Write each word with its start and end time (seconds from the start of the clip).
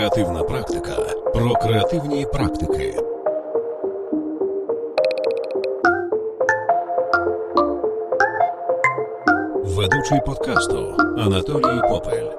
Креативна 0.00 0.44
практика 0.44 0.96
про 1.34 1.54
креативні 1.54 2.26
практики. 2.26 2.96
Ведучий 9.64 10.20
подкасту 10.26 10.96
Анатолій 11.18 11.80
Попель. 11.88 12.30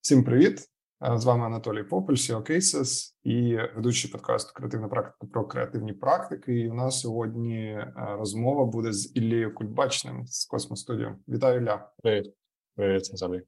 Всім 0.00 0.24
привіт! 0.24 0.67
З 1.00 1.24
вами 1.24 1.46
Анатолій 1.46 1.82
Попель, 1.82 2.14
SEO 2.14 2.50
Cases 2.50 3.14
і 3.22 3.56
ведучий 3.76 4.10
подкасту 4.10 4.52
Креативна 4.54 4.88
практика 4.88 5.26
про 5.32 5.44
креативні 5.46 5.92
практики. 5.92 6.60
І 6.60 6.70
у 6.70 6.74
нас 6.74 7.00
сьогодні 7.00 7.84
розмова 7.96 8.64
буде 8.64 8.92
з 8.92 9.16
Іллею 9.16 9.54
Кульбачним 9.54 10.26
з 10.26 10.46
Космос 10.46 10.80
Студіо. 10.80 11.16
Вітаю 11.28 11.60
Ілля. 11.60 11.90
Привіт, 12.02 12.34
привіт, 12.76 13.10
Анатолій. 13.10 13.42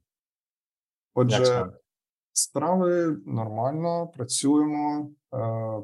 Отже, 1.13 1.71
справи 2.31 3.17
нормально 3.25 4.07
працюємо, 4.07 5.11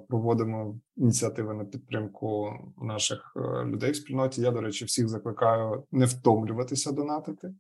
проводимо 0.09 0.79
ініціативи 0.95 1.53
на 1.53 1.65
підтримку 1.65 2.53
наших 2.77 3.33
е, 3.35 3.65
людей 3.65 3.91
в 3.91 3.95
спільноті. 3.95 4.41
Я, 4.41 4.51
до 4.51 4.61
речі, 4.61 4.85
всіх 4.85 5.07
закликаю 5.07 5.83
не 5.91 6.05
втомлюватися 6.05 6.91
донатити. 6.91 7.53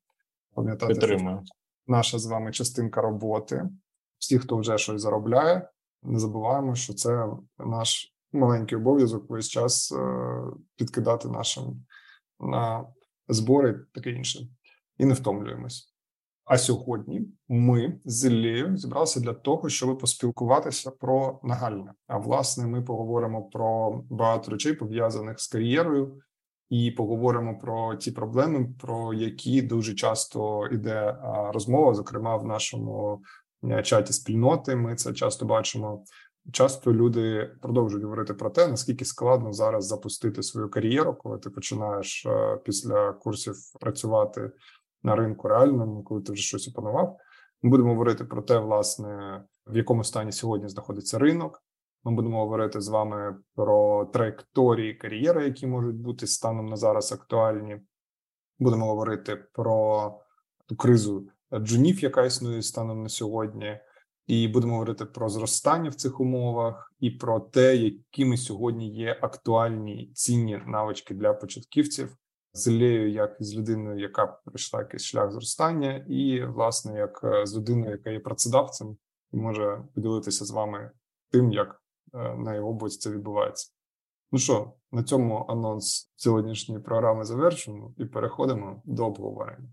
Пам'ятати, 0.53 0.93
Підтримую. 0.93 1.41
наша 1.87 2.19
з 2.19 2.25
вами 2.25 2.51
частинка 2.51 3.01
роботи 3.01 3.69
всі, 4.19 4.39
хто 4.39 4.57
вже 4.57 4.77
щось 4.77 5.01
заробляє, 5.01 5.69
не 6.03 6.19
забуваємо, 6.19 6.75
що 6.75 6.93
це 6.93 7.27
наш 7.59 8.15
маленький 8.31 8.77
обов'язок 8.77 9.29
весь 9.29 9.49
час 9.49 9.91
е, 9.91 10.41
підкидати 10.75 11.27
нашим 11.27 11.85
на 12.39 12.85
збори, 13.27 13.85
таке 13.93 14.11
інше, 14.11 14.47
і 14.97 15.05
не 15.05 15.13
втомлюємось. 15.13 15.93
А 16.45 16.57
сьогодні 16.57 17.27
ми 17.47 17.99
з 18.05 18.25
Іллею 18.25 18.77
зібралися 18.77 19.19
для 19.19 19.33
того, 19.33 19.69
щоб 19.69 19.97
поспілкуватися 19.97 20.91
про 20.91 21.39
нагальне. 21.43 21.93
А 22.07 22.17
власне, 22.17 22.67
ми 22.67 22.81
поговоримо 22.81 23.43
про 23.43 23.91
багато 24.09 24.51
речей 24.51 24.73
пов'язаних 24.73 25.39
з 25.39 25.47
кар'єрою, 25.47 26.19
і 26.69 26.91
поговоримо 26.91 27.57
про 27.57 27.95
ті 27.95 28.11
проблеми, 28.11 28.73
про 28.79 29.13
які 29.13 29.61
дуже 29.61 29.93
часто 29.93 30.67
йде 30.67 31.17
розмова, 31.53 31.93
зокрема 31.93 32.37
в 32.37 32.45
нашому 32.45 33.21
чаті 33.83 34.13
спільноти. 34.13 34.75
Ми 34.75 34.95
це 34.95 35.13
часто 35.13 35.45
бачимо. 35.45 36.03
Часто 36.51 36.93
люди 36.93 37.55
продовжують 37.61 38.03
говорити 38.03 38.33
про 38.33 38.49
те, 38.49 38.67
наскільки 38.67 39.05
складно 39.05 39.53
зараз 39.53 39.85
запустити 39.87 40.43
свою 40.43 40.69
кар'єру, 40.69 41.15
коли 41.15 41.37
ти 41.37 41.49
починаєш 41.49 42.25
е, 42.25 42.57
після 42.65 43.13
курсів 43.13 43.55
працювати 43.79 44.51
на 45.03 45.15
ринку 45.15 45.47
реальному, 45.47 46.03
коли 46.03 46.21
ти 46.21 46.31
вже 46.31 46.43
щось 46.43 46.67
опанував. 46.67 47.17
Ми 47.61 47.69
будемо 47.69 47.89
говорити 47.89 48.25
про 48.25 48.41
те, 48.41 48.57
власне, 48.57 49.43
в 49.67 49.77
якому 49.77 50.03
стані 50.03 50.31
сьогодні 50.31 50.69
знаходиться 50.69 51.19
ринок. 51.19 51.63
Ми 52.03 52.11
будемо 52.11 52.39
говорити 52.39 52.81
з 52.81 52.87
вами 52.87 53.37
про 53.55 54.05
траєкторії 54.05 54.93
кар'єри, 54.93 55.45
які 55.45 55.67
можуть 55.67 55.95
бути 55.95 56.27
станом 56.27 56.65
на 56.65 56.75
зараз 56.75 57.11
актуальні. 57.11 57.81
Будемо 58.59 58.85
говорити 58.85 59.35
про 59.53 60.11
ту 60.65 60.75
кризу 60.75 61.27
джунів, 61.53 62.03
яка 62.03 62.25
існує 62.25 62.61
станом 62.61 63.03
на 63.03 63.09
сьогодні, 63.09 63.79
і 64.27 64.47
будемо 64.47 64.73
говорити 64.73 65.05
про 65.05 65.29
зростання 65.29 65.89
в 65.89 65.95
цих 65.95 66.19
умовах 66.19 66.93
і 66.99 67.11
про 67.11 67.39
те, 67.39 67.75
якими 67.75 68.37
сьогодні 68.37 68.89
є 68.89 69.19
актуальні 69.21 70.11
цінні 70.13 70.61
навички 70.67 71.13
для 71.13 71.33
початківців. 71.33 72.17
З 72.53 72.67
Іллею, 72.67 73.11
як 73.11 73.37
з 73.39 73.55
людиною, 73.55 73.99
яка 73.99 74.27
пройшла 74.27 74.79
якийсь 74.79 75.03
шлях 75.03 75.31
зростання, 75.31 76.05
і 76.09 76.45
власне 76.45 76.97
як 76.97 77.21
е, 77.23 77.45
з 77.45 77.57
людиною, 77.57 77.91
яка 77.91 78.09
є 78.09 78.19
працедавцем, 78.19 78.97
і 79.31 79.37
може 79.37 79.83
поділитися 79.95 80.45
з 80.45 80.51
вами 80.51 80.91
тим, 81.31 81.51
як 81.51 81.81
е, 82.13 82.35
на 82.35 82.55
його 82.55 82.73
боці 82.73 82.99
це 82.99 83.09
відбувається. 83.09 83.71
Ну 84.31 84.39
що, 84.39 84.73
на 84.91 85.03
цьому 85.03 85.45
анонс 85.49 86.11
сьогоднішньої 86.15 86.81
програми 86.81 87.23
завершено, 87.23 87.93
і 87.97 88.05
переходимо 88.05 88.81
до 88.85 89.05
обговорення. 89.05 89.69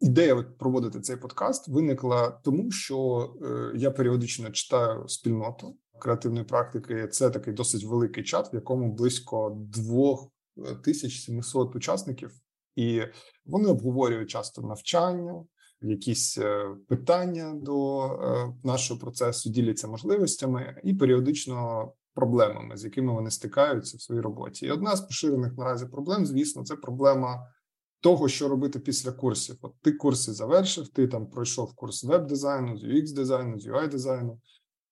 Ідея 0.00 0.42
проводити 0.58 1.00
цей 1.00 1.16
подкаст 1.16 1.68
виникла 1.68 2.40
тому, 2.44 2.70
що 2.70 3.28
е, 3.42 3.72
я 3.78 3.90
періодично 3.90 4.50
читаю 4.50 5.08
спільноту 5.08 5.76
креативної 6.00 6.44
практики. 6.44 7.08
Це 7.08 7.30
такий 7.30 7.54
досить 7.54 7.84
великий 7.84 8.24
чат, 8.24 8.52
в 8.52 8.54
якому 8.54 8.92
близько 8.92 9.56
2700 9.66 11.76
учасників, 11.76 12.30
і 12.76 13.02
вони 13.44 13.68
обговорюють 13.68 14.30
часто 14.30 14.62
навчання, 14.62 15.44
якісь 15.80 16.38
е, 16.38 16.76
питання 16.88 17.54
до 17.54 18.04
е, 18.04 18.54
нашого 18.64 19.00
процесу, 19.00 19.50
діляться 19.50 19.88
можливостями 19.88 20.80
і 20.84 20.94
періодично 20.94 21.92
проблемами, 22.14 22.76
з 22.76 22.84
якими 22.84 23.12
вони 23.12 23.30
стикаються 23.30 23.96
в 23.96 24.00
своїй 24.00 24.20
роботі. 24.20 24.66
І 24.66 24.70
одна 24.70 24.96
з 24.96 25.00
поширених 25.00 25.52
наразі 25.56 25.86
проблем, 25.86 26.26
звісно, 26.26 26.64
це 26.64 26.76
проблема 26.76 27.48
того, 28.00 28.28
що 28.28 28.48
робити 28.48 28.78
після 28.78 29.12
курсів. 29.12 29.56
От 29.62 29.74
ти 29.82 29.92
курси 29.92 30.32
завершив, 30.32 30.88
ти 30.88 31.08
там 31.08 31.26
пройшов 31.26 31.74
курс 31.74 32.04
веб-дизайну, 32.04 32.78
з 32.78 32.84
UX 32.84 33.14
дизайну, 33.14 33.60
з 33.60 33.66
UI 33.66 33.88
дизайну, 33.88 34.40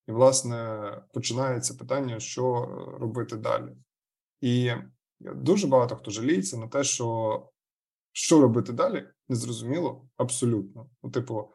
і 0.09 0.13
власне 0.13 0.81
починається 1.15 1.75
питання, 1.75 2.21
що 2.21 2.67
робити 3.01 3.37
далі. 3.37 3.77
І 4.41 4.71
дуже 5.21 5.67
багато 5.67 5.97
хто 5.97 6.11
жаліється 6.11 6.57
на 6.57 6.69
те, 6.69 6.85
що 6.85 7.49
що 8.13 8.41
робити 8.41 8.73
далі, 8.73 9.09
незрозуміло 9.29 10.09
абсолютно. 10.17 10.91
Ну, 11.03 11.11
типу, 11.11 11.51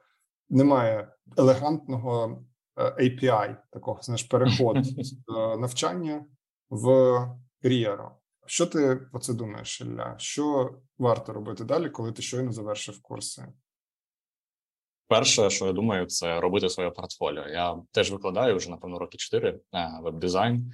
немає 0.49 1.13
елегантного 1.37 2.43
API, 2.77 3.55
такого 3.71 4.01
знаєш, 4.01 4.23
переходу 4.23 4.83
з 5.03 5.13
е, 5.13 5.57
навчання 5.57 6.25
в 6.69 7.17
кар'єру. 7.61 8.11
Що 8.45 8.65
ти 8.65 8.95
про 8.95 9.19
це 9.19 9.33
думаєш, 9.33 9.81
Ілля? 9.81 10.15
Що 10.17 10.75
варто 10.97 11.33
робити 11.33 11.63
далі, 11.63 11.89
коли 11.89 12.11
ти 12.11 12.21
щойно 12.21 12.51
завершив 12.51 13.01
курси? 13.01 13.47
Перше, 15.07 15.49
що 15.49 15.65
я 15.65 15.73
думаю, 15.73 16.05
це 16.05 16.39
робити 16.39 16.69
своє 16.69 16.89
портфоліо. 16.89 17.47
Я 17.47 17.77
теж 17.91 18.11
викладаю 18.11 18.55
вже 18.55 18.69
напевно 18.69 18.99
роки 18.99 19.17
4 19.17 19.49
е, 19.49 19.59
веб-дизайн, 20.01 20.71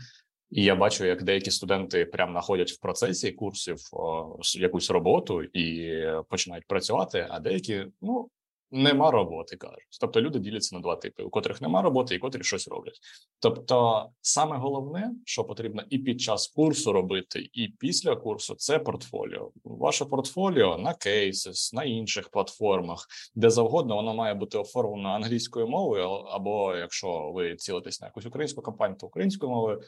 і 0.50 0.64
я 0.64 0.76
бачу, 0.76 1.06
як 1.06 1.24
деякі 1.24 1.52
студенти 1.52 2.06
прямо 2.06 2.32
знаходять 2.32 2.72
в 2.72 2.80
процесі 2.80 3.32
курсів 3.32 3.78
о, 3.92 4.38
якусь 4.56 4.90
роботу 4.90 5.44
і 5.44 6.00
починають 6.30 6.68
працювати, 6.68 7.28
а 7.30 7.40
деякі 7.40 7.86
ну 8.02 8.30
нема 8.74 9.12
роботи, 9.12 9.58
кажуть. 9.58 9.98
Тобто 10.00 10.22
люди 10.22 10.40
діляться 10.40 10.76
на 10.76 10.82
два 10.82 10.96
типи: 10.96 11.24
у 11.24 11.30
котрих 11.30 11.62
нема 11.62 11.82
роботи, 11.82 12.16
і 12.16 12.20
котрі 12.20 12.44
щось 12.44 12.68
роблять. 12.68 13.00
Тобто, 13.40 14.10
саме 14.22 14.58
головне, 14.58 15.12
що 15.26 15.44
потрібно 15.44 15.84
і 15.90 15.98
під 15.98 16.22
час 16.22 16.48
курсу 16.48 16.94
робити, 16.94 17.50
і 17.54 17.68
після 17.68 18.16
курсу 18.16 18.56
це 18.56 18.80
портфоліо. 18.80 19.52
Ваше 19.64 20.06
портфоліо 20.06 20.78
на 20.78 20.94
кейсес, 20.94 21.74
на 21.74 21.84
інших 21.84 22.30
платформах, 22.30 23.08
де 23.36 23.50
завгодно 23.50 23.96
воно 23.96 24.14
має 24.14 24.34
бути 24.34 24.58
оформлено 24.58 25.10
англійською 25.10 25.68
мовою, 25.68 26.10
або 26.10 26.76
якщо 26.76 27.32
ви 27.32 27.56
цілитесь 27.56 28.02
на 28.02 28.08
якусь 28.08 28.26
українську 28.26 28.62
компанію, 28.62 28.98
то 28.98 29.08
українською 29.08 29.52
мовою. 29.52 29.82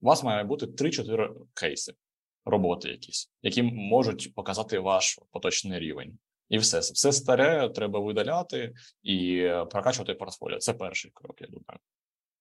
У 0.00 0.06
вас 0.06 0.22
має 0.22 0.44
бути 0.44 0.66
3-4 0.66 1.28
кейси 1.54 1.92
роботи, 2.44 2.88
якісь, 2.88 3.30
які 3.42 3.62
можуть 3.62 4.34
показати 4.34 4.78
ваш 4.78 5.18
поточний 5.32 5.78
рівень. 5.78 6.18
І 6.48 6.58
все 6.58 6.78
все 6.78 7.12
старе 7.12 7.68
треба 7.68 8.00
видаляти 8.00 8.72
і 9.02 9.48
прокачувати 9.70 10.14
портфоліо. 10.14 10.58
Це 10.58 10.72
перший 10.72 11.10
крок. 11.14 11.36
Я 11.40 11.46
думаю. 11.46 11.78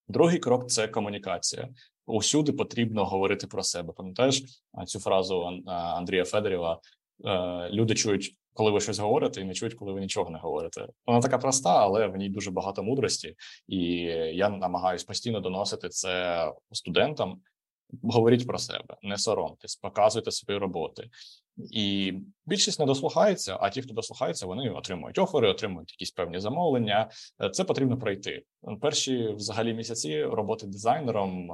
Другий 0.07 0.39
крок 0.39 0.69
це 0.69 0.87
комунікація. 0.87 1.69
Усюди 2.05 2.51
потрібно 2.51 3.05
говорити 3.05 3.47
про 3.47 3.63
себе. 3.63 3.93
Пам'ятаєш 3.93 4.43
цю 4.85 4.99
фразу 4.99 5.61
Андрія 5.67 6.25
Федорєва? 6.25 6.79
Е, 7.25 7.69
люди 7.69 7.95
чують, 7.95 8.35
коли 8.53 8.71
ви 8.71 8.79
щось 8.79 8.99
говорите, 8.99 9.41
і 9.41 9.43
не 9.43 9.53
чують, 9.53 9.73
коли 9.73 9.93
ви 9.93 9.99
нічого 9.99 10.29
не 10.29 10.39
говорите. 10.39 10.87
Вона 11.05 11.21
така 11.21 11.37
проста, 11.37 11.69
але 11.69 12.07
в 12.07 12.15
ній 12.15 12.29
дуже 12.29 12.51
багато 12.51 12.83
мудрості, 12.83 13.35
і 13.67 13.79
я 14.33 14.49
намагаюся 14.49 15.05
постійно 15.05 15.39
доносити 15.39 15.89
це 15.89 16.51
студентам 16.71 17.41
говоріть 18.03 18.47
про 18.47 18.57
себе, 18.57 18.97
не 19.03 19.17
соромтесь, 19.17 19.75
показуйте 19.75 20.31
свої 20.31 20.59
роботи. 20.59 21.09
І 21.71 22.13
більшість 22.45 22.79
не 22.79 22.85
дослухається. 22.85 23.57
А 23.61 23.69
ті, 23.69 23.81
хто 23.81 23.93
дослухається, 23.93 24.45
вони 24.45 24.69
отримують 24.69 25.17
офери, 25.17 25.49
отримують 25.49 25.91
якісь 25.91 26.11
певні 26.11 26.39
замовлення. 26.39 27.09
Е, 27.43 27.49
це 27.49 27.63
потрібно 27.63 27.97
пройти. 27.97 28.43
Перші 28.81 29.27
взагалі 29.27 29.73
місяці 29.73 30.23
роботи 30.23 30.67
дизайнером 30.67 31.51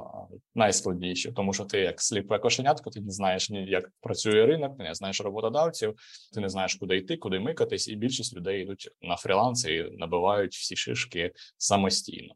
найскладніші, 0.54 1.32
тому 1.32 1.52
що 1.52 1.64
ти 1.64 1.78
як 1.78 2.02
сліпе 2.02 2.38
кошенятко, 2.38 2.90
ти 2.90 3.00
не 3.00 3.10
знаєш 3.10 3.50
ні 3.50 3.66
як 3.66 3.90
працює 4.00 4.46
ринок, 4.46 4.76
ти 4.76 4.82
не 4.82 4.94
знаєш 4.94 5.20
роботодавців, 5.20 5.94
ти 6.34 6.40
не 6.40 6.48
знаєш, 6.48 6.74
куди 6.74 6.96
йти, 6.96 7.16
куди 7.16 7.38
микатись, 7.38 7.88
і 7.88 7.96
більшість 7.96 8.36
людей 8.36 8.62
йдуть 8.62 8.90
на 9.02 9.16
фріланс 9.16 9.64
і 9.64 9.82
набивають 9.82 10.54
всі 10.54 10.76
шишки 10.76 11.32
самостійно. 11.56 12.34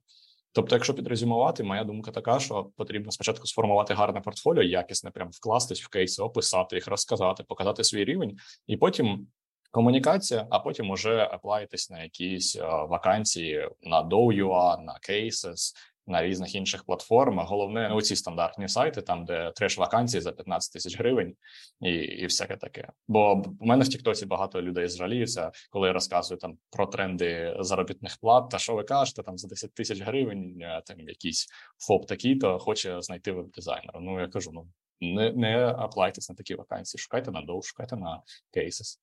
Тобто, 0.55 0.77
якщо 0.77 0.95
підрезюмувати, 0.95 1.63
моя 1.63 1.85
думка 1.85 2.11
така, 2.11 2.41
що 2.41 2.71
потрібно 2.77 3.11
спочатку 3.11 3.47
сформувати 3.47 3.95
гарне 3.95 4.21
портфоліо, 4.21 4.63
якісне, 4.63 5.11
прям 5.11 5.29
вкластись 5.31 5.83
в 5.83 5.89
кейси, 5.89 6.23
описати 6.23 6.77
їх, 6.77 6.89
розказати, 6.89 7.43
показати 7.43 7.85
свій 7.85 8.05
рівень, 8.05 8.37
і 8.67 8.77
потім 8.77 9.27
комунікація, 9.71 10.47
а 10.51 10.59
потім 10.59 10.91
уже 10.91 11.29
аплаїтись 11.33 11.91
на 11.91 12.03
якісь 12.03 12.57
вакансії 12.89 13.69
на 13.83 14.03
Do.ua, 14.03 14.83
на 14.83 14.99
Cases, 15.11 15.75
на 16.07 16.23
різних 16.23 16.55
інших 16.55 16.85
платформах. 16.85 17.49
Головне 17.49 17.89
не 17.89 17.95
оці 17.95 18.17
стандартні 18.17 18.69
сайти, 18.69 19.03
там 19.03 19.25
де 19.25 19.53
треш 19.57 19.79
вакансії 19.79 20.21
за 20.21 20.33
15 20.33 20.73
тисяч 20.73 20.99
гривень, 20.99 21.37
і 21.81 21.91
і 21.95 22.25
всяке 22.25 22.57
таке. 22.57 22.89
Бо 23.09 23.43
у 23.61 23.67
мене 23.67 23.85
в 23.85 23.89
Тіктоці 23.89 24.27
багато 24.27 24.63
людей 24.63 24.89
зжаліються, 24.89 25.51
коли 25.71 25.89
я 25.89 25.93
розказую 25.93 26.39
там 26.39 26.59
про 26.71 26.87
тренди 26.87 27.57
заробітних 27.61 28.17
плат. 28.21 28.51
Та 28.51 28.59
що 28.59 28.75
ви 28.75 28.85
кажете, 28.85 29.23
там 29.23 29.39
за 29.39 29.49
10 29.49 29.75
тисяч 29.75 30.01
гривень 30.01 30.59
е, 30.63 30.83
там 30.87 31.01
якийсь 31.01 31.49
ФОП 31.79 32.07
такий, 32.07 32.37
то 32.37 32.59
хоче 32.59 33.03
знайти 33.03 33.33
веб-дизайнера. 33.33 34.01
Ну 34.01 34.21
я 34.21 34.29
кажу: 34.29 34.51
ну 34.53 34.67
не 35.01 35.33
не 35.33 35.67
аплайтесь 35.67 36.31
на 36.31 36.35
такі 36.35 36.55
вакансії. 36.55 37.01
Шукайте 37.01 37.31
на 37.31 37.41
Dow, 37.41 37.63
шукайте 37.63 37.97
на 37.97 38.23
Cases. 38.57 38.99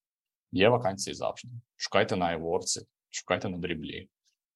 Є 0.52 0.70
вакансії 0.70 1.14
завжди. 1.14 1.50
Шукайте 1.78 2.16
на 2.16 2.38
iWorks, 2.38 2.82
шукайте 3.10 3.50
на 3.50 3.58
дріблі. 3.58 4.10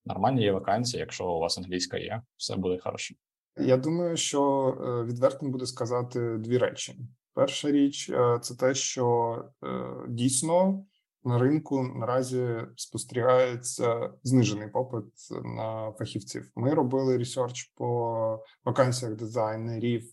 Нормальні 0.06 0.44
є 0.44 0.52
вакансії, 0.52 1.00
якщо 1.00 1.32
у 1.32 1.40
вас 1.40 1.58
англійська 1.58 1.98
є, 1.98 2.22
все 2.38 2.56
буде 2.56 2.80
хорошо. 2.80 3.16
Я 3.58 3.78
думаю, 3.78 4.18
що 4.18 4.68
е, 4.82 5.04
відвертим 5.04 5.52
буде 5.52 5.66
сказати 5.66 6.38
дві 6.38 6.58
речі. 6.58 7.00
Перша 7.34 7.72
річ 7.72 8.10
е, 8.10 8.40
це 8.42 8.56
те, 8.56 8.74
що 8.74 9.36
е, 9.64 9.68
дійсно 10.10 10.86
на 11.24 11.40
ринку 11.40 11.84
наразі 11.84 12.48
спостерігається 12.76 14.12
знижений 14.24 14.70
попит 14.70 15.06
на 15.44 15.92
фахівців. 15.92 16.52
Ми 16.56 16.74
робили 16.74 17.18
ресерч 17.18 17.64
по 17.76 18.44
вакансіях 18.66 19.16
дизайнерів 19.16 20.04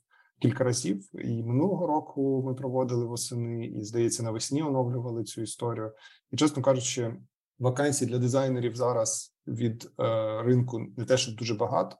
кілька 0.40 0.64
разів, 0.64 1.24
і 1.26 1.42
минулого 1.42 1.86
року 1.86 2.42
ми 2.46 2.54
проводили 2.54 3.04
восени, 3.04 3.66
і 3.66 3.84
здається, 3.84 4.22
навесні 4.22 4.62
оновлювали 4.62 5.24
цю 5.24 5.42
історію. 5.42 5.92
І 6.30 6.36
чесно 6.36 6.62
кажучи, 6.62 7.16
вакансій 7.58 8.06
для 8.06 8.18
дизайнерів 8.18 8.76
зараз 8.76 9.31
від 9.46 9.90
е, 10.00 10.42
ринку 10.42 10.78
не 10.96 11.04
те, 11.04 11.16
щоб 11.16 11.36
дуже 11.36 11.54
багато, 11.54 11.96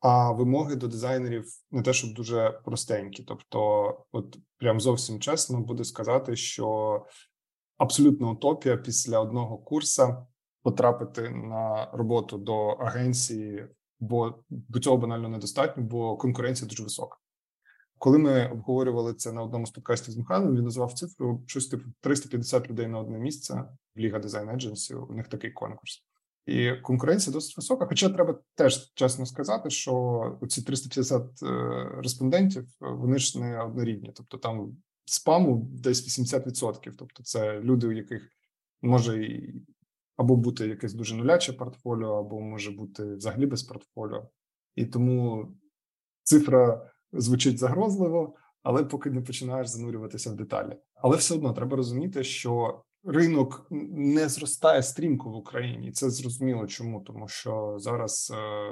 а 0.00 0.32
вимоги 0.32 0.76
до 0.76 0.88
дизайнерів 0.88 1.44
не 1.70 1.82
те, 1.82 1.92
щоб 1.92 2.14
дуже 2.14 2.60
простенькі. 2.64 3.22
Тобто, 3.22 3.58
от 4.12 4.38
прям 4.58 4.80
зовсім 4.80 5.20
чесно 5.20 5.60
буде 5.60 5.84
сказати, 5.84 6.36
що 6.36 7.06
абсолютно 7.78 8.32
утопія 8.32 8.76
після 8.76 9.20
одного 9.20 9.58
курсу 9.58 10.26
потрапити 10.62 11.30
на 11.30 11.90
роботу 11.92 12.38
до 12.38 12.68
агенції, 12.68 13.66
бо 14.00 14.38
до 14.50 14.80
цього 14.80 14.96
банально 14.96 15.28
недостатньо, 15.28 15.82
бо 15.82 16.16
конкуренція 16.16 16.68
дуже 16.68 16.82
висока. 16.82 17.16
Коли 17.98 18.18
ми 18.18 18.48
обговорювали 18.48 19.14
це 19.14 19.32
на 19.32 19.42
одному 19.42 19.66
з 19.66 19.70
подкастів 19.70 20.14
з 20.14 20.16
Михайлом, 20.16 20.56
він 20.56 20.64
назвав 20.64 20.92
цифру 20.92 21.42
щось 21.46 21.66
типу 21.66 21.84
350 22.00 22.70
людей 22.70 22.86
на 22.86 22.98
одне 22.98 23.18
місце 23.18 23.64
в 23.96 23.98
Ліга 23.98 24.18
Дизайн 24.18 24.48
Едженсі. 24.48 24.94
У 24.94 25.14
них 25.14 25.28
такий 25.28 25.50
конкурс. 25.50 26.04
І 26.46 26.72
конкуренція 26.72 27.32
досить 27.32 27.56
висока. 27.56 27.86
Хоча 27.86 28.08
треба 28.08 28.38
теж 28.54 28.92
чесно 28.94 29.26
сказати, 29.26 29.70
що 29.70 30.38
ці 30.48 30.62
350 30.62 31.42
е, 31.42 31.46
респондентів 32.02 32.62
е, 32.62 32.66
вони 32.80 33.18
ж 33.18 33.40
не 33.40 33.62
однорідні, 33.62 34.12
тобто 34.14 34.38
там 34.38 34.76
спаму 35.04 35.68
десь 35.72 36.20
80%. 36.20 36.92
Тобто, 36.98 37.22
це 37.22 37.60
люди, 37.60 37.86
у 37.86 37.92
яких 37.92 38.28
може 38.82 39.42
або 40.16 40.36
бути 40.36 40.68
якесь 40.68 40.94
дуже 40.94 41.14
нуляче 41.14 41.52
портфоліо, 41.52 42.18
або 42.18 42.40
може 42.40 42.70
бути 42.70 43.14
взагалі 43.14 43.46
без 43.46 43.62
портфоліо, 43.62 44.28
і 44.74 44.86
тому 44.86 45.48
цифра 46.22 46.90
звучить 47.12 47.58
загрозливо, 47.58 48.34
але 48.62 48.84
поки 48.84 49.10
не 49.10 49.20
починаєш 49.20 49.68
занурюватися 49.68 50.30
в 50.30 50.36
деталі. 50.36 50.76
Але 50.94 51.16
все 51.16 51.34
одно 51.34 51.52
треба 51.52 51.76
розуміти, 51.76 52.24
що 52.24 52.83
ринок 53.06 53.66
не 53.70 54.28
зростає 54.28 54.82
стрімко 54.82 55.30
в 55.30 55.34
Україні. 55.34 55.92
Це 55.92 56.10
зрозуміло, 56.10 56.66
чому 56.66 57.00
тому, 57.00 57.28
що 57.28 57.76
зараз 57.78 58.32
е, 58.34 58.70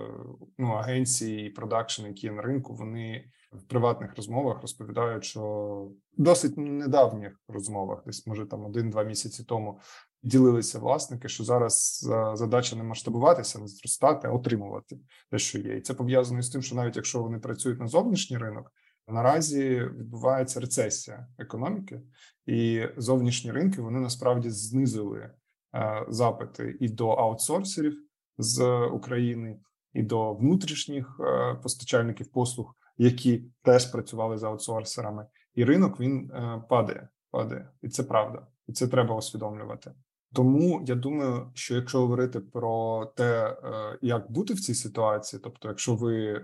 ну 0.58 0.68
агенції 0.68 1.46
і 1.46 1.50
продакшн, 1.50 2.06
які 2.06 2.26
є 2.26 2.32
на 2.32 2.42
ринку, 2.42 2.74
вони 2.74 3.24
в 3.52 3.62
приватних 3.62 4.16
розмовах 4.16 4.62
розповідають, 4.62 5.24
що 5.24 5.88
досить 6.16 6.56
недавніх 6.56 7.40
розмовах, 7.48 8.02
десь 8.06 8.26
може 8.26 8.46
там 8.46 8.64
один-два 8.64 9.02
місяці 9.04 9.44
тому 9.44 9.80
ділилися 10.22 10.78
власники, 10.78 11.28
що 11.28 11.44
зараз 11.44 12.08
е, 12.12 12.36
задача 12.36 12.76
не 12.76 12.82
масштабуватися, 12.82 13.58
не 13.58 13.66
зростати, 13.66 14.28
а 14.28 14.30
отримувати 14.30 14.98
те, 15.30 15.38
що 15.38 15.58
є, 15.58 15.76
і 15.76 15.80
це 15.80 15.94
пов'язано 15.94 16.42
з 16.42 16.50
тим, 16.50 16.62
що 16.62 16.74
навіть 16.74 16.96
якщо 16.96 17.22
вони 17.22 17.38
працюють 17.38 17.80
на 17.80 17.86
зовнішній 17.86 18.38
ринок. 18.38 18.72
Наразі 19.08 19.80
відбувається 19.80 20.60
рецесія 20.60 21.26
економіки, 21.38 22.00
і 22.46 22.86
зовнішні 22.96 23.52
ринки 23.52 23.82
вони 23.82 24.00
насправді 24.00 24.50
знизили 24.50 25.30
е, 25.74 26.06
запити 26.08 26.76
і 26.80 26.88
до 26.88 27.08
аутсорсерів 27.08 27.94
з 28.38 28.86
України, 28.86 29.58
і 29.92 30.02
до 30.02 30.34
внутрішніх 30.34 31.20
е, 31.20 31.54
постачальників 31.54 32.32
послуг, 32.32 32.74
які 32.96 33.44
теж 33.62 33.86
працювали 33.86 34.38
з 34.38 34.42
аутсорсерами. 34.42 35.26
І 35.54 35.64
ринок 35.64 36.00
він 36.00 36.30
е, 36.30 36.62
падає, 36.68 37.08
падає, 37.30 37.70
і 37.82 37.88
це 37.88 38.02
правда, 38.02 38.46
і 38.68 38.72
це 38.72 38.88
треба 38.88 39.16
усвідомлювати. 39.16 39.92
Тому 40.34 40.84
я 40.86 40.94
думаю, 40.94 41.50
що 41.54 41.74
якщо 41.74 41.98
говорити 41.98 42.40
про 42.40 43.06
те, 43.16 43.56
е, 43.64 43.98
як 44.02 44.30
бути 44.32 44.54
в 44.54 44.60
цій 44.60 44.74
ситуації, 44.74 45.40
тобто, 45.44 45.68
якщо 45.68 45.94
ви 45.94 46.32
е, 46.32 46.42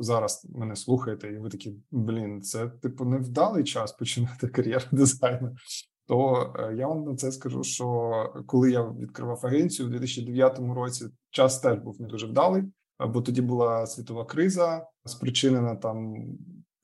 зараз 0.00 0.46
мене 0.54 0.76
слухаєте, 0.76 1.28
і 1.28 1.38
ви 1.38 1.48
такі 1.48 1.74
блін, 1.90 2.42
це 2.42 2.68
типу 2.68 3.04
невдалий 3.04 3.64
час 3.64 3.92
починати 3.92 4.48
кар'єру 4.48 4.84
дизайну, 4.92 5.54
то 6.06 6.52
е, 6.58 6.74
я 6.76 6.86
вам 6.86 7.04
на 7.04 7.16
це 7.16 7.32
скажу, 7.32 7.64
що 7.64 8.12
коли 8.46 8.70
я 8.70 8.82
відкривав 8.82 9.46
агенцію 9.46 9.88
у 9.88 9.90
2009 9.90 10.58
році, 10.58 11.06
час 11.30 11.60
теж 11.60 11.78
був 11.78 12.00
не 12.00 12.06
дуже 12.06 12.26
вдалий, 12.26 12.62
бо 13.08 13.22
тоді 13.22 13.42
була 13.42 13.86
світова 13.86 14.24
криза, 14.24 14.86
спричинена 15.04 15.76
там 15.76 16.14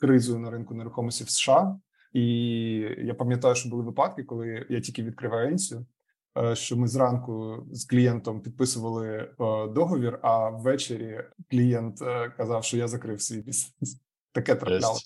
кризою 0.01 0.39
на 0.39 0.51
ринку 0.51 0.75
нерухомості 0.75 1.25
в 1.25 1.31
США. 1.31 1.79
І 2.13 2.23
я 2.99 3.15
пам'ятаю, 3.15 3.55
що 3.55 3.69
були 3.69 3.83
випадки, 3.83 4.23
коли 4.23 4.67
я 4.69 4.81
тільки 4.81 5.03
відкрив 5.03 5.35
агенцію. 5.35 5.87
Е, 6.37 6.57
що 6.57 6.77
ми 6.77 6.89
зранку 6.89 7.67
з 7.73 7.85
клієнтом 7.85 8.41
підписували 8.41 9.09
е, 9.09 9.29
договір, 9.69 10.19
а 10.23 10.49
ввечері 10.49 11.25
клієнт 11.51 12.03
е, 12.03 12.33
казав, 12.37 12.65
що 12.65 12.77
я 12.77 12.89
закрив 12.89 13.23
свій 13.23 13.41
бізнес. 13.41 14.01
Таке 14.33 14.55
трапляло. 14.55 14.99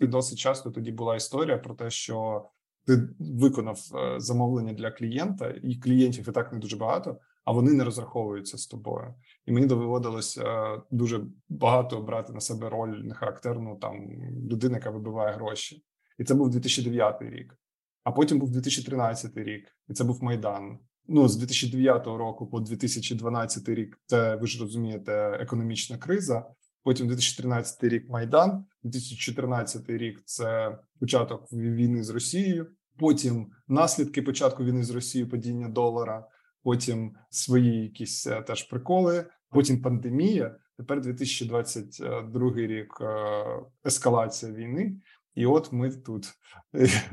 І 0.00 0.06
досить 0.06 0.38
часто 0.38 0.70
тоді 0.70 0.92
була 0.92 1.16
історія 1.16 1.58
про 1.58 1.74
те, 1.74 1.90
що 1.90 2.46
ти 2.86 3.08
виконав 3.18 3.78
замовлення 4.16 4.72
для 4.72 4.90
клієнта, 4.90 5.54
і 5.62 5.76
клієнтів 5.76 6.28
і 6.28 6.32
так 6.32 6.52
не 6.52 6.58
дуже 6.58 6.76
багато, 6.76 7.16
а 7.44 7.52
вони 7.52 7.72
не 7.72 7.84
розраховуються 7.84 8.58
з 8.58 8.66
тобою. 8.66 9.14
І 9.46 9.52
мені 9.52 9.66
доводилося 9.66 10.76
дуже 10.90 11.24
багато 11.48 12.00
брати 12.00 12.32
на 12.32 12.40
себе 12.40 12.68
роль 12.68 12.88
нехарактерну 12.88 13.76
там 13.76 14.08
людини, 14.50 14.74
яка 14.74 14.90
вибиває 14.90 15.34
гроші. 15.34 15.84
І 16.18 16.24
це 16.24 16.34
був 16.34 16.50
2009 16.50 17.22
рік. 17.22 17.56
А 18.04 18.12
потім 18.12 18.38
був 18.38 18.50
2013 18.50 19.36
рік, 19.36 19.68
і 19.88 19.92
це 19.92 20.04
був 20.04 20.22
Майдан. 20.22 20.78
Ну 21.08 21.28
з 21.28 21.36
2009 21.36 22.06
року 22.06 22.46
по 22.46 22.60
2012 22.60 23.68
рік. 23.68 23.98
Це 24.06 24.36
ви 24.36 24.46
ж 24.46 24.60
розумієте, 24.60 25.12
економічна 25.40 25.98
криза. 25.98 26.46
Потім 26.84 27.08
2013 27.08 27.84
рік 27.84 28.10
Майдан, 28.10 28.64
2014 28.82 29.90
рік 29.90 30.22
це 30.24 30.78
початок 31.00 31.52
війни 31.52 32.04
з 32.04 32.10
Росією. 32.10 32.66
Потім 32.98 33.50
наслідки 33.68 34.22
початку 34.22 34.64
війни 34.64 34.84
з 34.84 34.90
Росією, 34.90 35.30
падіння 35.30 35.68
долара. 35.68 36.28
Потім 36.62 37.14
свої 37.30 37.82
якісь 37.82 38.26
е, 38.26 38.42
теж 38.42 38.62
приколи. 38.62 39.26
Потім 39.50 39.82
пандемія. 39.82 40.56
Тепер 40.76 41.00
2022 41.00 42.52
рік 42.56 42.98
е, 43.00 43.44
ескалація 43.86 44.52
війни. 44.52 44.96
І 45.34 45.46
от 45.46 45.72
ми 45.72 45.90
тут. 45.90 46.26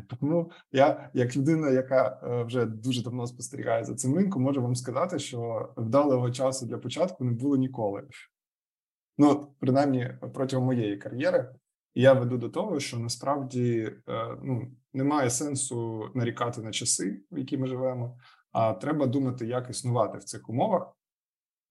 Тому 0.08 0.52
я, 0.72 1.10
як 1.14 1.38
людина, 1.38 1.70
яка 1.70 2.20
е, 2.24 2.44
вже 2.44 2.66
дуже 2.66 3.04
давно 3.04 3.28
спостерігає 3.28 3.84
за 3.84 3.96
цим 3.96 4.16
ринком, 4.16 4.42
можу 4.42 4.62
вам 4.62 4.76
сказати, 4.76 5.20
що 5.20 5.70
вдалого 5.78 6.32
часу 6.32 6.66
для 6.66 6.78
початку 6.78 7.24
не 7.24 7.32
було 7.32 7.58
ніколи. 7.58 8.08
Ну, 9.18 9.56
принаймні, 9.60 10.14
протягом 10.34 10.66
моєї 10.66 10.98
кар'єри. 10.98 11.56
Я 11.96 12.14
веду 12.14 12.38
до 12.38 12.50
того, 12.50 12.80
що 12.80 13.00
насправді 13.00 13.82
е, 14.10 14.38
ну 14.44 14.72
немає 14.94 15.30
сенсу 15.30 16.10
нарікати 16.16 16.62
на 16.62 16.72
часи, 16.72 17.22
в 17.32 17.38
які 17.38 17.58
ми 17.58 17.68
живемо, 17.68 18.18
а 18.52 18.74
треба 18.74 19.06
думати, 19.06 19.48
як 19.48 19.70
існувати 19.70 20.18
в 20.18 20.24
цих 20.24 20.50
умовах. 20.50 20.98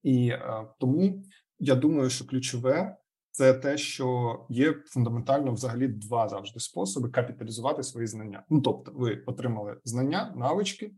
І 0.02 0.28
е, 0.28 0.66
тому 0.80 1.22
я 1.58 1.74
думаю, 1.74 2.10
що 2.10 2.26
ключове 2.26 2.96
це 3.38 3.54
те, 3.54 3.78
що 3.78 4.36
є 4.48 4.74
фундаментально 4.86 5.52
взагалі 5.52 5.88
два 5.88 6.28
завжди 6.28 6.60
способи 6.60 7.08
капіталізувати 7.08 7.82
свої 7.82 8.06
знання. 8.06 8.44
Ну 8.50 8.60
тобто, 8.60 8.92
ви 8.94 9.22
отримали 9.26 9.76
знання, 9.84 10.34
навички, 10.36 10.94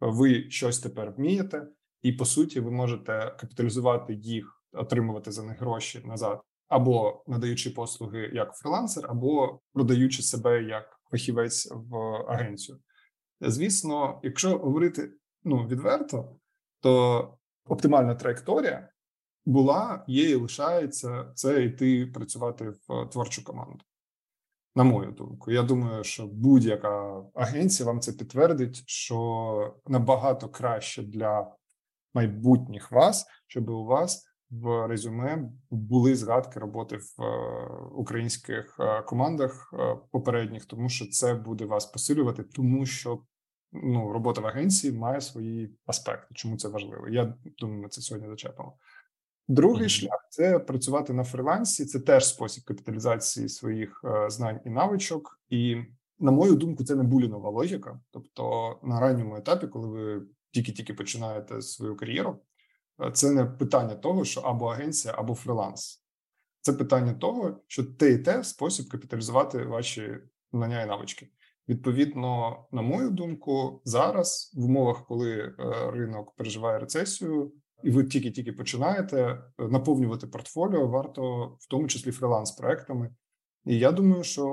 ви 0.00 0.50
щось 0.50 0.78
тепер 0.78 1.12
вмієте, 1.16 1.66
і 2.02 2.12
по 2.12 2.24
суті, 2.24 2.60
ви 2.60 2.70
можете 2.70 3.36
капіталізувати 3.40 4.14
їх, 4.14 4.64
отримувати 4.72 5.32
за 5.32 5.42
них 5.42 5.60
гроші 5.60 6.02
назад, 6.04 6.40
або 6.68 7.24
надаючи 7.26 7.70
послуги 7.70 8.30
як 8.32 8.54
фрилансер, 8.54 9.04
або 9.08 9.60
продаючи 9.72 10.22
себе 10.22 10.62
як 10.62 11.00
фахівець 11.10 11.68
в 11.72 11.96
агенцію. 12.28 12.78
Звісно, 13.40 14.20
якщо 14.22 14.58
говорити 14.58 15.10
ну 15.44 15.66
відверто, 15.66 16.36
то 16.80 17.38
оптимальна 17.64 18.14
траєкторія 18.14 18.88
була, 19.48 20.04
є 20.06 20.30
і 20.30 20.34
лишається 20.34 21.32
це 21.34 21.64
йти 21.64 22.06
працювати 22.06 22.70
в 22.88 23.06
творчу 23.06 23.44
команду. 23.44 23.80
На 24.74 24.84
мою 24.84 25.12
думку, 25.12 25.50
я 25.50 25.62
думаю, 25.62 26.04
що 26.04 26.26
будь-яка 26.26 27.22
агенція 27.34 27.86
вам 27.86 28.00
це 28.00 28.12
підтвердить, 28.12 28.82
що 28.86 29.74
набагато 29.86 30.48
краще 30.48 31.02
для 31.02 31.52
майбутніх 32.14 32.92
вас, 32.92 33.26
щоб 33.46 33.70
у 33.70 33.84
вас 33.84 34.24
в 34.50 34.86
резюме 34.86 35.50
були 35.70 36.16
згадки 36.16 36.60
роботи 36.60 36.96
в 36.96 37.22
е, 37.22 37.66
українських 37.92 38.76
е, 38.80 39.02
командах 39.02 39.74
е, 39.78 39.96
попередніх, 40.10 40.64
тому 40.64 40.88
що 40.88 41.06
це 41.06 41.34
буде 41.34 41.64
вас 41.64 41.86
посилювати, 41.86 42.42
тому 42.42 42.86
що 42.86 43.22
ну 43.72 44.12
робота 44.12 44.40
в 44.40 44.46
агенції 44.46 44.92
має 44.92 45.20
свої 45.20 45.76
аспекти. 45.86 46.34
Чому 46.34 46.56
це 46.56 46.68
важливо? 46.68 47.08
Я 47.08 47.34
думаю, 47.58 47.82
ми 47.82 47.88
це 47.88 48.00
сьогодні 48.00 48.28
зачепимо. 48.28 48.76
Другий 49.48 49.84
mm-hmm. 49.84 49.88
шлях 49.88 50.26
це 50.30 50.58
працювати 50.58 51.12
на 51.12 51.24
фрилансі. 51.24 51.84
Це 51.84 52.00
теж 52.00 52.26
спосіб 52.26 52.64
капіталізації 52.64 53.48
своїх 53.48 54.00
е, 54.04 54.30
знань 54.30 54.60
і 54.64 54.70
навичок. 54.70 55.40
І 55.48 55.76
на 56.18 56.30
мою 56.30 56.54
думку, 56.54 56.84
це 56.84 56.94
не 56.94 57.02
булінова 57.02 57.50
логіка. 57.50 58.00
Тобто, 58.10 58.74
на 58.82 59.00
ранньому 59.00 59.36
етапі, 59.36 59.66
коли 59.66 59.88
ви 59.88 60.26
тільки-тільки 60.50 60.94
починаєте 60.94 61.62
свою 61.62 61.96
кар'єру, 61.96 62.38
е, 63.02 63.10
це 63.12 63.30
не 63.30 63.44
питання 63.44 63.94
того, 63.94 64.24
що 64.24 64.40
або 64.40 64.66
агенція, 64.66 65.14
або 65.18 65.34
фриланс. 65.34 66.04
Це 66.60 66.72
питання 66.72 67.14
того, 67.14 67.60
що 67.66 67.84
те 67.84 68.12
і 68.12 68.18
те 68.18 68.44
спосіб 68.44 68.88
капіталізувати 68.88 69.64
ваші 69.64 70.18
знання 70.52 70.82
і 70.82 70.86
навички. 70.86 71.28
Відповідно, 71.68 72.58
на 72.72 72.82
мою 72.82 73.10
думку, 73.10 73.82
зараз 73.84 74.52
в 74.56 74.64
умовах, 74.64 75.06
коли 75.06 75.38
е, 75.38 75.54
ринок 75.90 76.34
переживає 76.36 76.78
рецесію, 76.78 77.52
і 77.84 77.90
ви 77.90 78.04
тільки-тільки 78.04 78.52
починаєте 78.52 79.42
е, 79.58 79.68
наповнювати 79.68 80.26
портфоліо, 80.26 80.88
варто 80.88 81.46
в 81.60 81.68
тому 81.68 81.88
числі 81.88 82.10
фриланс-проектами. 82.10 83.10
І 83.66 83.78
я 83.78 83.92
думаю, 83.92 84.24
що 84.24 84.46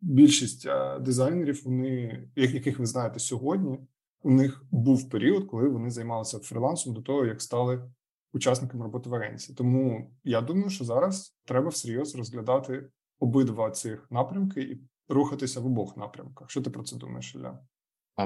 більшість 0.00 0.66
е, 0.66 0.98
дизайнерів, 0.98 1.62
вони 1.64 2.22
яких 2.36 2.78
ви 2.78 2.86
знаєте 2.86 3.18
сьогодні, 3.18 3.78
у 4.22 4.30
них 4.30 4.64
був 4.70 5.10
період, 5.10 5.44
коли 5.44 5.68
вони 5.68 5.90
займалися 5.90 6.38
фрилансом 6.38 6.94
до 6.94 7.02
того, 7.02 7.26
як 7.26 7.42
стали 7.42 7.90
учасниками 8.32 8.84
роботи 8.84 9.10
в 9.10 9.14
агенції. 9.14 9.56
Тому 9.56 10.10
я 10.24 10.40
думаю, 10.40 10.70
що 10.70 10.84
зараз 10.84 11.36
треба 11.44 11.68
всерйоз 11.68 12.16
розглядати 12.16 12.88
обидва 13.18 13.70
цих 13.70 14.06
напрямки 14.10 14.62
і 14.62 14.80
рухатися 15.08 15.60
в 15.60 15.66
обох 15.66 15.96
напрямках. 15.96 16.50
Що 16.50 16.62
ти 16.62 16.70
про 16.70 16.82
це 16.82 16.96
думаєш, 16.96 17.34
Ілля? 17.34 17.58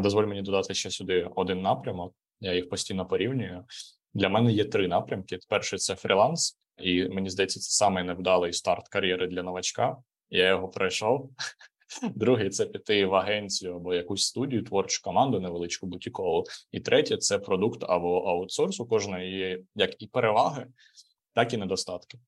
Дозволь 0.03 0.27
мені 0.27 0.43
додати 0.43 0.75
ще 0.75 0.91
сюди 0.91 1.31
один 1.37 1.63
напрямок. 1.63 2.15
Я 2.41 2.55
їх 2.55 2.69
постійно 2.69 3.07
порівнюю. 3.07 3.65
Для 4.15 4.29
мене 4.29 4.53
є 4.53 4.65
три 4.65 4.89
напрямки: 4.89 5.39
перший 5.49 5.79
це 5.79 5.95
фріланс, 5.95 6.59
і 6.79 7.09
мені 7.09 7.31
здається, 7.31 7.61
це 7.61 7.71
самий 7.71 8.05
невдалий 8.05 8.53
старт 8.53 8.89
кар'єри 8.89 9.27
для 9.27 9.43
новачка. 9.43 9.97
Я 10.31 10.49
його 10.49 10.69
пройшов. 10.69 11.31
Другий 12.15 12.51
це 12.51 12.67
піти 12.67 13.07
в 13.07 13.15
агенцію 13.15 13.77
або 13.77 13.95
якусь 13.95 14.23
студію, 14.23 14.63
творчу 14.63 15.03
команду, 15.03 15.41
невеличку 15.41 15.87
бутікову. 15.87 16.45
І 16.73 16.81
третє 16.81 17.17
це 17.17 17.39
продукт 17.39 17.85
або 17.89 18.19
аутсорс. 18.19 18.81
У 18.81 18.87
кожної 18.87 19.39
є 19.39 19.61
як 19.75 20.03
і 20.03 20.07
переваги, 20.07 20.67
так 21.35 21.53
і 21.53 21.57
недостатки. 21.57 22.19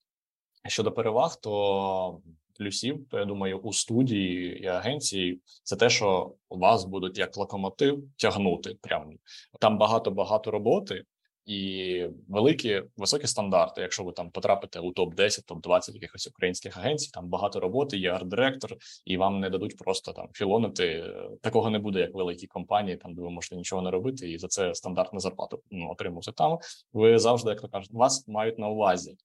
Щодо 0.68 0.92
переваг, 0.92 1.40
то 1.40 2.20
плюсів, 2.58 3.08
то 3.10 3.18
я 3.18 3.24
думаю, 3.24 3.58
у 3.58 3.72
студії 3.72 4.62
і 4.62 4.66
агенції 4.66 5.40
це 5.62 5.76
те, 5.76 5.90
що 5.90 6.34
вас 6.50 6.84
будуть 6.84 7.18
як 7.18 7.36
локомотив 7.36 8.04
тягнути. 8.16 8.76
Прямо 8.80 9.12
там 9.60 9.78
багато 9.78 10.10
багато 10.10 10.50
роботи, 10.50 11.04
і 11.50 12.06
великі 12.28 12.82
високі 12.96 13.26
стандарти. 13.26 13.80
Якщо 13.80 14.04
ви 14.04 14.12
там 14.12 14.30
потрапите 14.30 14.80
у 14.80 14.92
топ 14.92 15.14
10 15.14 15.46
топ 15.46 15.60
20 15.60 15.94
якихось 15.94 16.26
українських 16.26 16.76
агенцій, 16.76 17.10
там 17.10 17.28
багато 17.28 17.60
роботи, 17.60 17.98
є 17.98 18.12
арт-директор, 18.12 18.76
і 19.04 19.16
вам 19.16 19.40
не 19.40 19.50
дадуть 19.50 19.76
просто 19.76 20.12
там 20.12 20.28
філонити. 20.32 21.04
Такого 21.42 21.70
не 21.70 21.78
буде, 21.78 22.00
як 22.00 22.14
великі 22.14 22.46
компанії, 22.46 22.96
там 22.96 23.14
де 23.14 23.22
ви 23.22 23.30
можете 23.30 23.56
нічого 23.56 23.82
не 23.82 23.90
робити, 23.90 24.30
і 24.30 24.38
за 24.38 24.48
це 24.48 24.74
стандартну 24.74 25.20
зарплату 25.20 25.62
ну, 25.70 25.90
отримувати 25.90 26.32
там. 26.32 26.58
Ви 26.92 27.18
завжди, 27.18 27.50
як 27.50 27.60
то 27.60 27.68
кажуть, 27.68 27.92
вас 27.92 28.28
мають 28.28 28.58
на 28.58 28.68
увазі. 28.68 29.16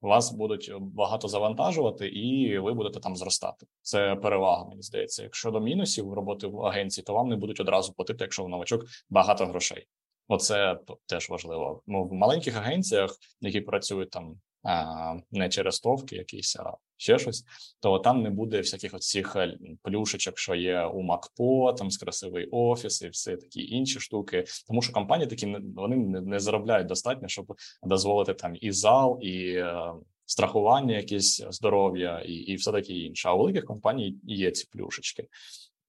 Вас 0.00 0.32
будуть 0.32 0.72
багато 0.80 1.28
завантажувати, 1.28 2.08
і 2.08 2.58
ви 2.58 2.74
будете 2.74 3.00
там 3.00 3.16
зростати. 3.16 3.66
Це 3.82 4.16
перевага, 4.16 4.64
мені 4.64 4.82
здається. 4.82 5.22
Якщо 5.22 5.50
до 5.50 5.60
мінусів 5.60 6.12
роботи 6.12 6.46
в 6.46 6.66
агенції, 6.66 7.04
то 7.04 7.14
вам 7.14 7.28
не 7.28 7.36
будуть 7.36 7.60
одразу 7.60 7.92
платити, 7.92 8.24
якщо 8.24 8.44
в 8.44 8.48
новачок 8.48 8.84
багато 9.10 9.46
грошей. 9.46 9.86
Оце 10.28 10.78
теж 11.06 11.30
важливо. 11.30 11.82
Ну 11.86 12.04
в 12.04 12.12
маленьких 12.12 12.56
агенціях, 12.56 13.16
які 13.40 13.60
працюють 13.60 14.10
там 14.10 14.40
а, 14.62 15.14
не 15.30 15.48
через 15.48 15.80
товки, 15.80 16.16
якісь 16.16 16.56
а 16.56 16.72
ще 16.96 17.18
щось, 17.18 17.44
то 17.80 17.98
там 17.98 18.22
не 18.22 18.30
буде 18.30 18.58
всяких 18.58 18.94
оцих 18.94 19.36
е, 19.36 19.58
плюшечок, 19.82 20.38
що 20.38 20.54
є 20.54 20.84
у 20.84 21.02
МакПо, 21.02 21.72
там 21.72 21.90
з 21.90 21.96
красивий 21.96 22.48
офіс 22.50 23.02
і 23.02 23.08
все 23.08 23.36
такі 23.36 23.66
інші 23.66 24.00
штуки. 24.00 24.44
Тому 24.68 24.82
що 24.82 24.92
компанії 24.92 25.28
такі 25.28 25.56
вони 25.76 25.96
не 26.20 26.40
заробляють 26.40 26.86
достатньо, 26.86 27.28
щоб 27.28 27.54
дозволити 27.82 28.34
там 28.34 28.56
і 28.60 28.72
зал, 28.72 29.18
і 29.22 29.52
е, 29.54 29.92
страхування, 30.26 30.96
якісь 30.96 31.44
здоров'я, 31.50 32.20
і 32.20 32.32
і 32.32 32.54
все 32.54 32.72
таке 32.72 32.92
інше. 32.92 33.28
А 33.28 33.34
у 33.34 33.38
великих 33.38 33.64
компаній 33.64 34.16
є 34.24 34.50
ці 34.50 34.68
плюшечки. 34.72 35.26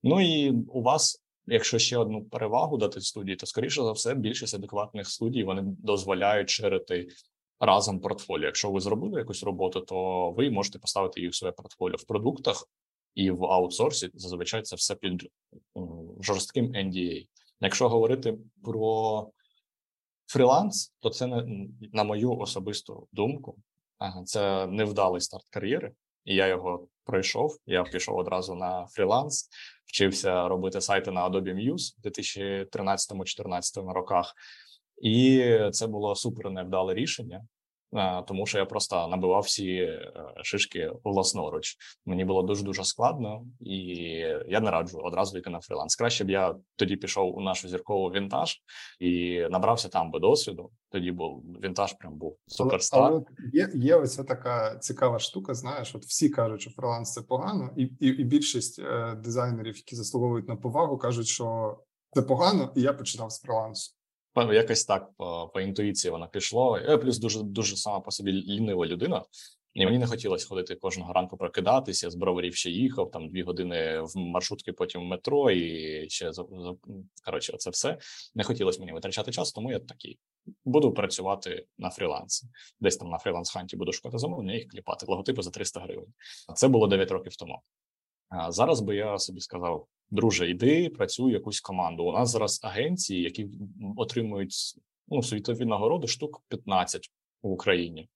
Ну 0.04 0.22
і 0.22 0.52
у 0.52 0.82
вас 0.82 1.24
Якщо 1.52 1.80
ще 1.80 1.98
одну 1.98 2.24
перевагу 2.26 2.78
дати 2.78 3.02
студії, 3.02 3.36
то 3.36 3.46
скоріше 3.46 3.84
за 3.84 3.92
все 3.92 4.16
більшість 4.16 4.56
адекватних 4.56 5.10
студій 5.10 5.44
вони 5.44 5.62
дозволяють 5.66 6.50
ширити 6.50 7.08
разом 7.60 8.00
портфоліо. 8.00 8.46
Якщо 8.46 8.72
ви 8.72 8.80
зробили 8.80 9.20
якусь 9.20 9.44
роботу, 9.44 9.82
то 9.82 10.32
ви 10.32 10.50
можете 10.50 10.80
поставити 10.80 11.22
їх 11.22 11.32
в 11.32 11.36
своє 11.36 11.52
портфоліо 11.52 11.96
в 11.98 12.04
продуктах 12.04 12.70
і 13.16 13.32
в 13.32 13.46
аутсорсі. 13.46 14.10
Зазвичай 14.14 14.62
це 14.62 14.76
все 14.76 14.96
під 14.96 15.28
жорстким 16.22 16.66
NDA. 16.66 17.28
Якщо 17.62 17.90
говорити 17.90 18.38
про 18.64 19.28
фріланс, 20.28 20.94
то 21.00 21.10
це 21.10 21.46
на 21.94 22.04
мою 22.04 22.32
особисту 22.38 23.08
думку. 23.12 23.58
Це 24.26 24.68
невдалий 24.68 25.22
старт 25.22 25.50
кар'єри, 25.50 25.92
і 26.26 26.36
я 26.36 26.48
його 26.48 26.88
пройшов. 27.10 27.58
Я 27.66 27.84
пішов 27.84 28.18
одразу 28.18 28.56
на 28.56 28.86
фріланс 28.86 29.50
вчився 29.90 30.48
робити 30.48 30.82
сайти 30.82 31.12
на 31.12 31.30
Adobe 31.30 31.54
Muse 31.56 31.96
в 31.98 32.08
2013-2014 32.08 33.94
роках, 33.94 34.34
і 35.02 35.56
це 35.72 35.88
було 35.88 36.16
супер 36.16 36.52
невдале 36.52 36.94
рішення. 36.94 37.42
Тому 38.28 38.46
що 38.46 38.58
я 38.58 38.66
просто 38.66 39.08
набивав 39.08 39.42
всі 39.42 39.76
е, 39.76 40.12
шишки 40.44 40.92
власноруч. 41.04 41.76
Мені 42.06 42.26
було 42.26 42.44
дуже 42.44 42.64
дуже 42.64 42.84
складно, 42.84 43.46
і 43.60 43.76
я 44.48 44.60
не 44.60 44.72
раджу 44.72 45.00
одразу 45.04 45.38
йти 45.38 45.50
на 45.50 45.60
фріланс. 45.60 45.96
Краще 45.96 46.24
б 46.24 46.30
я 46.30 46.56
тоді 46.76 46.96
пішов 46.96 47.38
у 47.38 47.42
нашу 47.42 47.68
зіркову 47.68 48.10
вінтаж 48.10 48.58
і 49.00 49.42
набрався 49.52 49.90
там 49.90 50.12
би 50.12 50.20
досвіду. 50.20 50.72
Тоді 50.92 51.12
був 51.12 51.44
вінтаж, 51.64 51.94
прям 51.94 52.18
був 52.18 52.38
суперстар. 52.48 53.02
Але, 53.02 53.12
але 53.16 53.24
є 53.54 53.70
є 53.74 53.96
оця 53.96 54.24
така 54.24 54.76
цікава 54.76 55.20
штука. 55.20 55.54
Знаєш, 55.54 55.96
от 55.96 56.06
всі 56.06 56.30
кажуть, 56.30 56.62
що 56.62 56.72
фриланс 56.72 57.14
це 57.14 57.22
погано, 57.22 57.70
і 57.78 57.84
і, 57.84 58.08
і 58.08 58.24
більшість 58.24 58.80
е, 58.80 59.16
дизайнерів, 59.24 59.78
які 59.78 59.96
заслуговують 59.96 60.48
на 60.48 60.56
повагу, 60.56 60.98
кажуть, 60.98 61.28
що 61.28 61.78
це 62.14 62.22
погано, 62.22 62.74
і 62.76 62.82
я 62.82 62.94
починав 62.94 63.32
з 63.32 63.42
фрилансу. 63.42 63.99
Якось 64.54 64.86
так 64.86 65.10
по, 65.18 65.52
по 65.54 65.62
інтуїції 65.62 66.12
воно 66.12 66.28
пішло. 66.28 66.80
Я 66.88 66.98
плюс 66.98 67.20
дуже 67.20 67.44
дуже 67.44 67.76
сама 67.76 68.00
по 68.00 68.12
собі 68.12 68.32
лінива 68.32 68.86
людина. 68.86 69.24
І 69.74 69.86
мені 69.86 69.98
не 69.98 70.08
хотілося 70.08 70.48
ходити 70.48 70.76
кожного 70.76 71.14
ранку 71.14 71.38
прокидатися. 71.38 72.10
З 72.10 72.16
броварів 72.16 72.56
ще 72.56 72.70
їхав 72.70 73.12
там 73.12 73.30
дві 73.30 73.44
години 73.44 74.02
в 74.02 74.18
маршрутки, 74.18 74.74
потім 74.74 75.02
в 75.02 75.04
метро, 75.04 75.52
і 75.52 76.10
ще 76.10 76.32
коротше, 77.26 77.58
це 77.58 77.70
все 77.70 77.98
не 78.36 78.44
хотілося 78.44 78.80
мені 78.80 78.92
витрачати 78.92 79.32
час, 79.32 79.52
тому 79.52 79.72
я 79.72 79.80
такий 79.80 80.20
буду 80.66 80.94
працювати 80.94 81.66
на 81.78 81.90
фрілансі. 81.90 82.48
Десь 82.80 82.98
там 82.98 83.10
на 83.10 83.18
Freelancehunt 83.18 83.72
і 83.72 83.76
буду 83.76 83.94
шукати 83.94 84.18
замовлення, 84.18 84.54
їх 84.54 84.68
кліпати 84.68 85.06
логотипи 85.10 85.42
за 85.42 85.50
300 85.50 85.80
гривень. 85.80 86.14
Це 86.56 86.68
було 86.68 86.88
9 86.88 87.12
років 87.12 87.36
тому. 87.36 87.62
А 88.30 88.52
зараз 88.52 88.82
би 88.82 88.96
я 88.96 89.18
собі 89.20 89.40
сказав: 89.40 89.88
друже, 90.12 90.50
йди, 90.50 90.90
працюй 90.90 91.34
якусь 91.34 91.62
команду. 91.62 92.04
У 92.04 92.12
нас 92.12 92.30
зараз 92.30 92.60
агенції, 92.64 93.22
які 93.22 93.50
отримують 93.98 94.54
ну, 95.08 95.24
світові 95.24 95.66
нагороди 95.66 96.08
штук 96.08 96.42
15 96.48 97.10
в 97.44 97.50
Україні, 97.50 98.10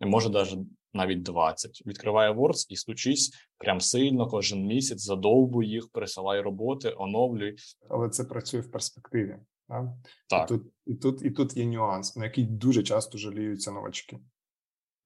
може 0.00 0.30
навіть 0.30 0.58
навіть 0.92 1.22
20. 1.22 1.82
Відкриває 1.86 2.32
Words 2.32 2.66
і 2.68 2.76
стучись 2.76 3.32
прям 3.58 3.80
сильно 3.80 4.26
кожен 4.26 4.66
місяць, 4.66 5.00
задовбуй 5.00 5.68
їх, 5.68 5.88
пересилай 5.88 6.40
роботи, 6.40 6.94
оновлюй. 6.96 7.56
Але 7.88 8.08
це 8.08 8.24
працює 8.24 8.60
в 8.60 8.70
перспективі. 8.70 9.36
Так? 9.68 9.84
Так. 10.28 10.50
І 10.50 10.54
тут, 10.54 10.72
і 10.86 10.94
тут 10.94 11.22
і 11.22 11.30
тут 11.30 11.56
є 11.56 11.66
нюанс, 11.66 12.16
на 12.16 12.24
який 12.24 12.44
дуже 12.44 12.82
часто 12.82 13.18
жаліються 13.18 13.72
новачки. 13.72 14.18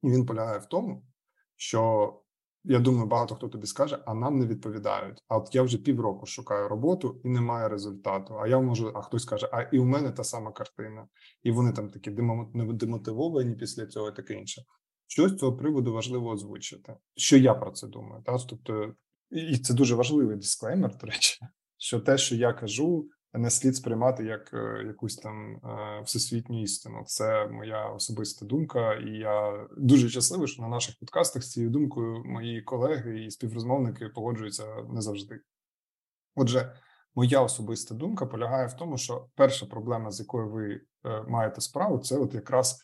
І 0.02 0.10
він 0.10 0.26
полягає 0.26 0.58
в 0.58 0.66
тому, 0.66 1.02
що 1.56 2.12
я 2.64 2.78
думаю, 2.78 3.06
багато 3.06 3.34
хто 3.34 3.48
тобі 3.48 3.66
скаже, 3.66 3.98
а 4.06 4.14
нам 4.14 4.38
не 4.38 4.46
відповідають. 4.46 5.22
А 5.28 5.38
от 5.38 5.54
я 5.54 5.62
вже 5.62 5.78
півроку 5.78 6.26
шукаю 6.26 6.68
роботу 6.68 7.20
і 7.24 7.28
немає 7.28 7.68
результату. 7.68 8.34
А 8.40 8.48
я 8.48 8.60
можу, 8.60 8.92
а 8.94 9.02
хтось 9.02 9.24
каже, 9.24 9.48
а 9.52 9.62
і 9.62 9.78
у 9.78 9.84
мене 9.84 10.10
та 10.10 10.24
сама 10.24 10.52
картина, 10.52 11.08
і 11.42 11.50
вони 11.50 11.72
там 11.72 11.90
такі 11.90 12.10
демотивовані 12.72 13.54
після 13.54 13.86
цього, 13.86 14.08
і 14.08 14.14
таке 14.14 14.34
інше. 14.34 14.62
Що 15.06 15.28
з 15.28 15.36
цього 15.36 15.56
приводу 15.56 15.92
важливо 15.92 16.30
озвучити? 16.30 16.96
Що 17.16 17.36
я 17.36 17.54
про 17.54 17.70
це 17.70 17.86
думаю? 17.86 18.22
Та 18.22 18.38
тобто, 18.38 18.94
і 19.30 19.58
це 19.58 19.74
дуже 19.74 19.94
важливий 19.94 20.36
дисклеймер, 20.36 20.96
до 20.96 21.06
речі, 21.06 21.38
що 21.78 22.00
те, 22.00 22.18
що 22.18 22.36
я 22.36 22.52
кажу, 22.52 23.08
не 23.34 23.50
слід 23.50 23.76
сприймати 23.76 24.24
як 24.24 24.54
е, 24.54 24.84
якусь 24.86 25.16
там 25.16 25.54
е, 25.54 26.02
всесвітню 26.04 26.62
істину. 26.62 27.02
Це 27.06 27.46
моя 27.46 27.86
особиста 27.86 28.46
думка, 28.46 28.94
і 28.94 29.10
я 29.10 29.66
дуже 29.76 30.08
щасливий, 30.08 30.48
що 30.48 30.62
на 30.62 30.68
наших 30.68 30.98
подкастах 30.98 31.42
з 31.42 31.50
цією 31.50 31.70
думкою 31.70 32.24
мої 32.24 32.62
колеги 32.62 33.24
і 33.24 33.30
співрозмовники 33.30 34.08
погоджуються 34.08 34.66
не 34.90 35.00
завжди. 35.00 35.40
Отже, 36.36 36.74
моя 37.14 37.40
особиста 37.40 37.94
думка 37.94 38.26
полягає 38.26 38.66
в 38.66 38.72
тому, 38.72 38.98
що 38.98 39.26
перша 39.34 39.66
проблема, 39.66 40.10
з 40.10 40.20
якою 40.20 40.50
ви 40.50 40.80
е, 41.04 41.22
маєте 41.28 41.60
справу, 41.60 41.98
це 41.98 42.18
от 42.18 42.34
якраз 42.34 42.78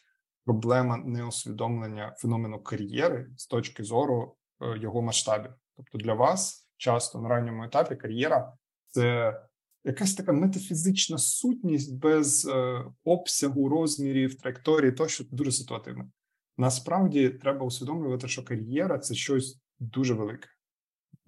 проблема 0.45 0.97
неусвідомлення 0.97 2.15
феномену 2.19 2.63
кар'єри 2.63 3.31
з 3.37 3.47
точки 3.47 3.85
зору 3.85 4.37
його 4.77 5.03
масштабів. 5.03 5.53
Тобто 5.77 5.99
для 5.99 6.15
вас 6.15 6.69
часто 6.77 7.21
на 7.21 7.29
ранньому 7.29 7.65
етапі 7.65 7.97
кар'єра 7.97 8.53
це 8.89 9.35
якась 9.85 10.15
така 10.15 10.33
метафізична 10.33 11.19
сутність 11.19 11.99
без 11.99 12.47
е, 12.47 12.85
обсягу, 13.05 13.69
розмірів, 13.69 14.35
траєкторії, 14.35 14.93
тощо 14.93 15.25
дуже 15.31 15.53
ситуативно. 15.53 16.11
Насправді 16.59 17.29
треба 17.29 17.67
усвідомлювати, 17.67 18.29
що 18.29 18.45
кар'єра 18.45 18.99
це 18.99 19.15
щось 19.15 19.61
дуже 19.79 20.15
велике. 20.15 20.49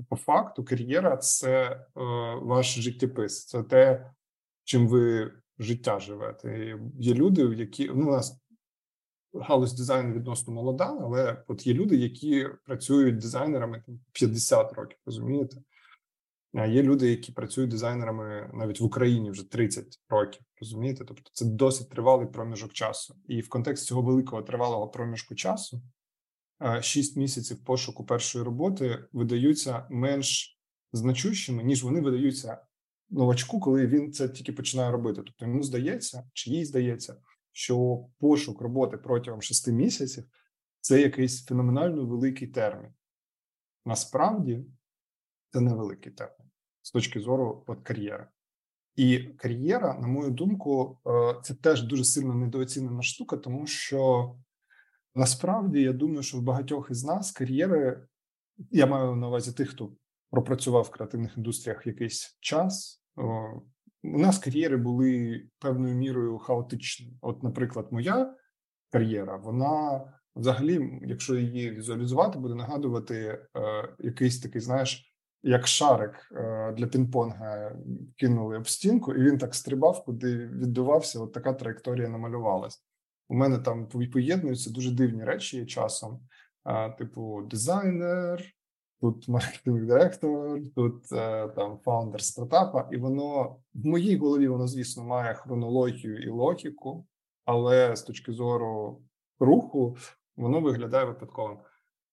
По 0.08 0.16
факту, 0.16 0.64
кар'єра 0.64 1.16
це 1.16 1.70
е, 1.70 1.86
ваш 2.42 2.74
життєпис, 2.74 3.46
це 3.46 3.62
те, 3.62 4.12
чим 4.64 4.88
ви 4.88 5.32
життя 5.58 5.98
живете. 5.98 6.78
Є 6.98 7.14
люди, 7.14 7.42
які 7.42 7.90
ну, 7.94 8.08
у 8.08 8.10
нас 8.10 8.42
галузь 9.34 9.72
дизайну 9.72 10.14
відносно 10.14 10.54
молода, 10.54 10.98
але 11.00 11.44
от 11.48 11.66
є 11.66 11.74
люди, 11.74 11.96
які 11.96 12.48
працюють 12.64 13.18
дизайнерами 13.18 13.84
50 14.12 14.72
років, 14.72 14.98
розумієте? 15.06 15.56
Є 16.54 16.82
люди, 16.82 17.10
які 17.10 17.32
працюють 17.32 17.70
дизайнерами 17.70 18.50
навіть 18.54 18.80
в 18.80 18.84
Україні 18.84 19.30
вже 19.30 19.50
30 19.50 20.00
років. 20.08 20.42
Розумієте? 20.60 21.04
Тобто 21.04 21.30
це 21.32 21.44
досить 21.44 21.90
тривалий 21.90 22.26
проміжок 22.26 22.72
часу, 22.72 23.16
і 23.28 23.40
в 23.40 23.48
контексті 23.48 23.86
цього 23.86 24.02
великого 24.02 24.42
тривалого 24.42 24.88
проміжку 24.88 25.34
часу 25.34 25.82
6 26.80 27.16
місяців 27.16 27.64
пошуку 27.64 28.06
першої 28.06 28.44
роботи 28.44 29.04
видаються 29.12 29.86
менш 29.90 30.58
значущими, 30.92 31.62
ніж 31.62 31.84
вони 31.84 32.00
видаються 32.00 32.58
новачку, 33.10 33.60
коли 33.60 33.86
він 33.86 34.12
це 34.12 34.28
тільки 34.28 34.52
починає 34.52 34.90
робити. 34.90 35.22
Тобто 35.26 35.46
йому 35.46 35.62
здається, 35.62 36.30
чи 36.32 36.50
їй 36.50 36.64
здається, 36.64 37.16
що 37.52 38.04
пошук 38.18 38.60
роботи 38.60 38.96
протягом 38.96 39.42
6 39.42 39.68
місяців 39.68 40.24
це 40.80 41.00
якийсь 41.00 41.44
феноменально 41.44 42.06
великий 42.06 42.48
термін. 42.48 42.90
Насправді 43.84 44.64
це 45.52 45.60
невеликий 45.60 46.12
термін 46.12 46.50
з 46.82 46.90
точки 46.90 47.20
зору 47.20 47.64
от, 47.66 47.82
кар'єри. 47.82 48.28
І 48.96 49.18
кар'єра, 49.18 49.98
на 50.00 50.06
мою 50.06 50.30
думку, 50.30 50.98
е, 51.06 51.40
це 51.42 51.54
теж 51.54 51.82
дуже 51.82 52.04
сильно 52.04 52.34
недооцінена 52.34 53.02
штука, 53.02 53.36
тому 53.36 53.66
що 53.66 54.32
насправді 55.14 55.82
я 55.82 55.92
думаю, 55.92 56.22
що 56.22 56.38
в 56.38 56.42
багатьох 56.42 56.90
із 56.90 57.04
нас 57.04 57.32
кар'єри, 57.32 58.06
я 58.70 58.86
маю 58.86 59.16
на 59.16 59.28
увазі 59.28 59.52
тих, 59.52 59.70
хто 59.70 59.92
пропрацював 60.30 60.82
в 60.82 60.90
креативних 60.90 61.36
індустріях 61.36 61.86
якийсь 61.86 62.38
час. 62.40 63.02
У 64.02 64.18
нас 64.18 64.38
кар'єри 64.38 64.76
були 64.76 65.42
певною 65.58 65.94
мірою 65.94 66.38
хаотичні. 66.38 67.18
От, 67.20 67.42
наприклад, 67.42 67.88
моя 67.90 68.34
кар'єра, 68.90 69.36
вона 69.36 70.04
взагалі, 70.36 71.00
якщо 71.02 71.36
її 71.36 71.70
візуалізувати, 71.70 72.38
буде 72.38 72.54
нагадувати 72.54 73.16
е, 73.56 73.94
якийсь 73.98 74.40
такий, 74.40 74.60
знаєш 74.60 75.11
як 75.42 75.66
шарик 75.66 76.32
е, 76.32 76.72
для 76.76 76.86
пінг-понга 76.86 77.72
кинули 78.16 78.56
об 78.56 78.68
стінку, 78.68 79.14
і 79.14 79.22
він 79.22 79.38
так 79.38 79.54
стрибав, 79.54 80.04
куди 80.04 80.36
відбивався. 80.36 81.20
От 81.20 81.32
така 81.32 81.52
траєкторія 81.52 82.08
намалювалась. 82.08 82.84
У 83.28 83.34
мене 83.34 83.58
там 83.58 83.88
поєднуються 83.88 84.70
дуже 84.70 84.90
дивні 84.90 85.24
речі 85.24 85.66
часом, 85.66 86.20
типу 86.98 87.42
дизайнер, 87.50 88.42
тут 89.02 89.28
маркетинг 89.28 89.86
директор, 89.86 90.60
тут 90.74 91.12
е, 91.12 91.48
там 91.48 91.78
фаундер 91.84 92.22
стартапа, 92.22 92.88
і 92.92 92.96
воно 92.96 93.56
в 93.74 93.86
моїй 93.86 94.16
голові 94.16 94.48
воно, 94.48 94.66
звісно, 94.66 95.04
має 95.04 95.34
хронологію 95.34 96.22
і 96.22 96.28
логіку, 96.28 97.06
але 97.44 97.96
з 97.96 98.02
точки 98.02 98.32
зору 98.32 99.02
руху 99.40 99.96
воно 100.36 100.60
виглядає 100.60 101.04
випадковим. 101.04 101.58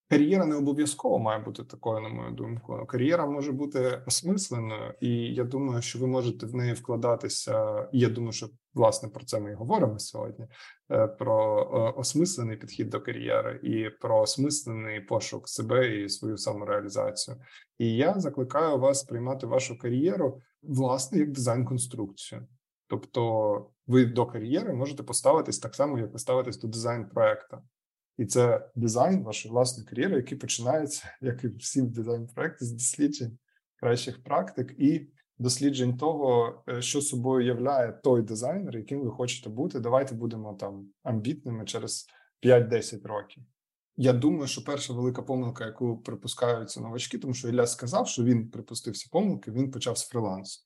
Кар'єра 0.10 0.46
не 0.46 0.56
обов'язково 0.56 1.20
має 1.20 1.40
бути 1.40 1.64
такою, 1.64 2.02
на 2.02 2.10
мою 2.10 2.32
думку. 2.32 2.86
Кар'єра 2.88 3.26
може 3.26 3.52
бути 3.52 4.02
осмисленою, 4.08 4.94
і 5.02 5.10
я 5.34 5.44
думаю, 5.44 5.82
що 5.82 6.00
ви 6.00 6.08
можете 6.08 6.46
в 6.46 6.56
неї 6.56 6.74
вкладатися. 6.74 7.88
Я 7.92 8.10
думаю, 8.10 8.32
що 8.32 8.50
власне 8.74 9.10
про 9.10 9.26
це 9.26 9.40
ми 9.40 9.52
і 9.52 9.56
говоримо 9.56 10.00
сьогодні: 10.00 10.48
е, 10.92 11.08
про 11.08 11.62
е, 11.62 12.00
осмислений 12.00 12.58
підхід 12.58 12.90
до 12.90 13.02
кар'єри 13.02 13.60
і 13.64 13.90
про 14.02 14.22
осмислений 14.22 15.02
пошук 15.02 15.50
себе 15.50 16.02
і 16.02 16.10
свою 16.10 16.38
самореалізацію. 16.38 17.38
І 17.78 17.96
я 17.96 18.20
закликаю 18.20 18.78
вас 18.78 19.04
приймати 19.04 19.48
вашу 19.48 19.80
кар'єру 19.80 20.42
власне 20.64 21.20
як 21.20 21.32
дизайн-конструкцію. 21.32 22.48
Тобто, 22.88 23.72
ви 23.88 24.06
до 24.06 24.26
кар'єри 24.26 24.74
можете 24.74 25.04
поставитись 25.04 25.60
так 25.60 25.76
само, 25.76 26.00
як 26.00 26.14
ви 26.14 26.20
ставитесь 26.20 26.60
до 26.60 26.68
дизайн 26.68 27.10
проекту 27.10 27.58
і 28.20 28.26
це 28.26 28.70
дизайн 28.76 29.24
вашої 29.24 29.52
власної 29.52 29.90
кар'єри, 29.90 30.16
який 30.16 30.38
починається, 30.38 31.12
як 31.22 31.44
і 31.44 31.48
всі 31.48 31.82
дизайн 31.82 32.28
проекти 32.28 32.66
з 32.66 32.72
досліджень 32.72 33.38
кращих 33.76 34.24
практик 34.24 34.76
і 34.78 35.08
досліджень 35.38 35.98
того, 35.98 36.56
е, 36.70 36.82
що 36.82 37.02
собою 37.02 37.48
являє 37.48 37.92
той 37.92 38.22
дизайнер, 38.22 38.78
яким 38.78 39.02
ви 39.02 39.12
хочете 39.12 39.50
бути. 39.50 39.80
Давайте 39.80 40.16
будемо 40.16 40.54
там 40.54 40.88
амбітними 41.04 41.66
через 41.66 42.08
5-10 42.44 43.08
років. 43.08 43.44
Я 43.98 44.14
думаю, 44.14 44.48
що 44.48 44.64
перша 44.64 44.94
велика 44.94 45.22
помилка, 45.22 45.66
яку 45.66 45.98
припускаються 45.98 46.82
новачки, 46.82 47.18
тому 47.18 47.34
що 47.34 47.50
Ілля 47.50 47.68
сказав, 47.68 48.08
що 48.08 48.24
він 48.24 48.50
припустився 48.50 49.10
помилки, 49.12 49.52
він 49.52 49.72
почав 49.72 49.98
з 49.98 50.08
фрилансу. 50.08 50.66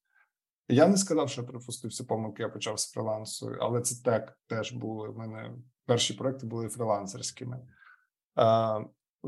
Я 0.69 0.87
не 0.87 0.97
сказав, 0.97 1.29
що 1.29 1.41
я 1.41 1.47
припустився 1.47 2.03
помилки, 2.03 2.43
я 2.43 2.49
почав 2.49 2.79
з 2.79 2.91
фрилансу, 2.91 3.55
але 3.59 3.81
це 3.81 4.03
так 4.03 4.37
теж 4.47 4.71
було 4.71 5.11
в 5.11 5.17
мене 5.17 5.51
перші 5.85 6.13
проекти 6.13 6.45
були 6.45 6.69
фрилансерськими. 6.69 7.59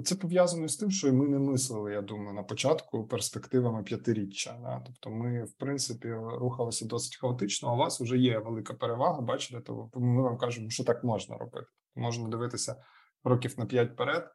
Це 0.04 0.16
пов'язано 0.16 0.68
з 0.68 0.78
тим, 0.78 0.92
що 0.92 1.14
ми 1.14 1.28
не 1.28 1.40
мислили, 1.40 1.92
я 1.92 2.02
думаю, 2.02 2.34
на 2.34 2.44
початку 2.44 3.08
перспективами 3.08 3.84
п'ятиріччя. 3.84 4.60
Да? 4.62 4.84
Тобто, 4.86 5.10
ми, 5.10 5.44
в 5.44 5.54
принципі, 5.54 6.14
рухалися 6.14 6.86
досить 6.86 7.16
хаотично. 7.16 7.70
а 7.70 7.74
У 7.74 7.78
вас 7.78 8.02
вже 8.02 8.18
є 8.18 8.40
велика 8.40 8.74
перевага. 8.74 9.22
Бачите, 9.22 9.62
то 9.62 9.90
ми 9.94 10.22
вам 10.22 10.38
кажемо, 10.38 10.70
що 10.70 10.84
так 10.84 11.04
можна 11.04 11.38
робити. 11.38 11.68
Можна 11.96 12.30
дивитися 12.30 12.76
років 13.24 13.60
на 13.60 13.66
п'ять 13.66 13.94
вперед. 13.94 14.32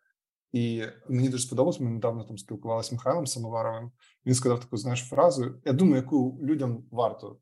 І 0.53 0.85
мені 1.09 1.29
дуже 1.29 1.47
сподобалось. 1.47 1.81
Ми 1.81 1.91
недавно 1.91 2.25
там 2.25 2.39
спілкувалися 2.39 2.89
з 2.89 2.93
Михайлом 2.93 3.27
Самоваровим. 3.27 3.93
Він 4.27 4.35
сказав 4.35 4.61
таку 4.61 4.77
знаєш 4.77 5.01
фразу. 5.09 5.55
Я 5.65 5.73
думаю, 5.73 5.97
яку 5.97 6.39
людям 6.43 6.85
варто 6.91 7.39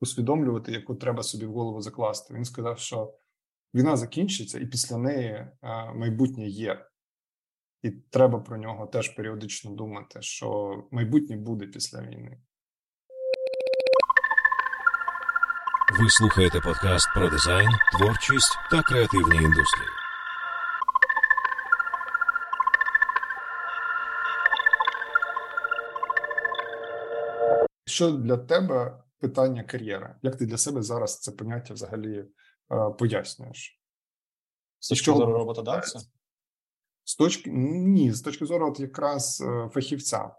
усвідомлювати, 0.00 0.72
яку 0.72 0.94
треба 0.94 1.22
собі 1.22 1.46
в 1.46 1.52
голову 1.52 1.80
закласти. 1.80 2.34
Він 2.34 2.44
сказав, 2.44 2.78
що 2.78 3.14
війна 3.76 3.96
закінчиться, 3.96 4.58
і 4.58 4.66
після 4.66 4.98
неї 4.98 5.30
е, 5.32 5.48
майбутнє 5.94 6.46
є, 6.46 6.86
і 7.82 7.90
треба 7.90 8.38
про 8.38 8.56
нього 8.56 8.86
теж 8.86 9.08
періодично 9.08 9.70
думати, 9.70 10.22
що 10.22 10.76
майбутнє 10.90 11.36
буде 11.36 11.66
після 11.66 12.00
війни. 12.00 12.38
Ви 16.00 16.10
слухаєте 16.10 16.60
подкаст 16.60 17.08
про 17.14 17.30
дизайн, 17.30 17.68
творчість 17.98 18.58
та 18.70 18.82
креативні 18.82 19.36
індустрії. 19.36 19.88
Що 27.86 28.10
для 28.10 28.36
тебе 28.36 29.02
питання 29.20 29.64
кар'єри? 29.64 30.14
Як 30.22 30.36
ти 30.36 30.46
для 30.46 30.58
себе 30.58 30.82
зараз 30.82 31.20
це 31.20 31.32
поняття 31.32 31.74
взагалі 31.74 32.24
пояснюєш? 32.98 33.80
З 34.78 34.88
точки 34.88 35.12
зору 35.12 35.32
роботодавця, 35.32 36.00
З 37.04 37.16
точки 37.16 37.50
ні, 37.50 38.12
з 38.12 38.20
точки 38.20 38.46
зору, 38.46 38.70
от 38.70 38.80
якраз 38.80 39.40
е, 39.40 39.70
фахівця. 39.74 40.30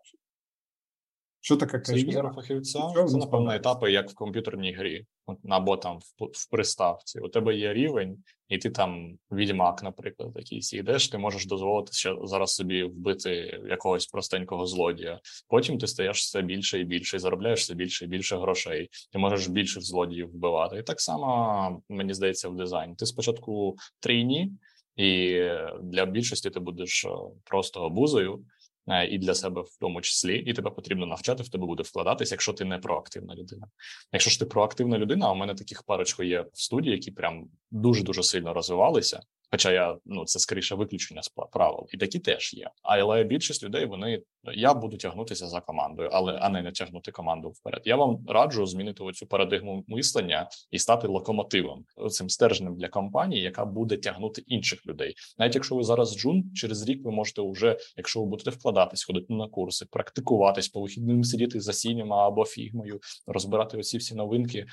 Що 1.41 1.57
таке 1.57 1.79
кар'єра? 1.79 2.31
фахівця, 2.35 2.93
це 3.07 3.17
напевно 3.17 3.53
етапи, 3.53 3.91
як 3.91 4.09
в 4.09 4.13
комп'ютерній 4.13 4.73
грі, 4.73 5.05
або 5.49 5.77
там 5.77 5.97
в, 5.97 6.23
в 6.23 6.49
приставці. 6.51 7.19
У 7.19 7.27
тебе 7.27 7.55
є 7.55 7.73
рівень, 7.73 8.23
і 8.47 8.57
ти 8.57 8.69
там 8.69 9.17
відьмак, 9.31 9.83
наприклад, 9.83 10.31
якийсь 10.35 10.73
йдеш, 10.73 11.07
ти 11.07 11.17
можеш 11.17 11.45
дозволити 11.45 11.91
ще 11.93 12.15
зараз 12.23 12.55
собі 12.55 12.83
вбити 12.83 13.61
якогось 13.69 14.07
простенького 14.07 14.65
злодія. 14.65 15.19
Потім 15.47 15.77
ти 15.77 15.87
стаєш 15.87 16.17
все 16.17 16.41
більше 16.41 16.79
і 16.79 16.83
більше, 16.83 17.17
і 17.17 17.19
заробляєш 17.19 17.59
все 17.59 17.73
більше 17.73 18.05
і 18.05 18.07
більше 18.07 18.37
грошей. 18.37 18.89
Ти 19.11 19.19
можеш 19.19 19.47
більше 19.47 19.81
злодіїв 19.81 20.29
вбивати. 20.29 20.77
І 20.77 20.83
так 20.83 21.01
само 21.01 21.81
мені 21.89 22.13
здається 22.13 22.49
в 22.49 22.55
дизайні. 22.55 22.95
Ти 22.95 23.05
спочатку 23.05 23.75
трійні, 23.99 24.51
і 24.95 25.39
для 25.81 26.05
більшості 26.05 26.49
ти 26.49 26.59
будеш 26.59 27.05
е, 27.05 27.09
просто 27.43 27.81
обузою. 27.81 28.43
Е, 28.87 29.07
І 29.07 29.17
для 29.17 29.33
себе 29.33 29.61
в 29.61 29.77
тому 29.79 30.01
числі, 30.01 30.37
і 30.37 30.53
тебе 30.53 30.71
потрібно 30.71 31.05
навчати, 31.05 31.43
в 31.43 31.49
тебе 31.49 31.65
буде 31.65 31.83
вкладатись, 31.83 32.31
якщо 32.31 32.53
ти 32.53 32.65
не 32.65 32.77
проактивна 32.77 33.35
людина. 33.35 33.67
Якщо 34.11 34.31
ж 34.31 34.39
ти 34.39 34.45
проактивна 34.45 34.97
людина, 34.97 35.27
а 35.27 35.31
у 35.31 35.35
мене 35.35 35.55
таких 35.55 35.83
парочку 35.83 36.23
є 36.23 36.41
в 36.53 36.61
студії, 36.61 36.95
які 36.95 37.11
прям 37.11 37.47
дуже 37.71 38.03
дуже 38.03 38.23
сильно 38.23 38.53
розвивалися. 38.53 39.21
Хоча 39.51 39.71
я 39.71 39.97
ну 40.05 40.25
це 40.25 40.39
скоріше 40.39 40.75
виключення 40.75 41.21
з 41.23 41.29
правил, 41.51 41.87
і 41.93 41.97
такі 41.97 42.19
теж 42.19 42.53
є. 42.53 42.69
Але 42.83 43.23
більшість 43.23 43.63
людей 43.63 43.85
вони 43.85 44.21
я 44.53 44.73
буду 44.73 44.97
тягнутися 44.97 45.47
за 45.47 45.61
командою, 45.61 46.09
але 46.11 46.33
а 46.41 46.49
не 46.49 46.61
не 46.61 46.71
тягнути 46.71 47.11
команду 47.11 47.49
вперед. 47.49 47.81
Я 47.85 47.95
вам 47.95 48.25
раджу 48.27 48.65
змінити 48.65 49.03
оцю 49.03 49.27
парадигму 49.27 49.83
мислення 49.87 50.49
і 50.71 50.79
стати 50.79 51.07
локомотивом, 51.07 51.85
цим 52.09 52.29
стержнем 52.29 52.75
для 52.75 52.87
компанії, 52.87 53.41
яка 53.41 53.65
буде 53.65 53.97
тягнути 53.97 54.43
інших 54.47 54.87
людей. 54.87 55.15
Навіть 55.37 55.55
якщо 55.55 55.75
ви 55.75 55.83
зараз 55.83 56.17
джун, 56.17 56.53
через 56.55 56.89
рік 56.89 57.05
ви 57.05 57.11
можете 57.11 57.41
вже, 57.41 57.77
якщо 57.97 58.19
ви 58.19 58.25
будете 58.25 58.49
вкладатись, 58.49 59.03
ходити 59.03 59.33
на 59.33 59.47
курси, 59.47 59.85
практикуватись 59.91 60.69
по 60.69 60.81
вихідним, 60.81 61.23
сидіти 61.23 61.59
за 61.59 61.73
сіняма 61.73 62.27
або 62.27 62.45
фігмою, 62.45 62.99
розбирати 63.27 63.77
оці 63.77 63.97
всі 63.97 64.15
новинки 64.15 64.65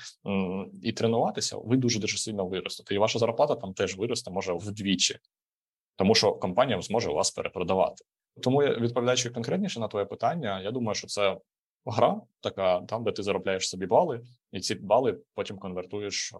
і 0.83 0.91
тренуватися, 0.91 1.57
ви 1.57 1.77
дуже 1.77 1.99
дуже 1.99 2.17
сильно 2.17 2.45
виростете. 2.45 2.95
І 2.95 2.97
ваша 2.97 3.19
зарплата 3.19 3.55
там 3.55 3.73
теж 3.73 3.97
виросте, 3.97 4.31
може 4.31 4.53
вдвічі, 4.65 5.19
тому 5.95 6.15
що 6.15 6.33
компанія 6.33 6.81
зможе 6.81 7.09
вас 7.09 7.31
перепродавати. 7.31 8.05
Тому 8.41 8.59
відповідаючи 8.59 9.29
конкретніше 9.29 9.79
на 9.79 9.87
твоє 9.87 10.05
питання, 10.05 10.61
я 10.61 10.71
думаю, 10.71 10.95
що 10.95 11.07
це 11.07 11.37
гра 11.85 12.21
така, 12.41 12.81
там, 12.81 13.03
де 13.03 13.11
ти 13.11 13.23
заробляєш 13.23 13.69
собі 13.69 13.85
бали, 13.85 14.21
і 14.51 14.59
ці 14.59 14.75
бали 14.75 15.19
потім 15.33 15.57
конвертуєш 15.57 16.33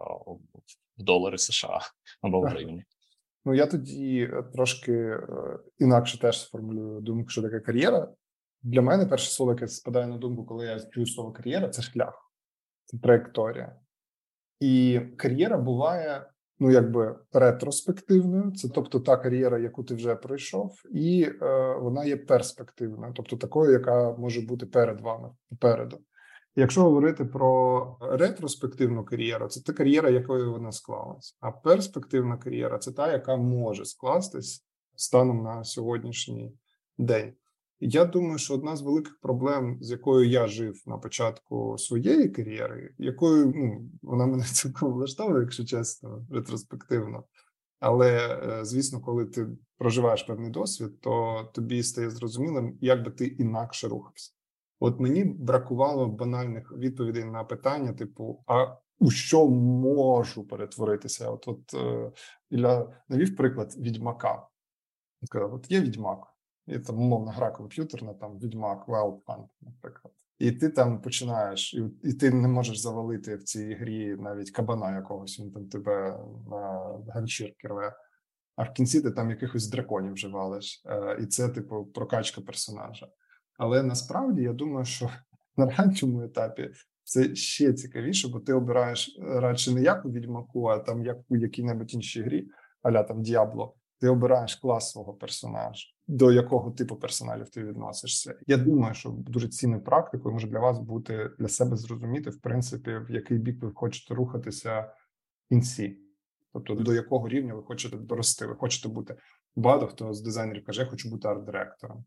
в 0.98 1.04
долари 1.04 1.38
США 1.38 1.80
або 2.22 2.42
в 2.42 2.44
гривні. 2.44 2.84
Ну 3.46 3.54
я 3.54 3.68
тоді 3.68 4.30
е, 4.34 4.44
трошки 4.54 4.94
е, 4.94 5.28
інакше 5.80 6.20
теж 6.20 6.42
сформулюю 6.42 7.02
думку, 7.02 7.30
що 7.30 7.42
таке 7.42 7.60
кар'єра. 7.60 8.14
Для 8.62 8.82
мене 8.82 9.06
перше 9.06 9.32
слово, 9.32 9.52
яке 9.52 9.68
спадає 9.68 10.08
на 10.08 10.18
думку, 10.18 10.46
коли 10.46 10.66
я 10.66 10.80
чую 10.80 11.06
слово 11.08 11.32
кар'єра, 11.32 11.70
це 11.70 11.82
шлях, 11.82 12.32
це 12.86 12.98
траєкторія. 12.98 13.76
І 14.60 15.02
кар'єра 15.18 15.58
буває 15.58 16.30
ну 16.60 16.72
якби 16.72 17.16
ретроспективною, 17.34 18.52
це 18.52 18.70
тобто 18.70 19.00
та 19.00 19.18
кар'єра, 19.18 19.60
яку 19.60 19.84
ти 19.84 19.96
вже 19.96 20.16
пройшов, 20.16 20.72
і 20.92 21.30
е, 21.42 21.76
вона 21.82 22.06
є 22.06 22.18
перспективною, 22.18 23.14
тобто 23.16 23.38
такою, 23.38 23.72
яка 23.72 24.12
може 24.12 24.42
бути 24.42 24.66
перед 24.66 25.02
вами 25.02 25.30
попереду. 25.50 26.00
Якщо 26.56 26.82
говорити 26.84 27.26
про 27.26 27.98
ретроспективну 28.02 29.06
кар'єру, 29.06 29.48
це 29.48 29.62
та 29.62 29.74
кар'єра, 29.74 30.10
якою 30.10 30.52
вона 30.52 30.72
склалась. 30.72 31.38
А 31.40 31.52
перспективна 31.52 32.38
кар'єра 32.38 32.78
це 32.78 32.92
та, 32.92 33.12
яка 33.12 33.36
може 33.36 33.86
скластись 33.86 34.66
станом 34.96 35.44
на 35.44 35.64
сьогоднішній 35.64 36.54
день. 36.98 37.34
Я 37.80 38.06
думаю, 38.06 38.38
що 38.38 38.54
одна 38.54 38.76
з 38.76 38.82
великих 38.82 39.20
проблем, 39.20 39.78
з 39.82 39.92
якою 39.92 40.30
я 40.30 40.48
жив 40.48 40.84
на 40.86 40.98
початку 40.98 41.78
своєї 41.78 42.30
кар'єри, 42.30 42.94
якою 42.98 43.54
ну 43.56 43.90
вона 44.02 44.26
мене 44.26 44.44
цілком 44.54 44.94
влаштовує, 44.94 45.42
якщо 45.42 45.66
чесно, 45.66 46.26
ретроспективно. 46.32 47.24
Але 47.80 48.40
е, 48.44 48.66
звісно, 48.66 49.02
коли 49.02 49.26
ти 49.26 49.48
проживаєш 49.78 50.24
певний 50.24 50.52
досвід, 50.52 51.02
то 51.02 51.44
тобі 51.54 51.84
стає 51.84 52.10
зрозумілим, 52.10 52.78
як 52.82 53.04
би 53.04 53.12
ти 53.12 53.26
інакше 53.26 53.88
рухався. 53.88 54.32
От 54.80 55.00
мені 55.00 55.24
бракувало 55.24 56.08
банальних 56.08 56.72
відповідей 56.78 57.24
на 57.26 57.44
питання, 57.44 57.94
типу: 57.94 58.44
а 58.48 58.78
у 59.00 59.12
що 59.12 59.48
можу 59.48 60.48
перетворитися? 60.48 61.30
От, 61.30 61.48
от 61.48 61.74
е, 61.74 62.12
Ілля 62.50 63.04
навів 63.10 63.36
приклад 63.36 63.76
відьмака. 63.78 64.48
От 65.34 65.72
є 65.72 65.82
відьмак, 65.82 66.35
і 66.68 66.80
там 66.80 67.02
умовна 67.02 67.32
гра 67.32 67.52
комп'ютерна, 67.52 68.14
там 68.14 68.40
відьмак, 68.40 68.88
Wild 68.88 69.24
Hunt, 69.28 69.48
наприклад. 69.62 70.14
І 70.40 70.52
ти 70.52 70.70
там 70.70 71.02
починаєш, 71.02 71.74
і, 71.74 71.84
і 72.04 72.14
ти 72.14 72.32
не 72.32 72.48
можеш 72.48 72.78
завалити 72.78 73.36
в 73.36 73.44
цій 73.44 73.74
грі 73.74 74.16
навіть 74.16 74.52
кабана 74.52 74.96
якогось, 74.96 75.40
він 75.40 75.52
там 75.52 75.68
тебе 75.68 76.20
на 76.50 76.94
ганчірки 77.14 77.68
рве. 77.68 77.94
А 78.56 78.64
в 78.64 78.74
кінці 78.74 79.02
ти 79.02 79.12
там 79.12 79.30
якихось 79.30 79.68
драконів 79.68 80.14
вже 80.14 80.28
валиш. 80.28 80.84
Е, 80.86 81.18
і 81.22 81.26
це, 81.26 81.50
типу, 81.50 81.86
прокачка 81.86 82.42
персонажа. 82.42 83.08
Але 83.58 83.84
насправді 83.84 84.42
я 84.42 84.54
думаю, 84.54 84.86
що 84.86 85.10
на 85.58 85.66
ранньому 85.66 86.22
етапі 86.22 86.72
це 87.04 87.36
ще 87.36 87.74
цікавіше, 87.74 88.28
бо 88.28 88.40
ти 88.40 88.54
обираєш 88.54 89.20
е, 89.20 89.40
радше 89.40 89.72
не 89.72 89.82
як 89.82 90.06
у 90.06 90.12
відьмаку, 90.12 90.66
а 90.66 90.80
там 90.80 91.06
як 91.06 91.18
у 91.30 91.36
якій-небудь 91.36 91.94
іншій 91.94 92.22
грі, 92.22 92.48
аля 92.82 93.04
там 93.04 93.22
Діабло. 93.22 93.76
Ти 94.00 94.10
обираєш 94.10 94.56
клас 94.56 94.92
свого 94.92 95.14
персонажа, 95.14 95.88
до 96.08 96.32
якого 96.32 96.72
типу 96.72 96.96
персоналів 96.96 97.50
ти 97.50 97.64
відносишся. 97.64 98.36
Я 98.48 98.58
думаю, 98.58 98.94
що 98.94 99.10
дуже 99.10 99.48
цінною 99.48 99.84
практикою 99.84 100.34
може 100.34 100.48
для 100.48 100.60
вас 100.60 100.80
бути 100.80 101.30
для 101.40 101.48
себе 101.48 101.78
зрозуміти, 101.78 102.30
в 102.30 102.42
принципі, 102.42 102.92
в 102.92 103.12
який 103.12 103.38
бік 103.38 103.64
ви 103.64 103.72
хочете 103.76 104.14
рухатися 104.14 104.82
в 104.82 105.50
кінці, 105.50 106.00
тобто 106.54 106.76
до 106.76 106.94
якого 106.94 107.28
рівня 107.28 107.54
ви 107.54 107.64
хочете 107.64 107.98
дорости. 107.98 108.46
Ви 108.46 108.56
хочете 108.56 108.90
бути 108.90 109.16
багато 109.56 109.88
хто 109.88 110.14
з 110.14 110.22
дизайнерів 110.22 110.66
каже, 110.66 110.82
я 110.82 110.88
хочу 110.88 111.10
бути 111.10 111.28
арт-директором 111.28 112.04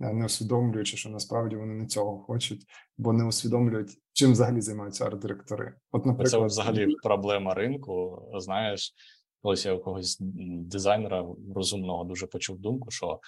не 0.00 0.24
усвідомлюючи, 0.24 0.96
що 0.96 1.10
насправді 1.10 1.56
вони 1.56 1.74
не 1.74 1.86
цього 1.86 2.18
хочуть, 2.18 2.66
бо 2.98 3.12
не 3.12 3.24
усвідомлюють, 3.24 3.98
чим 4.12 4.32
взагалі 4.32 4.60
займаються 4.60 5.04
арт-директори. 5.04 5.74
От, 5.92 6.06
наприклад, 6.06 6.40
Це 6.40 6.46
взагалі 6.46 6.94
проблема 7.02 7.54
ринку. 7.54 8.22
Знаєш, 8.34 8.94
колись 9.42 9.66
я 9.66 9.74
у 9.74 9.80
когось 9.80 10.16
дизайнера 10.20 11.26
розумного 11.54 12.04
дуже 12.04 12.26
почув 12.26 12.58
думку, 12.58 12.90
що 12.90 13.20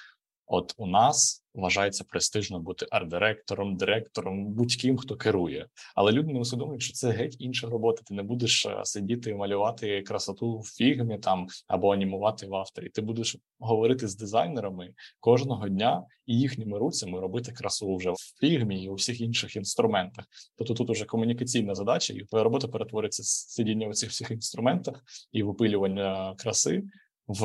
от 0.53 0.75
у 0.77 0.87
нас 0.87 1.45
вважається 1.55 2.05
престижно 2.05 2.61
бути 2.61 2.87
арт-директором, 2.91 3.77
директором, 3.77 4.47
будь-ким, 4.47 4.97
хто 4.97 5.17
керує. 5.17 5.67
Але 5.95 6.13
люди 6.13 6.33
не 6.33 6.41
усвідомлюють, 6.41 6.83
що 6.83 6.93
це 6.93 7.11
геть 7.11 7.37
інша 7.39 7.69
робота. 7.69 8.03
Ти 8.07 8.15
не 8.15 8.23
будеш 8.23 8.67
е, 8.67 8.81
сидіти 8.85 9.31
і 9.31 9.35
малювати 9.35 10.03
красоту 10.03 10.59
в 10.59 10.65
фігмі 10.65 11.19
там 11.19 11.47
або 11.69 11.93
анімувати 11.93 12.47
в 12.47 12.55
авторі. 12.55 12.89
Ти 12.89 13.03
будеш 13.03 13.37
говорити 13.59 14.09
з 14.09 14.17
дизайнерами 14.17 14.91
кожного 15.21 15.69
дня 15.69 16.05
і 16.27 16.39
їхніми 16.39 16.79
руцями 16.79 17.21
робити 17.21 17.53
красу 17.53 17.97
вже 17.97 18.11
в 18.11 18.41
фігмі 18.41 18.85
і 18.85 18.89
у 18.89 18.95
всіх 18.95 19.21
інших 19.21 19.57
інструментах. 19.57 20.25
Тобто 20.57 20.75
тут 20.75 20.91
уже 20.91 21.05
комунікаційна 21.05 21.75
задача, 21.75 22.15
і 22.15 22.21
твоя 22.21 22.45
робота 22.45 22.69
перетвориться 22.69 23.23
з 23.23 23.29
сидіння 23.29 23.89
у 23.89 23.93
цих 23.93 24.11
всіх 24.11 24.31
інструментах 24.31 25.05
і 25.33 25.43
випилювання 25.43 26.35
краси 26.39 26.83
в 27.27 27.45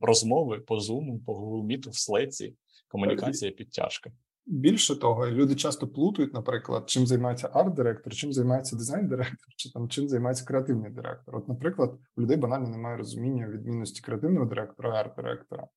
розмови 0.00 0.58
по 0.58 0.76
Zoom, 0.76 1.24
по 1.26 1.32
Google 1.32 1.66
Meet, 1.66 1.90
в 1.90 1.98
слеці, 1.98 2.56
комунікація, 2.88 3.50
підтяжка. 3.50 4.10
Більше 4.46 4.96
того, 4.96 5.26
люди 5.26 5.54
часто 5.54 5.88
плутають, 5.88 6.34
наприклад, 6.34 6.90
чим 6.90 7.06
займається 7.06 7.48
арт-директор, 7.48 8.14
чим 8.14 8.32
займається 8.32 8.76
дизайн-директор, 8.76 9.54
чи 9.56 9.72
там 9.72 9.88
чим 9.88 10.08
займається 10.08 10.44
креативний 10.44 10.90
директор. 10.90 11.36
От, 11.36 11.48
наприклад, 11.48 11.98
у 12.16 12.22
людей 12.22 12.36
банально 12.36 12.68
немає 12.68 12.96
розуміння 12.96 13.48
відмінності 13.48 14.02
креативного 14.02 14.46
директора 14.46 14.90
і 14.90 15.00
арт-директора. 15.00 15.68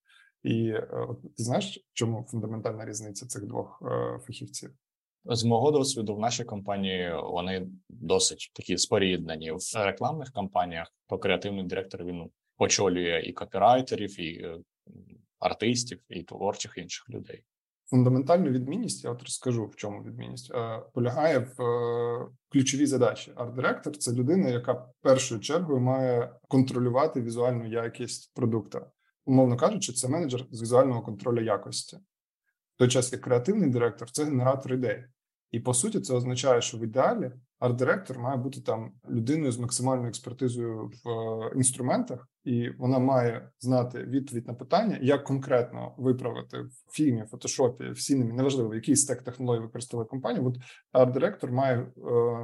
І 0.44 0.70
е, 0.70 0.88
от 1.10 1.22
ти 1.22 1.44
знаєш, 1.44 1.78
в 1.78 1.94
чому 1.94 2.26
фундаментальна 2.30 2.86
різниця 2.86 3.26
цих 3.26 3.46
двох 3.46 3.84
е, 3.86 4.20
фахівців? 4.20 4.72
З 5.26 5.44
мого 5.44 5.72
досвіду 5.72 6.16
в 6.16 6.20
нашій 6.20 6.44
компанії 6.44 7.12
вони 7.24 7.68
досить 7.90 8.52
такі 8.56 8.78
споріднені. 8.78 9.52
В 9.52 9.58
рекламних 9.76 10.32
кампаніях 10.32 10.88
то 11.08 11.18
креативний 11.18 11.64
директор 11.64 12.04
він 12.04 12.30
очолює 12.58 13.24
і 13.26 13.34
копірайтерів, 13.34 14.20
і 14.20 14.42
е, 14.44 14.60
артистів, 15.40 16.00
і 16.10 16.24
творчих 16.24 16.78
інших 16.78 17.10
людей. 17.10 17.44
Фундаментальна 17.90 18.50
відмінність, 18.50 19.04
я 19.04 19.12
от 19.12 19.22
розкажу 19.22 19.66
в 19.66 19.76
чому 19.76 20.04
відмінність 20.04 20.52
е, 20.56 20.82
полягає 20.94 21.40
в 21.40 21.62
е, 21.62 22.28
ключовій 22.50 22.86
задачі. 22.86 23.32
Арт-директор 23.36 23.98
це 23.98 24.14
людина, 24.14 24.50
яка 24.50 24.90
першою 25.02 25.42
чергою 25.42 25.80
має 25.80 26.34
контролювати 26.48 27.22
візуальну 27.22 27.68
якість 27.68 28.32
продукта. 28.34 28.92
Умовно 29.26 29.58
кажучи, 29.58 29.94
це 29.94 30.08
менеджер 30.08 30.46
з 30.52 30.62
візуального 30.62 31.02
контролю 31.02 31.44
якості. 31.44 31.98
В 32.76 32.78
той 32.78 32.88
час 32.88 33.12
як 33.14 33.22
креативний 33.22 33.70
директор 33.70 34.12
це 34.12 34.24
генератор 34.24 34.74
ідей. 34.74 35.06
І 35.52 35.60
по 35.60 35.74
суті, 35.74 36.00
це 36.00 36.14
означає, 36.14 36.62
що 36.62 36.78
в 36.78 36.84
ідеалі 36.84 37.32
арт-директор 37.60 38.20
має 38.20 38.38
бути 38.38 38.62
там 38.62 38.92
людиною 39.10 39.52
з 39.52 39.60
максимальною 39.60 40.10
експертизою 40.10 40.92
в 41.04 41.10
е, 41.10 41.52
інструментах, 41.56 42.30
і 42.44 42.70
вона 42.70 43.00
має 43.00 43.50
знати 43.60 44.04
відповідь 44.04 44.48
на 44.48 44.54
питання, 44.54 45.00
як 45.02 45.24
конкретно 45.24 45.96
виправити 45.98 46.58
в 46.58 46.72
фільмі, 46.92 47.24
фотошопі, 47.32 47.90
в 47.90 48.00
сінемі, 48.00 48.34
неважливо, 48.34 48.76
який 48.76 48.96
стек 48.96 49.22
технологій 49.22 49.60
використовує 49.60 50.08
компанія. 50.08 50.46
От 50.46 50.58
арт-директор 50.92 51.52
має 51.52 51.78
е, 51.78 51.92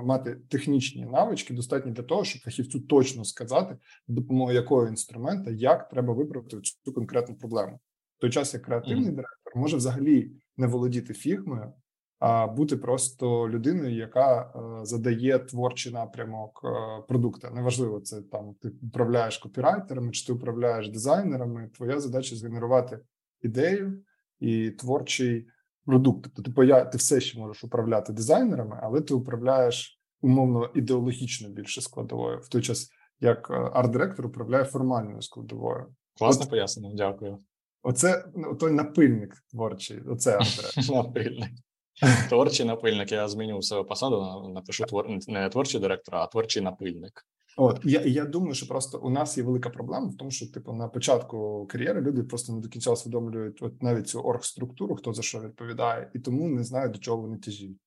мати 0.03 0.37
технічні 0.49 1.05
навички, 1.05 1.53
достатні 1.53 1.91
для 1.91 2.03
того, 2.03 2.23
щоб 2.23 2.41
фахівцю 2.41 2.79
точно 2.79 3.23
сказати, 3.23 3.77
допомогою 4.07 4.55
якого 4.55 4.87
інструмента 4.87 5.51
як 5.51 5.89
треба 5.89 6.13
виправити 6.13 6.57
цю 6.61 6.93
конкретну 6.93 7.35
проблему. 7.35 7.79
В 8.17 8.21
той 8.21 8.29
час 8.29 8.53
як 8.53 8.63
креативний 8.63 9.05
mm-hmm. 9.05 9.15
директор 9.15 9.53
може 9.55 9.77
взагалі 9.77 10.31
не 10.57 10.67
володіти 10.67 11.13
фігмою 11.13 11.73
а 12.21 12.47
бути 12.47 12.77
просто 12.77 13.49
людиною, 13.49 13.95
яка 13.95 14.41
е, 14.41 14.85
задає 14.85 15.39
творчий 15.39 15.93
напрямок 15.93 16.61
е, 16.63 17.01
продукта. 17.07 17.49
Неважливо, 17.49 17.99
це 17.99 18.21
там 18.21 18.53
ти 18.61 18.71
управляєш 18.83 19.37
копірайтерами, 19.37 20.11
чи 20.11 20.27
ти 20.27 20.33
управляєш 20.33 20.89
дизайнерами. 20.89 21.69
Твоя 21.77 21.99
задача 21.99 22.35
згенерувати 22.35 22.99
ідею 23.41 24.03
і 24.39 24.71
творчий 24.71 25.47
продукт. 25.85 26.23
Тобто, 26.23 26.41
ти 26.41 26.51
поя... 26.51 26.85
ти 26.85 26.97
все 26.97 27.21
ще 27.21 27.39
можеш 27.39 27.63
управляти 27.63 28.13
дизайнерами, 28.13 28.79
але 28.81 29.01
ти 29.01 29.13
управляєш 29.13 30.01
умовно 30.21 30.69
ідеологічно 30.75 31.49
більше 31.49 31.81
складовою 31.81 32.39
в 32.39 32.49
той 32.49 32.61
час, 32.61 32.89
як 33.19 33.47
е, 33.49 33.53
арт-директор 33.53 34.25
управляє 34.25 34.63
формальною 34.63 35.21
складовою. 35.21 35.85
Класно 36.17 36.45
пояснено, 36.45 36.95
дякую. 36.95 37.39
Оце 37.83 38.25
той 38.59 38.71
напильник 38.71 39.33
творчий. 39.51 40.01
Оце 40.01 40.31
арт-директор. 40.37 40.95
напильник. 40.95 41.51
Творчий 42.29 42.65
напильник. 42.65 43.11
Я 43.11 43.27
зміню 43.27 43.57
у 43.57 43.61
себе 43.61 43.83
посаду. 43.83 44.49
Напишу 44.53 44.85
твор 44.85 45.09
не 45.27 45.49
творчий 45.49 45.81
директор, 45.81 46.15
а 46.15 46.27
творчий 46.27 46.61
напильник. 46.61 47.25
От 47.57 47.79
я 47.83 48.01
я 48.01 48.25
думаю, 48.25 48.53
що 48.53 48.67
просто 48.67 48.99
у 48.99 49.09
нас 49.09 49.37
є 49.37 49.43
велика 49.43 49.69
проблема 49.69 50.07
в 50.07 50.17
тому, 50.17 50.31
що 50.31 50.51
типу 50.51 50.73
на 50.73 50.87
початку 50.87 51.67
кар'єри 51.69 52.01
люди 52.01 52.23
просто 52.23 52.53
не 52.53 52.61
до 52.61 52.69
кінця 52.69 52.91
усвідомлюють 52.91 53.61
от 53.61 53.83
навіть 53.83 54.07
цю 54.07 54.21
оргструктуру, 54.21 54.95
хто 54.95 55.13
за 55.13 55.21
що 55.21 55.39
відповідає, 55.39 56.11
і 56.15 56.19
тому 56.19 56.47
не 56.47 56.63
знають 56.63 56.91
до 56.91 56.99
чого 56.99 57.21
вони 57.21 57.37
тяжіють. 57.37 57.77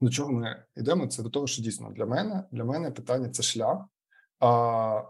До 0.00 0.10
чого 0.10 0.32
ми 0.32 0.64
йдемо? 0.76 1.06
Це 1.06 1.22
до 1.22 1.30
того, 1.30 1.46
що 1.46 1.62
дійсно 1.62 1.90
для 1.90 2.06
мене 2.06 2.44
для 2.52 2.64
мене 2.64 2.90
питання 2.90 3.28
це 3.28 3.42
шлях. 3.42 3.84
А 4.40 5.02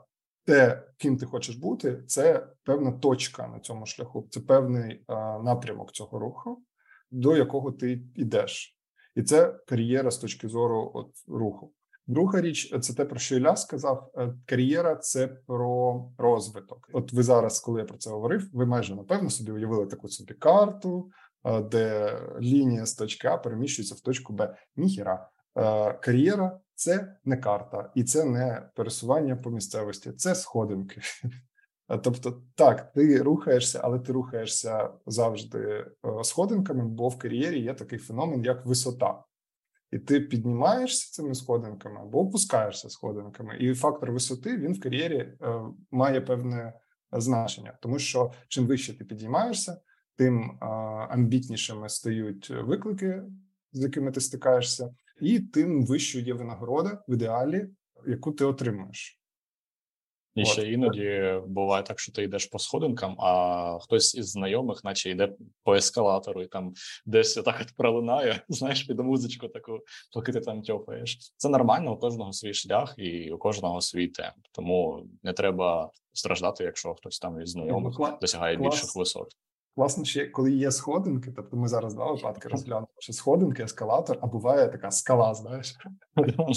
те, 0.44 0.82
ким 0.96 1.16
ти 1.16 1.26
хочеш 1.26 1.56
бути, 1.56 2.02
це 2.06 2.46
певна 2.64 2.92
точка 2.92 3.48
на 3.48 3.60
цьому 3.60 3.86
шляху, 3.86 4.26
це 4.30 4.40
певний 4.40 5.04
а, 5.06 5.38
напрямок 5.38 5.92
цього 5.92 6.18
руху 6.18 6.62
до 7.10 7.36
якого 7.36 7.72
ти 7.72 8.02
йдеш, 8.14 8.78
і 9.14 9.22
це 9.22 9.58
кар'єра 9.68 10.10
з 10.10 10.18
точки 10.18 10.48
зору 10.48 10.90
от 10.94 11.10
руху. 11.28 11.72
Друга 12.06 12.40
річ, 12.40 12.74
це 12.80 12.94
те, 12.94 13.04
про 13.04 13.18
що 13.18 13.36
Ілля 13.36 13.56
сказав. 13.56 14.10
Е, 14.18 14.34
кар'єра 14.46 14.96
це 14.96 15.28
про 15.28 16.04
розвиток. 16.18 16.88
От 16.92 17.12
ви 17.12 17.22
зараз, 17.22 17.60
коли 17.60 17.80
я 17.80 17.86
про 17.86 17.98
це 17.98 18.10
говорив, 18.10 18.50
ви 18.52 18.66
майже 18.66 18.94
напевно 18.94 19.30
собі 19.30 19.52
уявили 19.52 19.86
таку 19.86 20.08
собі 20.08 20.34
карту, 20.34 21.10
е, 21.44 21.60
де 21.60 22.18
лінія 22.40 22.86
з 22.86 22.94
точки 22.94 23.28
А 23.28 23.36
переміщується 23.36 23.94
в 23.94 24.00
точку 24.00 24.32
Б. 24.32 24.56
Ніхіра. 24.76 25.28
Е, 25.56 25.92
кар'єра 25.92 26.60
це 26.74 27.16
не 27.24 27.36
карта, 27.36 27.90
і 27.94 28.04
це 28.04 28.24
не 28.24 28.68
пересування 28.74 29.36
по 29.36 29.50
місцевості, 29.50 30.12
це 30.12 30.34
сходинки. 30.34 31.00
Тобто, 31.88 32.42
так, 32.54 32.92
ти 32.92 33.22
рухаєшся, 33.22 33.80
але 33.82 33.98
ти 33.98 34.12
рухаєшся 34.12 34.90
завжди 35.06 35.58
е, 35.58 36.24
сходинками, 36.24 36.84
бо 36.84 37.08
в 37.08 37.18
кар'єрі 37.18 37.60
є 37.60 37.74
такий 37.74 37.98
феномен, 37.98 38.44
як 38.44 38.66
висота, 38.66 39.24
і 39.92 39.98
ти 39.98 40.20
піднімаєшся 40.20 41.12
цими 41.12 41.34
сходинками 41.34 42.00
або 42.00 42.20
опускаєшся 42.20 42.88
сходинками. 42.88 43.56
І 43.60 43.74
фактор 43.74 44.12
висоти 44.12 44.56
він 44.56 44.72
в 44.72 44.80
кар'єрі 44.80 45.16
е, 45.16 45.36
має 45.90 46.20
певне 46.20 46.72
значення, 47.12 47.78
тому 47.82 47.98
що 47.98 48.32
чим 48.48 48.66
вище 48.66 48.98
ти 48.98 49.04
підіймаєшся, 49.04 49.80
тим 50.16 50.58
амбітнішими 51.10 51.88
стають 51.88 52.50
виклики, 52.50 53.22
з 53.72 53.82
якими 53.82 54.12
ти 54.12 54.20
стикаєшся, 54.20 54.94
і 55.20 55.40
тим 55.40 55.86
вищою 55.86 56.24
є 56.24 56.34
винагорода 56.34 57.02
в 57.08 57.14
ідеалі, 57.14 57.68
яку 58.06 58.32
ти 58.32 58.44
отримуєш. 58.44 59.20
І 60.36 60.42
От. 60.42 60.48
ще 60.48 60.72
іноді 60.72 61.40
буває 61.46 61.82
так, 61.82 62.00
що 62.00 62.12
ти 62.12 62.22
йдеш 62.22 62.46
по 62.46 62.58
сходинкам, 62.58 63.16
а 63.20 63.78
хтось 63.82 64.14
із 64.14 64.30
знайомих, 64.30 64.84
наче 64.84 65.10
йде 65.10 65.32
по 65.64 65.74
ескалатору, 65.74 66.42
і 66.42 66.46
там 66.46 66.72
десь 67.06 67.34
так 67.34 67.58
от 67.62 67.76
пролинає, 67.76 68.44
знаєш, 68.48 68.82
під 68.82 69.00
музичку 69.00 69.48
таку, 69.48 69.80
поки 70.14 70.32
ти 70.32 70.40
там 70.40 70.62
тьофаєш. 70.62 71.18
Це 71.36 71.48
нормально, 71.48 71.94
у 71.94 71.96
кожного 71.96 72.32
свій 72.32 72.54
шлях 72.54 72.94
і 72.98 73.30
у 73.30 73.38
кожного 73.38 73.80
свій 73.80 74.08
темп. 74.08 74.36
Тому 74.52 75.06
не 75.22 75.32
треба 75.32 75.90
страждати, 76.12 76.64
якщо 76.64 76.94
хтось 76.94 77.18
там 77.18 77.40
із 77.40 77.50
знайомих 77.50 77.94
Кла... 77.96 78.18
досягає 78.20 78.56
Клас. 78.56 78.74
більших 78.74 78.96
висот. 78.96 79.28
Власне, 79.76 80.04
ще 80.04 80.26
коли 80.26 80.52
є 80.52 80.70
сходинки, 80.70 81.32
тобто 81.36 81.56
ми 81.56 81.68
зараз 81.68 81.94
два 81.94 82.12
випадки 82.12 82.48
розглянемо, 82.48 82.88
що 82.98 83.12
сходинки, 83.12 83.62
ескалатор, 83.62 84.18
а 84.20 84.26
буває 84.26 84.68
така 84.68 84.90
скала, 84.90 85.34
знаєш. 85.34 85.76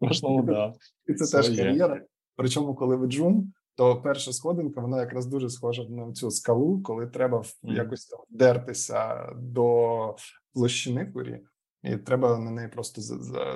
Можливо, 0.00 0.42
да. 0.42 0.72
І 1.06 1.14
це 1.14 1.36
теж 1.36 1.56
кар'єра. 1.56 2.02
Причому, 2.36 2.74
коли 2.74 2.96
ви 2.96 3.06
джун, 3.06 3.52
то 3.74 4.02
перша 4.02 4.32
сходинка 4.32 4.80
вона 4.80 5.00
якраз 5.00 5.26
дуже 5.26 5.50
схожа 5.50 5.84
на 5.84 6.12
цю 6.12 6.30
скалу, 6.30 6.82
коли 6.82 7.06
треба 7.06 7.44
якось 7.62 8.06
там 8.06 8.20
дертися 8.30 9.30
до 9.36 10.16
площини 10.54 11.06
курі, 11.06 11.40
і 11.82 11.96
треба 11.96 12.38
на 12.38 12.50
неї 12.50 12.68
просто 12.68 13.00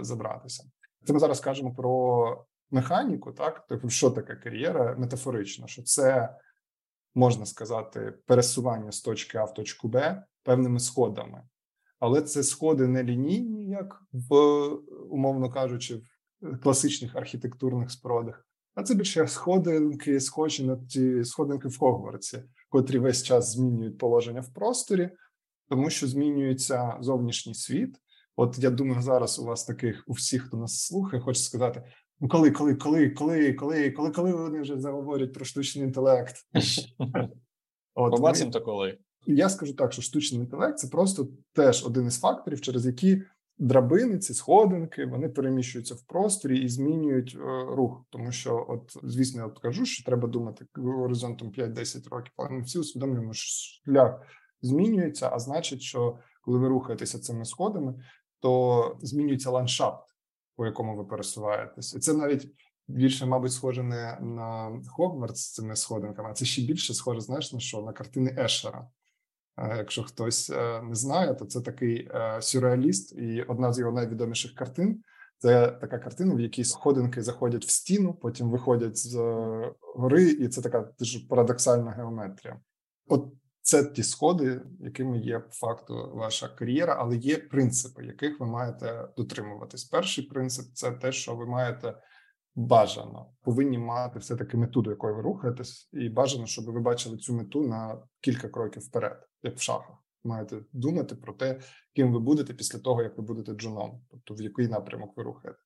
забратися. 0.04 0.64
Це 1.04 1.12
ми 1.12 1.18
зараз 1.18 1.40
кажемо 1.40 1.74
про 1.74 2.44
механіку, 2.70 3.32
так? 3.32 3.64
Тобто, 3.68 3.88
що 3.88 4.10
таке 4.10 4.36
кар'єра? 4.36 4.96
Метафорично, 4.98 5.66
що 5.66 5.82
це 5.82 6.36
можна 7.14 7.46
сказати 7.46 8.14
пересування 8.26 8.92
з 8.92 9.00
точки 9.00 9.38
А 9.38 9.44
в 9.44 9.54
точку 9.54 9.88
Б 9.88 10.22
певними 10.42 10.80
сходами, 10.80 11.42
але 11.98 12.22
це 12.22 12.42
сходи 12.42 12.86
не 12.86 13.04
лінійні, 13.04 13.66
як 13.66 14.02
в 14.12 14.34
умовно 15.10 15.50
кажучи, 15.50 16.02
в 16.40 16.58
класичних 16.58 17.16
архітектурних 17.16 17.90
спорудах, 17.90 18.46
а 18.74 18.82
це 18.82 18.94
більше 18.94 19.28
сходинки, 19.28 20.20
схожі 20.20 20.64
на 20.64 20.76
ті 20.76 21.24
сходинки 21.24 21.68
в 21.68 21.78
Хогвартсі, 21.78 22.42
котрі 22.68 22.98
весь 22.98 23.22
час 23.22 23.52
змінюють 23.52 23.98
положення 23.98 24.40
в 24.40 24.54
просторі, 24.54 25.10
тому 25.68 25.90
що 25.90 26.06
змінюється 26.06 26.96
зовнішній 27.00 27.54
світ. 27.54 27.96
От 28.36 28.58
я 28.58 28.70
думаю, 28.70 29.02
зараз 29.02 29.38
у 29.38 29.44
вас 29.44 29.64
таких 29.64 30.04
у 30.06 30.12
всіх, 30.12 30.42
хто 30.42 30.56
нас 30.56 30.86
слухає, 30.86 31.22
хоче 31.22 31.40
сказати: 31.40 31.82
ну 32.20 32.28
коли, 32.28 32.50
коли, 32.50 32.74
коли, 32.74 33.10
коли, 33.10 33.52
коли, 33.52 33.90
коли, 33.90 34.10
коли 34.10 34.32
вони 34.32 34.60
вже 34.60 34.80
заговорять 34.80 35.32
про 35.32 35.44
штучний 35.44 35.84
інтелект? 35.84 36.36
Побачимо 37.94 38.50
то 38.50 38.60
коли. 38.60 38.98
Я 39.26 39.48
скажу 39.48 39.74
так, 39.74 39.92
що 39.92 40.02
штучний 40.02 40.40
інтелект 40.40 40.78
це 40.78 40.88
просто 40.88 41.28
теж 41.52 41.86
один 41.86 42.06
із 42.06 42.20
факторів, 42.20 42.60
через 42.60 42.86
які 42.86 43.22
драбини, 43.60 44.18
ці 44.18 44.34
сходинки, 44.34 45.06
вони 45.06 45.28
переміщуються 45.28 45.94
в 45.94 46.02
просторі 46.02 46.58
і 46.58 46.68
змінюють 46.68 47.38
е, 47.40 47.64
рух. 47.74 48.04
Тому 48.10 48.32
що, 48.32 48.66
от 48.68 48.96
звісно, 49.02 49.40
я 49.40 49.46
от 49.46 49.58
кажу, 49.58 49.84
що 49.84 50.04
треба 50.04 50.28
думати 50.28 50.66
горизонтом 50.74 51.48
5-10 51.48 52.08
років, 52.08 52.32
але 52.36 52.50
ми 52.50 52.62
всі 52.62 52.78
усвідомлюємо, 52.78 53.32
що 53.32 53.82
шлях 53.84 54.22
змінюється. 54.62 55.30
А 55.32 55.38
значить, 55.38 55.82
що 55.82 56.18
коли 56.42 56.58
ви 56.58 56.68
рухаєтеся 56.68 57.18
цими 57.18 57.44
сходами, 57.44 57.94
то 58.40 58.98
змінюється 59.02 59.50
ландшафт, 59.50 60.04
по 60.56 60.66
якому 60.66 60.96
ви 60.96 61.04
пересуваєтесь, 61.04 61.94
і 61.94 61.98
це 61.98 62.14
навіть. 62.14 62.54
Більше, 62.88 63.26
мабуть, 63.26 63.52
схоже 63.52 63.82
не 63.82 64.18
на 64.20 64.80
Хогвартс 64.88 65.40
з 65.40 65.52
цими 65.52 65.76
сходинками, 65.76 66.30
а 66.30 66.32
це 66.32 66.44
ще 66.44 66.62
більше 66.62 66.94
схоже, 66.94 67.20
знаєш 67.20 67.52
на 67.52 67.60
що? 67.60 67.82
На 67.82 67.92
картини 67.92 68.36
Ешера. 68.38 68.88
Якщо 69.68 70.02
хтось 70.02 70.50
е, 70.50 70.82
не 70.82 70.94
знає, 70.94 71.34
то 71.34 71.44
це 71.44 71.60
такий 71.60 72.08
е, 72.14 72.38
сюрреаліст, 72.42 73.12
і 73.18 73.42
одна 73.42 73.72
з 73.72 73.78
його 73.78 73.92
найвідоміших 73.92 74.54
картин 74.54 75.02
це 75.38 75.68
така 75.80 75.98
картина, 75.98 76.34
в 76.34 76.40
якій 76.40 76.64
сходинки 76.64 77.22
заходять 77.22 77.64
в 77.64 77.70
стіну, 77.70 78.14
потім 78.14 78.50
виходять 78.50 78.96
з 78.96 79.16
е, 79.16 79.72
гори, 79.94 80.22
і 80.22 80.48
це 80.48 80.62
така 80.62 80.92
дуже 80.98 81.26
парадоксальна 81.28 81.90
геометрія. 81.90 82.60
От 83.08 83.32
це 83.62 83.84
ті 83.84 84.02
сходи, 84.02 84.60
якими 84.80 85.18
є 85.18 85.38
по 85.38 85.50
факту 85.50 86.10
ваша 86.14 86.48
кар'єра, 86.48 86.96
але 86.98 87.16
є 87.16 87.38
принципи, 87.38 88.04
яких 88.04 88.40
ви 88.40 88.46
маєте 88.46 89.08
дотримуватись. 89.16 89.84
Перший 89.84 90.24
принцип 90.24 90.74
це 90.74 90.90
те, 90.90 91.12
що 91.12 91.34
ви 91.34 91.46
маєте 91.46 91.94
бажано 92.54 93.26
повинні 93.42 93.78
мати 93.78 94.18
все 94.18 94.36
таки 94.36 94.56
мету, 94.56 94.82
до 94.82 94.90
якої 94.90 95.14
ви 95.14 95.22
рухаєтесь, 95.22 95.88
і 95.92 96.08
бажано, 96.08 96.46
щоб 96.46 96.64
ви 96.64 96.80
бачили 96.80 97.16
цю 97.16 97.34
мету 97.34 97.62
на 97.62 98.02
кілька 98.20 98.48
кроків 98.48 98.82
вперед, 98.82 99.28
як 99.42 99.56
в 99.56 99.60
шахах. 99.60 99.96
маєте 100.24 100.56
думати 100.72 101.14
про 101.14 101.32
те, 101.32 101.60
ким 101.92 102.12
ви 102.12 102.20
будете 102.20 102.54
після 102.54 102.78
того, 102.78 103.02
як 103.02 103.18
ви 103.18 103.24
будете 103.24 103.52
джуном, 103.52 104.00
тобто 104.10 104.34
в 104.34 104.40
який 104.40 104.68
напрямок 104.68 105.16
ви 105.16 105.22
рухаєте. 105.22 105.60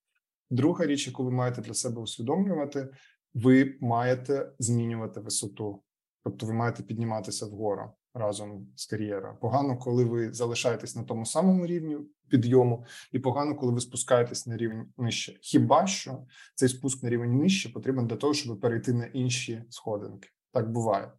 Друга 0.50 0.86
річ, 0.86 1.06
яку 1.06 1.24
ви 1.24 1.30
маєте 1.30 1.62
для 1.62 1.74
себе 1.74 2.00
усвідомлювати, 2.00 2.88
ви 3.34 3.78
маєте 3.80 4.52
змінювати 4.58 5.20
висоту, 5.20 5.82
тобто 6.24 6.46
ви 6.46 6.52
маєте 6.52 6.82
підніматися 6.82 7.46
вгору 7.46 7.90
разом 8.14 8.68
з 8.76 8.86
кар'єрою. 8.86 9.36
Погано, 9.40 9.78
коли 9.78 10.04
ви 10.04 10.32
залишаєтесь 10.32 10.96
на 10.96 11.02
тому 11.02 11.26
самому 11.26 11.66
рівні 11.66 11.98
підйому, 12.28 12.84
і 13.12 13.18
погано, 13.18 13.54
коли 13.54 13.72
ви 13.72 13.80
спускаєтесь 13.80 14.46
на 14.46 14.56
рівень 14.56 14.92
нижче. 14.98 15.38
Хіба 15.40 15.86
що 15.86 16.26
цей 16.54 16.68
спуск 16.68 17.02
на 17.02 17.10
рівень 17.10 17.38
нижче 17.38 17.68
потрібен 17.68 18.06
для 18.06 18.16
того, 18.16 18.34
щоб 18.34 18.60
перейти 18.60 18.92
на 18.92 19.06
інші 19.06 19.64
сходинки? 19.68 20.28
Так 20.52 20.70
буває, 20.70 21.12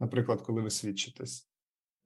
наприклад, 0.00 0.42
коли 0.42 0.62
ви 0.62 0.70
свідчитесь. 0.70 1.51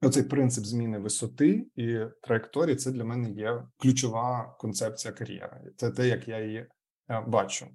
Оцей 0.01 0.23
принцип 0.23 0.65
зміни 0.65 0.99
висоти 0.99 1.67
і 1.75 1.99
траєкторії 2.21 2.75
це 2.75 2.91
для 2.91 3.03
мене 3.03 3.31
є 3.31 3.63
ключова 3.77 4.55
концепція 4.59 5.13
кар'єри. 5.13 5.71
Це 5.77 5.91
те, 5.91 6.07
як 6.07 6.27
я 6.27 6.39
її 6.39 6.67
е, 7.09 7.23
бачу. 7.27 7.67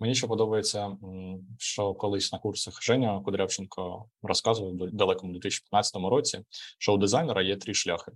Мені 0.00 0.14
ще 0.14 0.26
подобається, 0.26 0.96
що 1.58 1.94
колись 1.94 2.32
на 2.32 2.38
курсах 2.38 2.82
Женя 2.82 3.20
Кудрявченко 3.24 4.08
розказував 4.22 4.74
в 4.74 4.90
далекому 4.90 5.32
2015 5.32 5.96
році, 5.96 6.44
що 6.78 6.94
у 6.94 6.98
дизайнера 6.98 7.42
є 7.42 7.56
три 7.56 7.74
шляхи: 7.74 8.12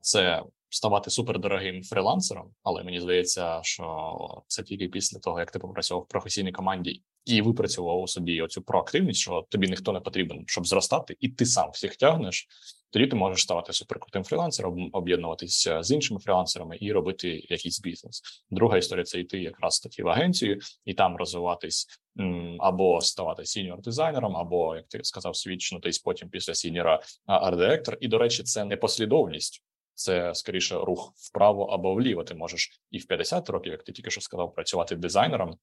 це 0.00 0.42
ставати 0.70 1.10
супердорогим 1.10 1.82
фрілансером, 1.82 2.50
але 2.62 2.82
мені 2.82 3.00
здається, 3.00 3.60
що 3.62 4.18
це 4.46 4.62
тільки 4.62 4.88
після 4.88 5.18
того, 5.18 5.38
як 5.40 5.50
ти 5.50 5.58
попрацював 5.58 6.02
в 6.02 6.08
професійній 6.08 6.52
команді 6.52 7.02
і 7.24 7.42
випрацював 7.42 8.00
у 8.00 8.08
собі 8.08 8.42
оцю 8.42 8.62
проактивність, 8.62 9.20
що 9.20 9.46
тобі 9.48 9.68
ніхто 9.68 9.92
не 9.92 10.00
потрібен, 10.00 10.44
щоб 10.46 10.66
зростати, 10.66 11.16
і 11.20 11.28
ти 11.28 11.46
сам 11.46 11.70
всіх 11.70 11.96
тягнеш. 11.96 12.48
Тоді 12.92 13.06
ти 13.06 13.16
можеш 13.16 13.42
ставати 13.42 13.72
суперкрутим 13.72 14.24
фрілансером, 14.24 14.90
об'єднуватися 14.92 15.82
з 15.82 15.90
іншими 15.90 16.20
фрілансерами 16.20 16.78
і 16.80 16.92
робити 16.92 17.46
якийсь 17.48 17.80
бізнес. 17.80 18.22
Друга 18.50 18.78
історія 18.78 19.04
це 19.04 19.20
йти 19.20 19.38
якраз 19.38 19.80
таки 19.80 20.02
в 20.02 20.08
агенцію 20.08 20.58
і 20.84 20.94
там 20.94 21.16
розвиватись 21.16 21.86
або 22.58 23.00
ставати 23.00 23.46
senior 23.46 23.80
дизайнером, 23.80 24.36
або 24.36 24.76
як 24.76 24.88
ти 24.88 25.00
сказав, 25.02 25.36
світчнутись 25.36 25.98
потім 25.98 26.28
після 26.28 26.54
senior 26.54 26.93
а 26.93 27.00
арт-директор. 27.26 27.96
І 28.00 28.08
до 28.08 28.18
речі, 28.18 28.42
це 28.42 28.64
не 28.64 28.76
послідовність 28.76 29.62
це 30.00 30.34
скоріше 30.34 30.74
рух 30.74 31.12
вправо 31.16 31.64
або 31.64 31.94
вліво. 31.94 32.24
Ти 32.24 32.34
можеш 32.34 32.80
і 32.90 32.98
в 32.98 33.06
50 33.06 33.50
років, 33.50 33.72
як 33.72 33.82
ти 33.82 33.92
тільки 33.92 34.10
що 34.10 34.20
сказав, 34.20 34.54
працювати 34.54 34.96
дизайнером, 34.96 35.56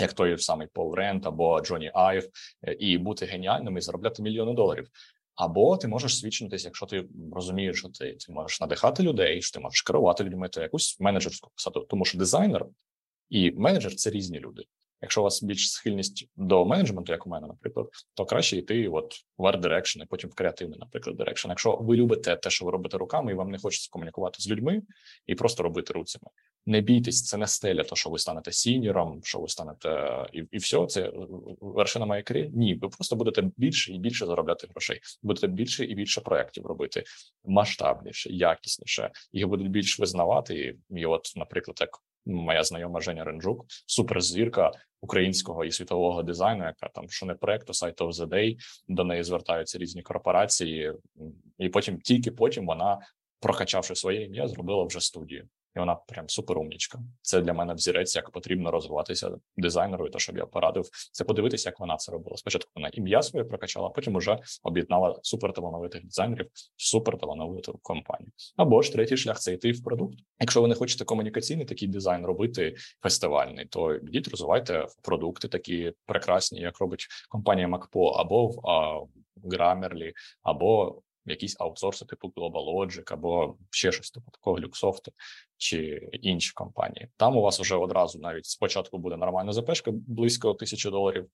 як 0.00 0.12
той 0.12 0.38
самий 0.38 0.66
Пол 0.72 0.94
Ренд 0.94 1.26
або 1.26 1.60
Джоні 1.60 1.90
Айв, 1.94 2.28
е, 2.62 2.72
і 2.72 2.98
бути 2.98 3.26
геніальним 3.26 3.78
і 3.78 3.80
заробляти 3.80 4.22
мільйони 4.22 4.54
доларів. 4.54 4.88
Або 5.34 5.76
ти 5.76 5.88
можеш 5.88 6.18
світчитись, 6.18 6.64
якщо 6.64 6.86
ти 6.86 7.08
розумієш, 7.32 7.78
що 7.78 7.88
ти 7.88 8.12
ти 8.12 8.32
можеш 8.32 8.60
надихати 8.60 9.02
людей, 9.02 9.42
що 9.42 9.58
ти 9.58 9.60
можеш 9.60 9.82
керувати 9.82 10.24
людьми, 10.24 10.48
то 10.48 10.62
якусь 10.62 11.00
менеджерську 11.00 11.50
посаду, 11.54 11.86
тому 11.90 12.04
що 12.04 12.18
дизайнер 12.18 12.66
і 13.28 13.50
менеджер 13.50 13.94
це 13.94 14.10
різні 14.10 14.40
люди. 14.40 14.62
Якщо 15.02 15.20
у 15.20 15.24
вас 15.24 15.42
більш 15.42 15.72
схильність 15.72 16.28
до 16.36 16.64
менеджменту, 16.64 17.12
як 17.12 17.26
у 17.26 17.30
мене, 17.30 17.46
наприклад, 17.46 17.86
то 18.14 18.26
краще 18.26 18.56
йти 18.56 18.88
от 18.88 19.14
в 19.38 19.44
art 19.44 19.60
direction, 19.60 20.02
і 20.02 20.06
потім 20.06 20.30
в 20.30 20.34
креативний, 20.34 20.78
наприклад, 20.78 21.20
direction. 21.20 21.48
Якщо 21.48 21.76
ви 21.76 21.96
любите 21.96 22.36
те, 22.36 22.50
що 22.50 22.64
ви 22.64 22.70
робите 22.70 22.98
руками, 22.98 23.32
і 23.32 23.34
вам 23.34 23.50
не 23.50 23.58
хочеться 23.58 23.88
комунікувати 23.92 24.42
з 24.42 24.50
людьми 24.50 24.82
і 25.26 25.34
просто 25.34 25.62
робити 25.62 25.92
руцями. 25.92 26.26
Не 26.66 26.80
бійтесь, 26.80 27.24
це 27.24 27.36
не 27.36 27.46
стеля, 27.46 27.84
то 27.84 27.96
що 27.96 28.10
ви 28.10 28.18
станете 28.18 28.52
сіньором, 28.52 29.20
що 29.24 29.38
ви 29.40 29.48
станете 29.48 30.26
і 30.32 30.44
і 30.50 30.58
все, 30.58 30.86
це 30.86 31.12
вершина 31.60 32.06
моєї 32.06 32.22
кар'єри. 32.22 32.50
Ні, 32.54 32.74
ви 32.74 32.88
просто 32.88 33.16
будете 33.16 33.50
більше 33.56 33.92
і 33.92 33.98
більше 33.98 34.26
заробляти 34.26 34.66
грошей. 34.70 35.00
Будете 35.22 35.46
більше 35.46 35.84
і 35.84 35.94
більше 35.94 36.20
проєктів 36.20 36.66
робити 36.66 37.04
масштабніше, 37.44 38.30
якісніше, 38.32 39.10
їх 39.32 39.48
будуть 39.48 39.70
більш 39.70 39.98
визнавати. 39.98 40.76
І, 40.90 41.06
от, 41.06 41.32
наприклад, 41.36 41.76
як 41.80 41.90
моя 42.26 42.64
знайома 42.64 43.00
Женя 43.00 43.24
Ренджук, 43.24 43.64
суперзвірка 43.86 44.72
українського 45.00 45.64
і 45.64 45.72
світового 45.72 46.22
дизайну, 46.22 46.64
яка 46.64 46.88
там 46.88 47.08
що 47.08 47.26
не 47.26 47.34
проект, 47.34 47.66
то 47.66 47.74
сайт 47.74 48.00
of 48.00 48.12
the 48.12 48.26
Day, 48.26 48.56
до 48.88 49.04
неї 49.04 49.24
звертаються 49.24 49.78
різні 49.78 50.02
корпорації, 50.02 50.92
і 51.58 51.68
потім 51.68 52.00
тільки 52.00 52.30
потім 52.30 52.66
вона, 52.66 52.98
прокачавши 53.40 53.94
своє 53.94 54.24
ім'я, 54.24 54.48
зробила 54.48 54.84
вже 54.84 55.00
студію 55.00 55.48
і 55.76 55.78
вона 55.78 55.94
прям 55.94 56.28
суперумнічка. 56.28 56.98
Це 57.22 57.40
для 57.40 57.52
мене 57.52 57.74
взірець, 57.74 58.16
як 58.16 58.30
потрібно 58.30 58.70
розвиватися 58.70 59.30
дизайнеру, 59.56 60.06
і 60.06 60.10
то, 60.10 60.18
щоб 60.18 60.36
я 60.36 60.46
порадив, 60.46 60.88
це 61.12 61.24
подивитися, 61.24 61.68
як 61.68 61.80
вона 61.80 61.96
це 61.96 62.12
робила. 62.12 62.36
Спочатку 62.36 62.70
вона 62.74 62.90
ім'я 62.92 63.22
своє 63.22 63.44
прокачала, 63.44 63.86
а 63.86 63.90
потім 63.90 64.14
уже 64.14 64.38
об'єднала 64.62 65.20
суперталановитих 65.22 66.04
дизайнерів 66.04 66.46
в 66.76 66.82
суперталановиту 66.82 67.78
компанію. 67.82 68.32
Або 68.56 68.82
ж 68.82 68.92
третій 68.92 69.16
шлях 69.16 69.38
це 69.40 69.52
йти 69.52 69.72
в 69.72 69.84
продукт. 69.84 70.18
Якщо 70.40 70.62
ви 70.62 70.68
не 70.68 70.74
хочете 70.74 71.04
комунікаційний 71.04 71.66
такий 71.66 71.88
дизайн 71.88 72.26
робити 72.26 72.74
фестивальний, 73.02 73.66
то 73.66 73.94
йдіть, 73.94 74.28
розвивайте 74.28 74.86
продукти 75.02 75.48
такі 75.48 75.92
прекрасні, 76.06 76.60
як 76.60 76.80
робить 76.80 77.06
компанія 77.28 77.68
Макпо, 77.68 78.06
або 78.06 78.46
в 78.46 79.48
Grammarly, 79.48 80.12
або 80.42 81.02
якісь 81.26 81.56
аутсорси, 81.60 82.04
типу 82.04 82.28
Global 82.28 82.74
Logic 82.74 83.12
або 83.12 83.56
ще 83.70 83.92
щось 83.92 84.10
типу 84.10 84.30
такого 84.30 84.60
люксофту 84.60 85.12
чи 85.56 86.08
інші 86.12 86.52
компанії. 86.52 87.08
Там 87.16 87.36
у 87.36 87.42
вас 87.42 87.60
вже 87.60 87.76
одразу 87.76 88.18
навіть 88.18 88.46
спочатку 88.46 88.98
буде 88.98 89.16
нормальна 89.16 89.52
запешка 89.52 89.90
близько 89.94 90.54
тисячі 90.54 90.90
доларів, 90.90 91.30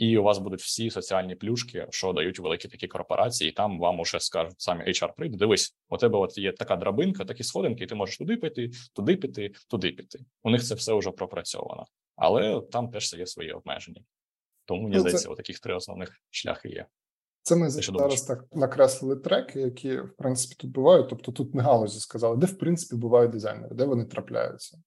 і 0.00 0.18
у 0.18 0.22
вас 0.22 0.38
будуть 0.38 0.60
всі 0.60 0.90
соціальні 0.90 1.34
плюшки, 1.34 1.86
що 1.90 2.12
дають 2.12 2.38
великі 2.38 2.68
такі 2.68 2.88
корпорації, 2.88 3.50
і 3.50 3.52
там 3.52 3.78
вам 3.78 4.00
уже 4.00 4.20
скажуть 4.20 4.60
самі 4.60 4.84
HR 4.84 5.12
прийде. 5.16 5.36
Дивись, 5.36 5.76
у 5.88 5.96
тебе 5.96 6.18
от 6.18 6.38
є 6.38 6.52
така 6.52 6.76
драбинка, 6.76 7.24
такі 7.24 7.44
сходинки, 7.44 7.84
і 7.84 7.86
ти 7.86 7.94
можеш 7.94 8.18
туди 8.18 8.36
піти, 8.36 8.70
туди 8.94 9.16
піти, 9.16 9.52
туди 9.68 9.90
піти. 9.90 10.18
У 10.42 10.50
них 10.50 10.64
це 10.64 10.74
все 10.74 10.94
вже 10.94 11.10
пропрацьовано, 11.10 11.86
але 12.16 12.60
там 12.60 12.90
теж 12.90 13.14
є 13.14 13.26
свої 13.26 13.52
обмеження. 13.52 14.02
Тому 14.64 14.82
мені 14.82 14.94
ну, 14.94 15.00
здається, 15.00 15.28
це... 15.28 15.34
таких 15.34 15.60
три 15.60 15.74
основних 15.74 16.22
шляхи 16.30 16.68
є. 16.68 16.86
Це 17.42 17.56
ми 17.56 17.70
зараз 17.70 18.22
так 18.22 18.44
накреслили 18.52 19.16
треки, 19.16 19.60
які 19.60 20.00
в 20.00 20.16
принципі 20.18 20.54
тут 20.58 20.70
бувають. 20.70 21.08
Тобто 21.08 21.32
тут 21.32 21.54
не 21.54 21.62
галузі 21.62 22.00
сказали, 22.00 22.36
де 22.36 22.46
в 22.46 22.58
принципі 22.58 23.00
бувають 23.00 23.30
дизайнери, 23.30 23.74
де 23.74 23.84
вони 23.84 24.04
трапляються. 24.04 24.78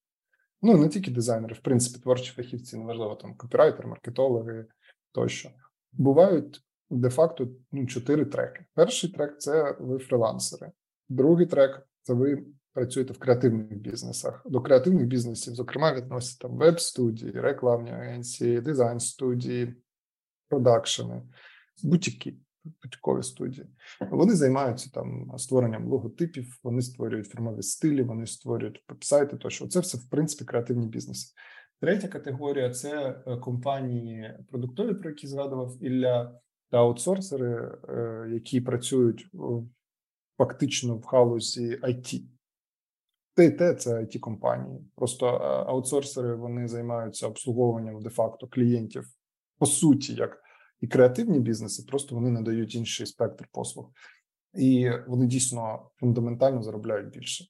Ну 0.62 0.78
не 0.78 0.90
тільки 0.90 1.12
дизайнери, 1.12 1.54
в 1.54 1.60
принципі, 1.60 2.00
творчі 2.04 2.34
фахівці, 2.34 2.78
неважливо 2.78 3.16
там 3.16 3.36
копірайтер, 3.36 3.88
маркетологи 3.88 4.66
тощо. 5.12 5.50
Бувають 5.92 6.62
де-факто 6.90 7.48
ну, 7.72 7.88
чотири 7.88 8.26
треки. 8.26 8.66
Перший 8.74 9.10
трек 9.10 9.38
це 9.38 9.76
ви 9.80 10.00
фрилансери, 10.00 10.72
другий 11.10 11.46
трек 11.46 11.88
це 12.02 12.14
ви 12.14 12.46
працюєте 12.74 13.14
в 13.14 13.20
креативних 13.20 13.78
бізнесах. 13.78 14.42
До 14.46 14.62
креативних 14.62 15.08
бізнесів, 15.08 15.56
зокрема, 15.56 15.94
відносять 15.94 16.40
там 16.40 16.58
веб-студії, 16.58 17.32
рекламні 17.32 17.92
агенції, 17.92 18.62
дизайн 18.62 19.00
студії, 19.00 19.76
продакшени 20.50 21.22
будь-які 21.84 22.38
бутікові 22.84 23.24
студії. 23.24 23.68
Вони 24.12 24.36
займаються 24.36 24.90
там 24.94 25.32
створенням 25.38 25.88
логотипів, 25.88 26.60
вони 26.64 26.82
створюють 26.82 27.28
фірмові 27.28 27.62
стилі, 27.62 28.04
вони 28.04 28.26
створюють 28.26 28.84
веб-сайти. 28.90 29.38
Тощо 29.38 29.68
це 29.68 29.80
все 29.80 29.98
в 29.98 30.10
принципі 30.10 30.46
креативні 30.46 30.88
бізнеси. 30.88 31.34
Третя 31.82 32.08
категорія 32.08 32.70
це 32.70 33.22
е, 33.28 33.38
компанії 33.38 34.40
продуктові, 34.50 34.94
про 34.94 35.10
які 35.10 35.28
згадував 35.28 35.84
Ілля, 35.84 36.40
та 36.70 36.78
аутсорсери, 36.78 37.78
е, 37.90 38.28
які 38.34 38.62
працюють 38.62 39.28
фактично 40.38 40.96
в 40.96 41.06
халузі 41.06 41.80
IT. 41.82 42.24
Те 43.36 43.52
те 43.52 43.74
це 43.74 43.92
it 43.92 44.20
компанії. 44.20 44.80
Просто 44.96 45.28
е, 45.28 45.40
аутсорсери 45.42 46.36
вони 46.36 46.68
займаються 46.68 47.28
обслуговуванням 47.28 48.02
де-факто 48.02 48.48
клієнтів 48.48 49.08
по 49.60 49.66
суті, 49.66 50.14
як 50.14 50.43
і 50.84 50.88
креативні 50.88 51.40
бізнеси 51.40 51.84
просто 51.84 52.16
вони 52.16 52.30
надають 52.30 52.76
інший 52.76 53.06
спектр 53.06 53.48
послуг, 53.52 53.92
і 54.54 54.92
вони 55.08 55.26
дійсно 55.26 55.90
фундаментально 55.96 56.64
заробляють 56.64 57.10
більше. 57.10 57.46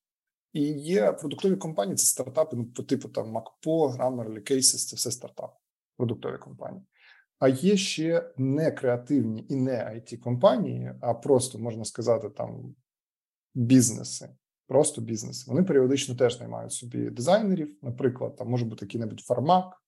І 0.54 0.62
є 0.64 1.12
продуктові 1.12 1.56
компанії, 1.56 1.96
це 1.96 2.06
стартапи, 2.06 2.56
ну 2.56 2.66
по 2.66 2.84
типу 2.84 3.10
там 3.10 3.38
MacPo, 3.38 3.98
Grammarly, 3.98 4.52
Cases, 4.52 4.88
це 4.88 4.96
все 4.96 5.12
стартапи, 5.12 5.54
продуктові 5.98 6.38
компанії. 6.38 6.84
А 7.40 7.48
є 7.48 7.78
ще 7.78 8.32
не 8.38 8.72
креативні 8.72 9.46
і 9.50 9.56
не 9.56 9.72
it 9.74 10.18
компанії, 10.18 10.94
а 11.02 11.14
просто 11.14 11.60
можна 11.60 11.86
сказати, 11.86 12.30
там 12.30 12.76
бізнеси, 13.56 14.30
просто 14.68 15.02
бізнеси. 15.02 15.46
Вони 15.48 15.64
періодично 15.64 16.16
теж 16.16 16.40
наймають 16.40 16.74
собі 16.74 17.10
дизайнерів. 17.10 17.78
Наприклад, 17.82 18.36
там 18.36 18.50
може 18.50 18.66
бути 18.66 18.86
який-небудь 18.86 19.20
фармак, 19.20 19.83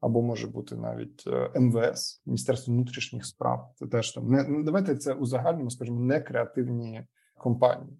або 0.00 0.22
може 0.22 0.46
бути 0.46 0.76
навіть 0.76 1.24
е, 1.26 1.60
МВС, 1.60 2.22
Міністерство 2.26 2.74
внутрішніх 2.74 3.26
справ. 3.26 3.72
Це 3.76 3.86
теж 3.86 4.12
там 4.12 4.28
не 4.28 4.44
ну, 4.48 4.62
давайте 4.62 4.96
це 4.96 5.12
узагальнимо, 5.12 5.70
скажімо, 5.70 6.00
не 6.00 6.20
креативні 6.20 7.06
компанії, 7.34 7.98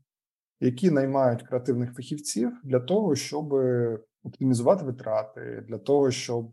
які 0.60 0.90
наймають 0.90 1.42
креативних 1.42 1.94
фахівців 1.94 2.52
для 2.64 2.80
того, 2.80 3.14
щоб 3.14 3.54
оптимізувати 4.24 4.84
витрати, 4.84 5.64
для 5.68 5.78
того, 5.78 6.10
щоб 6.10 6.50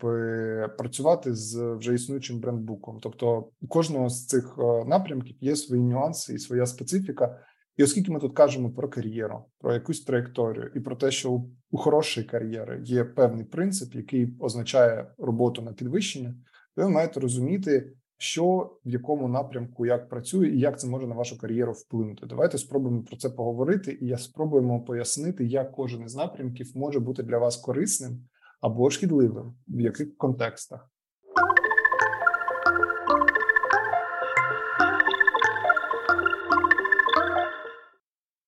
працювати 0.78 1.36
з 1.36 1.76
вже 1.80 1.94
існуючим 1.94 2.40
брендбуком. 2.40 3.00
Тобто, 3.02 3.50
у 3.62 3.68
кожного 3.68 4.10
з 4.10 4.28
цих 4.28 4.56
е, 4.60 4.86
напрямків 4.86 5.36
є 5.42 5.56
свої 5.56 5.82
нюанси 5.82 6.34
і 6.34 6.40
своя 6.40 6.66
специфіка. 6.66 7.40
І 7.78 7.84
оскільки 7.84 8.12
ми 8.12 8.20
тут 8.20 8.34
кажемо 8.34 8.70
про 8.70 8.90
кар'єру, 8.90 9.44
про 9.60 9.74
якусь 9.74 10.02
траєкторію, 10.02 10.72
і 10.76 10.80
про 10.80 10.96
те, 10.96 11.12
що 11.12 11.44
у 11.72 11.78
хорошої 11.78 12.28
кар'єри 12.28 12.82
є 12.84 13.04
певний 13.04 13.46
принцип, 13.46 13.96
який 13.96 14.38
означає 14.40 15.12
роботу 15.18 15.62
на 15.62 15.74
підвищення, 15.74 16.36
то 16.76 16.84
ви 16.84 16.90
маєте 16.90 17.20
розуміти, 17.20 17.94
що 18.18 18.46
в 18.86 18.90
якому 18.90 19.28
напрямку 19.28 19.86
як 19.86 20.10
працює, 20.10 20.48
і 20.48 20.60
як 20.60 20.80
це 20.80 20.88
може 20.88 21.08
на 21.08 21.16
вашу 21.16 21.38
кар'єру 21.38 21.72
вплинути. 21.72 22.26
Давайте 22.26 22.58
спробуємо 22.58 23.04
про 23.04 23.18
це 23.18 23.30
поговорити, 23.30 23.98
і 24.02 24.08
я 24.08 24.18
спробуємо 24.18 24.84
пояснити, 24.84 25.46
як 25.46 25.72
кожен 25.72 26.02
із 26.02 26.16
напрямків 26.16 26.72
може 26.78 27.00
бути 27.00 27.24
для 27.24 27.38
вас 27.38 27.58
корисним 27.58 28.28
або 28.62 28.90
шкідливим, 28.90 29.56
в 29.68 29.80
яких 29.80 30.18
контекстах. 30.18 30.92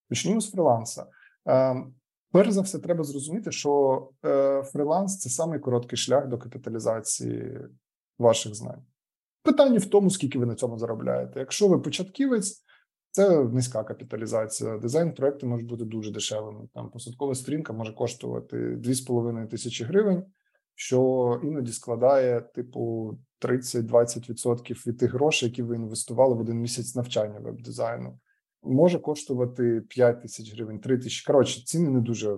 Почнімо 0.10 0.42
з 0.42 0.52
фриланса. 0.52 1.06
Ем, 1.46 1.94
перш 2.32 2.52
за 2.52 2.62
все, 2.62 2.80
треба 2.80 3.04
зрозуміти, 3.04 3.52
що 3.52 4.10
е, 4.26 4.64
фриланс 4.64 5.20
це 5.20 5.30
самий 5.30 5.60
короткий 5.60 5.98
шлях 5.98 6.28
до 6.28 6.38
капіталізації 6.38 7.58
ваших 8.20 8.56
знань. 8.56 8.84
Питання 9.44 9.80
в 9.80 9.86
тому, 9.86 10.10
скільки 10.10 10.40
ви 10.40 10.46
на 10.46 10.56
цьому 10.56 10.78
заробляєте. 10.78 11.40
Якщо 11.40 11.68
ви 11.68 11.80
початківець, 11.80 12.64
це 13.12 13.44
низька 13.44 13.84
капіталізація. 13.84 14.78
Дизайн 14.78 15.14
проекту 15.14 15.48
може 15.48 15.66
бути 15.66 15.86
дуже 15.86 16.12
дешевим. 16.12 16.70
Там 16.74 16.90
посадкова 16.90 17.36
сторінка 17.36 17.74
може 17.74 17.94
коштувати 17.94 18.58
2,5 18.58 19.48
тисячі 19.48 19.86
гривень, 19.86 20.24
що 20.76 21.40
іноді 21.44 21.72
складає 21.72 22.42
типу 22.42 23.14
30-20% 23.42 24.88
від 24.88 24.98
тих 24.98 25.14
грошей, 25.14 25.50
які 25.50 25.64
ви 25.64 25.76
інвестували 25.76 26.36
в 26.36 26.40
один 26.40 26.58
місяць 26.58 26.96
навчання 26.96 27.40
веб-дизайну 27.40 28.20
може 28.64 29.00
коштувати 29.00 29.82
5 29.90 30.22
тисяч 30.22 30.54
гривень, 30.54 30.80
3 30.80 30.98
тисячі. 30.98 31.26
Коротше, 31.26 31.66
ціни 31.66 31.90
не 31.90 32.02
дуже 32.02 32.38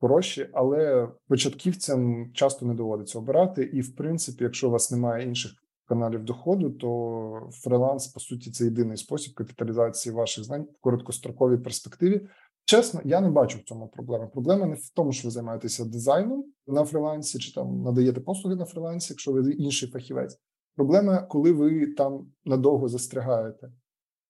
хороші, 0.00 0.48
але 0.52 1.08
початківцям 1.28 2.30
часто 2.34 2.66
не 2.66 2.74
доводиться 2.74 3.18
обирати. 3.18 3.62
І, 3.62 3.80
в 3.80 3.96
принципі, 3.96 4.44
якщо 4.44 4.68
у 4.68 4.70
вас 4.70 4.90
немає 4.90 5.26
інших 5.26 5.52
каналів 5.88 6.24
доходу, 6.24 6.70
то 6.70 7.50
фриланс, 7.52 8.06
по 8.08 8.20
суті, 8.20 8.50
це 8.50 8.64
єдиний 8.64 8.96
спосіб 8.96 9.34
капіталізації 9.34 10.14
ваших 10.14 10.44
знань 10.44 10.62
в 10.62 10.80
короткостроковій 10.80 11.58
перспективі. 11.58 12.28
Чесно, 12.64 13.00
я 13.04 13.20
не 13.20 13.30
бачу 13.30 13.58
в 13.58 13.62
цьому 13.62 13.88
проблеми. 13.88 14.28
Проблема 14.32 14.66
не 14.66 14.74
в 14.74 14.88
тому, 14.94 15.12
що 15.12 15.28
ви 15.28 15.32
займаєтеся 15.32 15.84
дизайном 15.84 16.44
на 16.66 16.84
фрилансі, 16.84 17.38
чи 17.38 17.54
там 17.54 17.82
надаєте 17.82 18.20
послуги 18.20 18.56
на 18.56 18.64
фрилансі, 18.64 19.12
якщо 19.12 19.32
ви 19.32 19.52
інший 19.52 19.90
фахівець. 19.90 20.38
Проблема, 20.76 21.22
коли 21.22 21.52
ви 21.52 21.86
там 21.86 22.26
надовго 22.44 22.88
застрягаєте. 22.88 23.72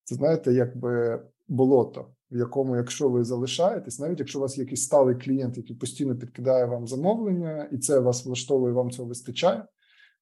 Це 0.03 0.15
знаєте, 0.15 0.53
якби 0.53 1.21
болото, 1.47 2.05
в 2.31 2.37
якому, 2.37 2.75
якщо 2.75 3.09
ви 3.09 3.23
залишаєтесь, 3.23 3.99
навіть 3.99 4.19
якщо 4.19 4.39
у 4.39 4.41
вас 4.41 4.57
є 4.57 4.63
якийсь 4.63 4.83
сталий 4.83 5.15
клієнт, 5.15 5.57
який 5.57 5.75
постійно 5.75 6.15
підкидає 6.15 6.65
вам 6.65 6.87
замовлення, 6.87 7.69
і 7.71 7.77
це 7.77 7.99
вас 7.99 8.25
влаштовує, 8.25 8.73
вам 8.73 8.91
цього 8.91 9.07
вистачає. 9.07 9.65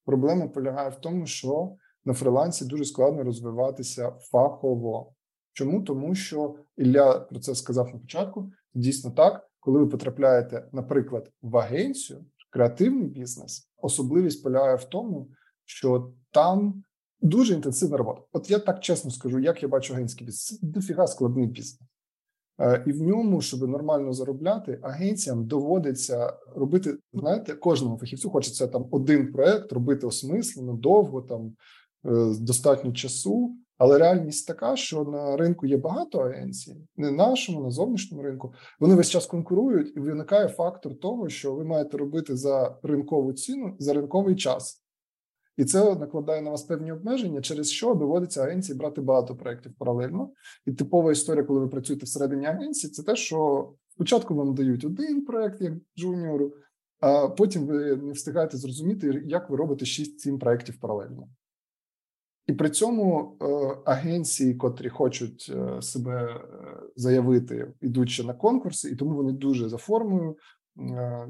Проблема 0.04 0.48
полягає 0.48 0.90
в 0.90 0.96
тому, 0.96 1.26
що 1.26 1.72
на 2.04 2.14
фрилансі 2.14 2.64
дуже 2.64 2.84
складно 2.84 3.22
розвиватися 3.22 4.10
фахово. 4.20 5.12
Чому? 5.52 5.82
Тому 5.82 6.14
що 6.14 6.54
Ілля 6.76 7.18
про 7.20 7.40
це 7.40 7.54
сказав 7.54 7.86
на 7.92 7.98
початку. 7.98 8.50
Дійсно 8.74 9.10
так, 9.10 9.50
коли 9.60 9.78
ви 9.78 9.86
потрапляєте, 9.86 10.68
наприклад, 10.72 11.30
в 11.42 11.56
агенцію, 11.56 12.24
креативний 12.50 13.08
бізнес, 13.08 13.70
особливість 13.82 14.42
полягає 14.42 14.76
в 14.76 14.84
тому, 14.84 15.28
що 15.64 16.12
там 16.30 16.84
Дуже 17.22 17.54
інтенсивна 17.54 17.96
робота. 17.96 18.22
От 18.32 18.50
я 18.50 18.58
так 18.58 18.80
чесно 18.80 19.10
скажу, 19.10 19.38
як 19.38 19.62
я 19.62 19.68
бачу 19.68 19.94
агентський 19.94 20.26
бізнес. 20.26 20.58
Це 20.60 20.66
дофіга 20.66 21.06
складний 21.06 21.46
бізнес. 21.46 21.80
Е, 22.60 22.84
і 22.86 22.92
в 22.92 23.02
ньому, 23.02 23.40
щоб 23.40 23.68
нормально 23.68 24.12
заробляти, 24.12 24.78
агенціям 24.82 25.46
доводиться 25.46 26.32
робити. 26.56 26.96
Знаєте, 27.12 27.52
кожному 27.52 27.98
фахівцю 27.98 28.30
хочеться 28.30 28.66
там 28.66 28.86
один 28.90 29.32
проект 29.32 29.72
робити 29.72 30.06
осмислено, 30.06 30.72
довго 30.72 31.22
там 31.22 31.52
е, 32.04 32.34
достатньо 32.40 32.92
часу. 32.92 33.56
Але 33.78 33.98
реальність 33.98 34.46
така, 34.46 34.76
що 34.76 35.04
на 35.04 35.36
ринку 35.36 35.66
є 35.66 35.76
багато 35.76 36.18
агенцій, 36.18 36.76
не 36.96 37.10
нашому, 37.10 37.60
на 37.60 37.70
зовнішньому 37.70 38.22
ринку. 38.22 38.54
Вони 38.80 38.94
весь 38.94 39.10
час 39.10 39.26
конкурують, 39.26 39.96
і 39.96 40.00
виникає 40.00 40.48
фактор 40.48 40.98
того, 40.98 41.28
що 41.28 41.54
ви 41.54 41.64
маєте 41.64 41.96
робити 41.96 42.36
за 42.36 42.78
ринкову 42.82 43.32
ціну 43.32 43.76
за 43.78 43.92
ринковий 43.92 44.36
час. 44.36 44.82
І 45.60 45.64
це 45.64 45.94
накладає 45.94 46.42
на 46.42 46.50
вас 46.50 46.62
певні 46.62 46.92
обмеження, 46.92 47.40
через 47.40 47.70
що 47.70 47.94
доводиться 47.94 48.42
агенції 48.42 48.78
брати 48.78 49.00
багато 49.00 49.36
проєктів 49.36 49.72
паралельно. 49.78 50.30
І 50.66 50.72
типова 50.72 51.12
історія, 51.12 51.44
коли 51.44 51.60
ви 51.60 51.68
працюєте 51.68 52.06
всередині 52.06 52.46
агенції, 52.46 52.90
це 52.90 53.02
те, 53.02 53.16
що 53.16 53.70
спочатку 53.88 54.34
вам 54.34 54.54
дають 54.54 54.84
один 54.84 55.24
проєкт 55.24 55.60
як 55.60 55.72
джуніору, 55.98 56.52
а 57.00 57.28
потім 57.28 57.66
ви 57.66 57.96
не 57.96 58.12
встигаєте 58.12 58.56
зрозуміти, 58.56 59.22
як 59.26 59.50
ви 59.50 59.56
робите 59.56 59.84
6-7 59.84 60.38
проєктів 60.38 60.80
паралельно. 60.80 61.28
І 62.46 62.52
при 62.52 62.70
цьому 62.70 63.36
е, 63.42 63.46
агенції, 63.84 64.54
котрі 64.54 64.88
хочуть 64.88 65.52
е, 65.56 65.82
себе 65.82 66.24
е, 66.24 66.44
заявити, 66.96 67.72
ідучи 67.80 68.24
на 68.24 68.34
конкурси, 68.34 68.90
і 68.90 68.96
тому 68.96 69.14
вони 69.14 69.32
дуже 69.32 69.68
за 69.68 69.76
формою 69.76 70.36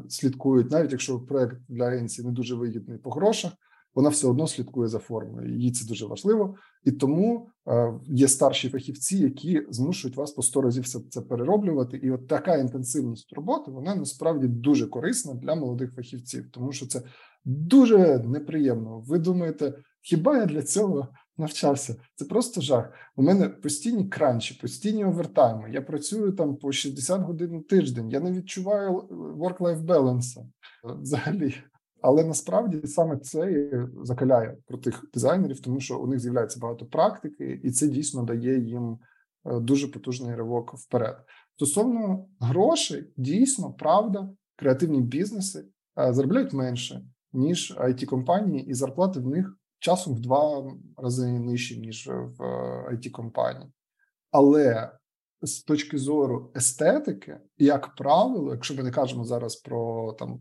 слідкують, 0.09 0.71
навіть 0.71 0.93
якщо 0.93 1.21
проект 1.21 1.57
для 1.69 1.85
агенції 1.85 2.27
не 2.27 2.33
дуже 2.33 2.55
вигідний 2.55 2.99
по 2.99 3.11
грошах 3.11 3.53
вона 3.95 4.09
все 4.09 4.29
одно 4.29 4.47
слідкує 4.47 4.89
за 4.89 4.99
формою. 4.99 5.59
Їй 5.59 5.73
це 5.73 5.87
дуже 5.87 6.07
важливо, 6.07 6.55
і 6.85 6.93
тому 6.93 7.49
е, 7.69 7.93
є 8.09 8.29
старші 8.29 8.69
фахівці, 8.69 9.19
які 9.19 9.63
змушують 9.71 10.17
вас 10.17 10.31
по 10.31 10.43
сто 10.43 10.61
разів 10.61 10.83
все 10.83 10.99
це 11.11 11.21
перероблювати. 11.21 11.97
І 11.97 12.11
от 12.11 12.29
така 12.29 12.57
інтенсивність 12.57 13.33
роботи 13.33 13.71
вона 13.71 13.95
насправді 13.95 14.49
дуже 14.49 14.87
корисна 14.87 15.35
для 15.35 15.55
молодих 15.55 15.95
фахівців, 15.95 16.51
тому 16.51 16.73
що 16.73 16.87
це 16.87 17.03
дуже 17.45 18.19
неприємно. 18.19 19.01
Ви 19.01 19.19
думаєте, 19.19 19.75
хіба 20.03 20.37
я 20.37 20.47
для 20.47 20.63
цього 20.63 21.09
навчався? 21.39 21.97
Це 22.15 22.25
просто 22.25 22.61
жах. 22.61 22.93
У 23.17 23.23
мене 23.23 23.49
постійні 23.49 24.09
кранчі, 24.09 24.59
постійні 24.61 25.05
овертайми. 25.05 25.71
Я 25.73 25.83
працюю 25.83 26.33
там 26.33 26.57
по 26.57 26.73
60 26.73 27.21
годин 27.21 27.53
на 27.53 27.61
тиждень. 27.61 28.11
Я 28.11 28.21
не 28.21 28.33
відчуваю 28.33 28.91
work-life 29.39 29.87
balance 29.87 30.45
взагалі. 30.85 31.55
Але 32.03 32.25
насправді 32.25 32.87
саме 32.87 33.17
це 33.17 33.71
закаляє 34.03 34.57
про 34.67 34.79
тих 34.79 35.05
дизайнерів, 35.15 35.61
тому 35.61 35.81
що 35.81 35.99
у 35.99 36.07
них 36.07 36.21
з'являється 36.21 36.61
багато 36.61 36.87
практики, 36.87 37.61
і 37.65 37.71
це 37.71 37.89
дійсно 37.89 38.23
дає 38.23 38.59
їм 38.59 38.99
е, 39.45 39.61
дуже 39.61 39.89
потужний 39.89 40.35
ривок 40.35 40.75
вперед. 40.75 41.17
Стосовно 41.57 42.27
грошей, 42.41 43.13
дійсно 43.17 43.73
правда, 43.73 44.31
креативні 44.57 45.01
бізнеси 45.01 45.65
е, 45.99 46.13
заробляють 46.13 46.53
менше 46.53 47.03
ніж 47.33 47.77
it 47.81 48.05
компанії, 48.05 48.67
і 48.67 48.75
зарплати 48.75 49.21
в 49.21 49.27
них 49.27 49.57
часом 49.79 50.15
в 50.15 50.21
два 50.21 50.73
рази 50.97 51.33
нижчі 51.33 51.81
ніж 51.81 52.09
в 52.09 52.43
it 52.93 53.07
е, 53.09 53.11
компанії. 53.11 53.73
Але 54.31 54.93
з 55.43 55.63
точки 55.63 55.99
зору 55.99 56.53
естетики, 56.57 57.41
як 57.59 57.95
правило, 57.95 58.53
якщо 58.53 58.75
ми 58.75 58.83
не 58.83 58.91
кажемо 58.91 59.25
зараз 59.25 59.57
про 59.57 60.13
там 60.13 60.41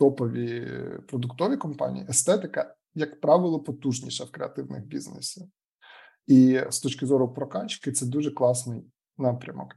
топові 0.00 0.68
продуктові 1.08 1.56
компанії, 1.56 2.06
естетика, 2.08 2.74
як 2.94 3.20
правило, 3.20 3.60
потужніша 3.60 4.24
в 4.24 4.30
креативних 4.30 4.86
бізнесах. 4.86 5.44
І 6.26 6.60
з 6.70 6.80
точки 6.80 7.06
зору 7.06 7.34
прокачки, 7.34 7.92
це 7.92 8.06
дуже 8.06 8.30
класний 8.30 8.82
напрямок. 9.18 9.74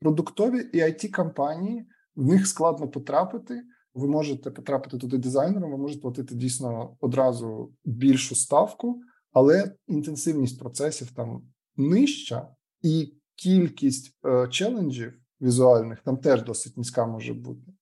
Продуктові 0.00 0.70
і 0.72 0.78
it 0.78 1.10
компанії 1.10 1.86
в 2.16 2.26
них 2.26 2.46
складно 2.46 2.88
потрапити. 2.88 3.62
Ви 3.94 4.08
можете 4.08 4.50
потрапити 4.50 4.98
туди 4.98 5.18
дизайнером, 5.18 5.70
ви 5.70 5.78
можете 5.78 6.00
платити 6.00 6.34
дійсно 6.34 6.96
одразу 7.00 7.72
більшу 7.84 8.34
ставку, 8.34 9.00
але 9.32 9.74
інтенсивність 9.86 10.58
процесів 10.58 11.10
там 11.10 11.42
нижча, 11.76 12.48
і 12.82 13.14
кількість 13.36 14.18
е, 14.26 14.48
челенджів 14.48 15.20
візуальних 15.40 16.00
там 16.00 16.16
теж 16.16 16.42
досить 16.42 16.76
низька 16.76 17.06
може 17.06 17.34
бути. 17.34 17.72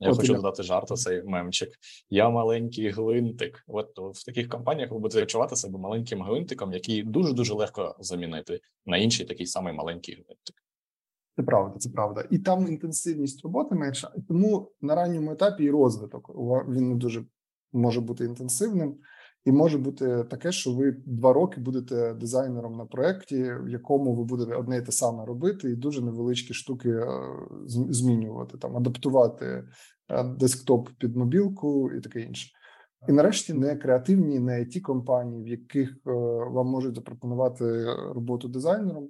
Я 0.00 0.10
От 0.10 0.16
хочу 0.16 0.34
додати 0.34 0.62
жарт 0.62 0.98
цей 0.98 1.22
мемчик. 1.22 1.68
Я 2.10 2.30
маленький 2.30 2.88
гвинтик. 2.88 3.64
От 3.66 3.98
в 3.98 4.24
таких 4.24 4.48
компаніях 4.48 4.90
ви 4.90 4.98
будете 4.98 5.22
відчувати 5.22 5.56
себе 5.56 5.78
маленьким 5.78 6.22
гвинтиком, 6.22 6.72
який 6.72 7.02
дуже 7.02 7.32
дуже 7.32 7.54
легко 7.54 7.96
замінити 7.98 8.60
на 8.86 8.96
інший 8.96 9.26
такий 9.26 9.46
самий 9.46 9.72
маленький 9.72 10.14
гвинтик. 10.14 10.56
Це 11.36 11.42
правда, 11.42 11.78
це 11.78 11.90
правда, 11.90 12.24
і 12.30 12.38
там 12.38 12.68
інтенсивність 12.68 13.44
роботи 13.44 13.74
менша, 13.74 14.12
тому 14.28 14.72
на 14.80 14.94
ранньому 14.94 15.32
етапі 15.32 15.64
і 15.64 15.70
розвиток 15.70 16.30
він 16.68 16.88
не 16.88 16.94
дуже 16.94 17.24
може 17.72 18.00
бути 18.00 18.24
інтенсивним. 18.24 18.96
І 19.44 19.52
може 19.52 19.78
бути 19.78 20.24
таке, 20.30 20.52
що 20.52 20.72
ви 20.74 20.96
два 21.06 21.32
роки 21.32 21.60
будете 21.60 22.14
дизайнером 22.14 22.76
на 22.76 22.84
проєкті, 22.84 23.42
в 23.42 23.68
якому 23.68 24.14
ви 24.14 24.24
будете 24.24 24.54
одне 24.54 24.76
і 24.76 24.82
те 24.82 24.92
саме 24.92 25.24
робити, 25.24 25.70
і 25.70 25.76
дуже 25.76 26.02
невеличкі 26.02 26.54
штуки 26.54 26.90
е, 26.90 27.06
змінювати, 27.66 28.58
там 28.58 28.76
адаптувати 28.76 29.64
е, 30.08 30.24
десктоп 30.24 30.88
під 30.98 31.16
мобілку 31.16 31.92
і 31.92 32.00
таке 32.00 32.20
інше. 32.20 32.50
І 33.08 33.12
нарешті 33.12 33.54
не 33.54 33.76
креативні, 33.76 34.38
не 34.38 34.52
it 34.52 34.80
компанії, 34.80 35.44
в 35.44 35.48
яких 35.48 35.90
е, 35.90 36.10
вам 36.50 36.66
можуть 36.66 36.94
запропонувати 36.94 37.84
роботу 37.94 38.48
дизайнером. 38.48 39.08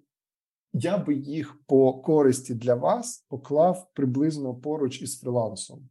я 0.72 0.98
би 0.98 1.14
їх 1.14 1.58
по 1.66 1.92
користі 1.92 2.54
для 2.54 2.74
вас 2.74 3.26
поклав 3.28 3.86
приблизно 3.94 4.54
поруч 4.54 5.02
із 5.02 5.20
фрілансом. 5.20 5.88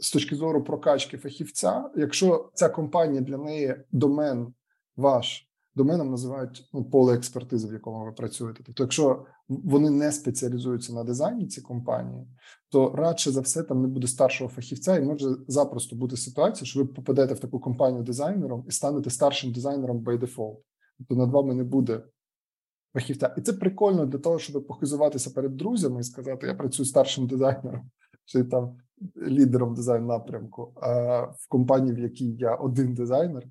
З 0.00 0.10
точки 0.10 0.36
зору 0.36 0.64
прокачки 0.64 1.18
фахівця, 1.18 1.90
якщо 1.96 2.50
ця 2.54 2.68
компанія 2.68 3.20
для 3.20 3.36
неї 3.36 3.76
домен 3.92 4.54
ваш 4.96 5.48
доменом 5.74 6.10
називають 6.10 6.68
ну, 6.72 6.84
поле 6.84 7.14
експертизи, 7.14 7.68
в 7.68 7.72
якому 7.72 8.04
ви 8.04 8.12
працюєте. 8.12 8.62
Тобто, 8.66 8.82
якщо 8.82 9.26
вони 9.48 9.90
не 9.90 10.12
спеціалізуються 10.12 10.92
на 10.92 11.04
дизайні 11.04 11.46
ці 11.46 11.60
компанії, 11.60 12.26
то 12.68 12.90
радше 12.90 13.30
за 13.30 13.40
все 13.40 13.62
там 13.62 13.82
не 13.82 13.88
буде 13.88 14.06
старшого 14.06 14.50
фахівця, 14.50 14.96
і 14.96 15.04
може 15.04 15.36
запросто 15.48 15.96
бути 15.96 16.16
ситуація, 16.16 16.66
що 16.66 16.80
ви 16.80 16.86
попадете 16.86 17.34
в 17.34 17.38
таку 17.38 17.60
компанію 17.60 18.02
дизайнером 18.02 18.64
і 18.68 18.72
станете 18.72 19.10
старшим 19.10 19.52
дизайнером 19.52 19.98
by 20.04 20.18
default. 20.18 20.56
Тобто 20.98 21.14
над 21.14 21.30
вами 21.30 21.54
не 21.54 21.64
буде 21.64 22.02
фахівця. 22.92 23.34
І 23.38 23.40
це 23.40 23.52
прикольно 23.52 24.06
для 24.06 24.18
того, 24.18 24.38
щоб 24.38 24.66
похизуватися 24.66 25.30
перед 25.30 25.56
друзями 25.56 26.00
і 26.00 26.04
сказати: 26.04 26.46
я 26.46 26.54
працюю 26.54 26.86
старшим 26.86 27.26
дизайнером, 27.26 27.90
чи 28.24 28.44
там 28.44 28.78
лідером 29.16 29.74
дизайн 29.74 30.06
напрямку. 30.06 30.72
В 31.38 31.48
компанії, 31.48 31.94
в 31.94 31.98
якій 31.98 32.36
я 32.38 32.54
один 32.54 32.94
дизайнер. 32.94 33.42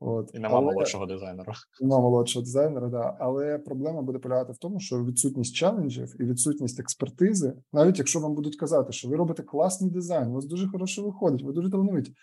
От. 0.00 0.30
І 0.34 0.38
нема 0.38 0.58
але, 0.58 0.72
молодшого 0.72 1.06
дизайнера. 1.06 1.52
Нема 1.80 2.00
молодшого 2.00 2.44
дизайнера, 2.44 2.88
да. 2.88 3.16
Але 3.20 3.58
проблема 3.58 4.02
буде 4.02 4.18
полягати 4.18 4.52
в 4.52 4.58
тому, 4.58 4.80
що 4.80 5.04
відсутність 5.04 5.54
челенджів 5.54 6.16
і 6.20 6.24
відсутність 6.24 6.80
експертизи, 6.80 7.54
навіть 7.72 7.98
якщо 7.98 8.20
вам 8.20 8.34
будуть 8.34 8.56
казати, 8.56 8.92
що 8.92 9.08
ви 9.08 9.16
робите 9.16 9.42
класний 9.42 9.90
дизайн, 9.90 10.28
у 10.28 10.32
вас 10.32 10.46
дуже 10.46 10.68
хороше 10.68 11.02
виходить, 11.02 11.42
ви 11.42 11.52
дуже 11.52 11.70
талановиті, 11.70 12.14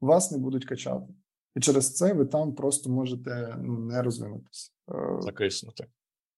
вас 0.00 0.32
не 0.32 0.38
будуть 0.38 0.64
качати. 0.64 1.14
І 1.56 1.60
через 1.60 1.94
це 1.94 2.12
ви 2.12 2.24
там 2.24 2.54
просто 2.54 2.90
можете 2.90 3.56
ну, 3.62 3.78
не 3.78 4.02
розвинутися. 4.02 4.70
Е, 4.90 5.20
закиснути. 5.20 5.86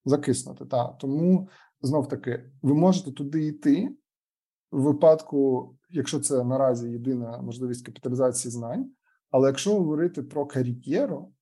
Закиснути, 0.04 0.64
так. 0.64 0.98
Тому 0.98 1.48
знов 1.82 2.08
таки, 2.08 2.50
ви 2.62 2.74
можете 2.74 3.12
туди 3.12 3.46
йти 3.46 3.88
в 4.70 4.82
випадку, 4.82 5.70
якщо 5.90 6.20
це 6.20 6.44
наразі 6.44 6.90
єдина 6.90 7.38
можливість 7.42 7.86
капіталізації 7.86 8.52
знань. 8.52 8.90
Але 9.30 9.48
якщо 9.48 9.74
говорити 9.74 10.22
про 10.22 10.46
кар'єру, 10.46 11.32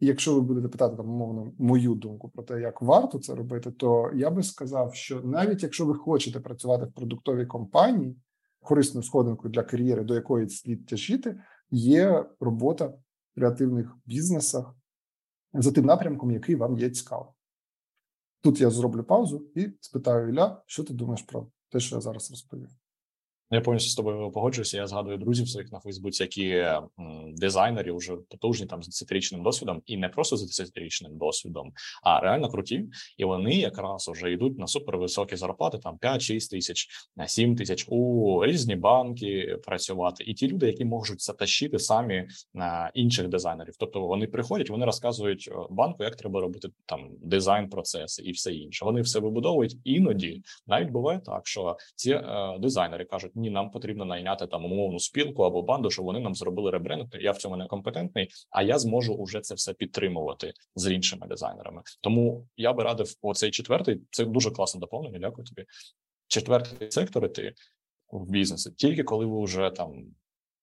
і 0.00 0.06
якщо 0.06 0.34
ви 0.34 0.40
будете 0.40 0.68
питати 0.68 0.96
там 0.96 1.08
умовно 1.08 1.52
мою 1.58 1.94
думку 1.94 2.28
про 2.28 2.42
те, 2.42 2.60
як 2.60 2.82
варто 2.82 3.18
це 3.18 3.34
робити, 3.34 3.70
то 3.70 4.10
я 4.14 4.30
би 4.30 4.42
сказав, 4.42 4.94
що 4.94 5.22
навіть 5.22 5.62
якщо 5.62 5.86
ви 5.86 5.94
хочете 5.94 6.40
працювати 6.40 6.84
в 6.84 6.92
продуктовій 6.92 7.46
компанії, 7.46 8.16
корисною 8.60 9.02
сходинкою 9.02 9.52
для 9.52 9.62
кар'єри, 9.62 10.04
до 10.04 10.14
якої 10.14 10.48
слід 10.48 10.86
тяжіти, 10.86 11.40
є 11.70 12.24
робота 12.40 12.86
в 12.86 13.00
креативних 13.34 13.96
бізнесах 14.06 14.74
за 15.52 15.72
тим 15.72 15.84
напрямком, 15.84 16.30
який 16.30 16.54
вам 16.54 16.78
є 16.78 16.90
цікавий. 16.90 17.32
Тут 18.42 18.60
я 18.60 18.70
зроблю 18.70 19.04
паузу 19.04 19.46
і 19.54 19.68
спитаю 19.80 20.28
Ілля, 20.28 20.62
що 20.66 20.84
ти 20.84 20.94
думаєш 20.94 21.22
про 21.22 21.46
те, 21.68 21.80
що 21.80 21.94
я 21.94 22.00
зараз 22.00 22.30
розповів. 22.30 22.70
Я 23.50 23.60
повністю 23.60 23.90
з 23.90 23.94
тобою 23.94 24.30
погоджуюся. 24.30 24.76
Я 24.76 24.86
згадую 24.86 25.18
друзів 25.18 25.48
своїх 25.48 25.72
на 25.72 25.80
Фейсбуці, 25.80 26.22
які 26.22 26.64
дизайнери 27.32 27.92
вже 27.92 28.16
потужні 28.16 28.66
там 28.66 28.82
з 28.82 28.86
десятирічним 28.86 29.42
досвідом, 29.42 29.82
і 29.86 29.96
не 29.96 30.08
просто 30.08 30.36
з 30.36 30.46
десятирічним 30.46 31.18
досвідом, 31.18 31.72
а 32.02 32.20
реально 32.20 32.48
круті. 32.48 32.84
І 33.16 33.24
вони 33.24 33.54
якраз 33.54 34.08
вже 34.08 34.32
йдуть 34.32 34.58
на 34.58 34.66
супервисокі 34.66 35.36
зарплати, 35.36 35.78
там 35.78 35.98
5-6 36.02 36.50
тисяч, 36.50 36.88
на 37.16 37.28
7 37.28 37.56
тисяч 37.56 37.86
у 37.88 38.40
різні 38.44 38.76
банки 38.76 39.58
працювати. 39.64 40.24
І 40.24 40.34
ті 40.34 40.48
люди, 40.48 40.66
які 40.66 40.84
можуть 40.84 41.22
затащити 41.22 41.78
самі 41.78 42.28
на 42.54 42.90
інших 42.94 43.28
дизайнерів. 43.28 43.74
Тобто 43.78 44.00
вони 44.00 44.26
приходять, 44.26 44.70
вони 44.70 44.86
розказують 44.86 45.50
банку, 45.70 46.04
як 46.04 46.16
треба 46.16 46.40
робити 46.40 46.68
там 46.86 47.10
дизайн 47.22 47.68
процеси 47.68 48.22
і 48.22 48.32
все 48.32 48.54
інше. 48.54 48.84
Вони 48.84 49.00
все 49.00 49.20
вибудовують. 49.20 49.76
Іноді 49.84 50.42
навіть 50.66 50.90
буває 50.90 51.20
так, 51.26 51.46
що 51.46 51.76
ці 51.94 52.12
е, 52.12 52.58
дизайнери 52.58 53.04
кажуть 53.04 53.32
ні, 53.38 53.50
нам 53.50 53.70
потрібно 53.70 54.04
найняти 54.04 54.46
там 54.46 54.64
умовну 54.64 54.98
спілку 54.98 55.42
або 55.42 55.62
банду, 55.62 55.90
щоб 55.90 56.04
вони 56.04 56.20
нам 56.20 56.34
зробили 56.34 56.70
ребренд. 56.70 57.06
Я 57.20 57.32
в 57.32 57.38
цьому 57.38 57.56
не 57.56 57.66
компетентний, 57.66 58.28
а 58.50 58.62
я 58.62 58.78
зможу 58.78 59.14
уже 59.14 59.40
це 59.40 59.54
все 59.54 59.72
підтримувати 59.72 60.52
з 60.74 60.92
іншими 60.92 61.26
дизайнерами. 61.26 61.82
Тому 62.00 62.46
я 62.56 62.72
би 62.72 62.82
радив 62.82 63.14
оцей 63.22 63.50
четвертий. 63.50 64.00
Це 64.10 64.24
дуже 64.24 64.50
класне 64.50 64.80
доповнення. 64.80 65.18
Дякую 65.18 65.46
тобі. 65.46 65.66
Четвертий 66.28 66.90
сектор 66.90 67.24
іти 67.24 67.54
в 68.10 68.30
бізнесі, 68.30 68.70
тільки 68.76 69.02
коли 69.02 69.26
ви 69.26 69.44
вже 69.44 69.70
там 69.70 70.04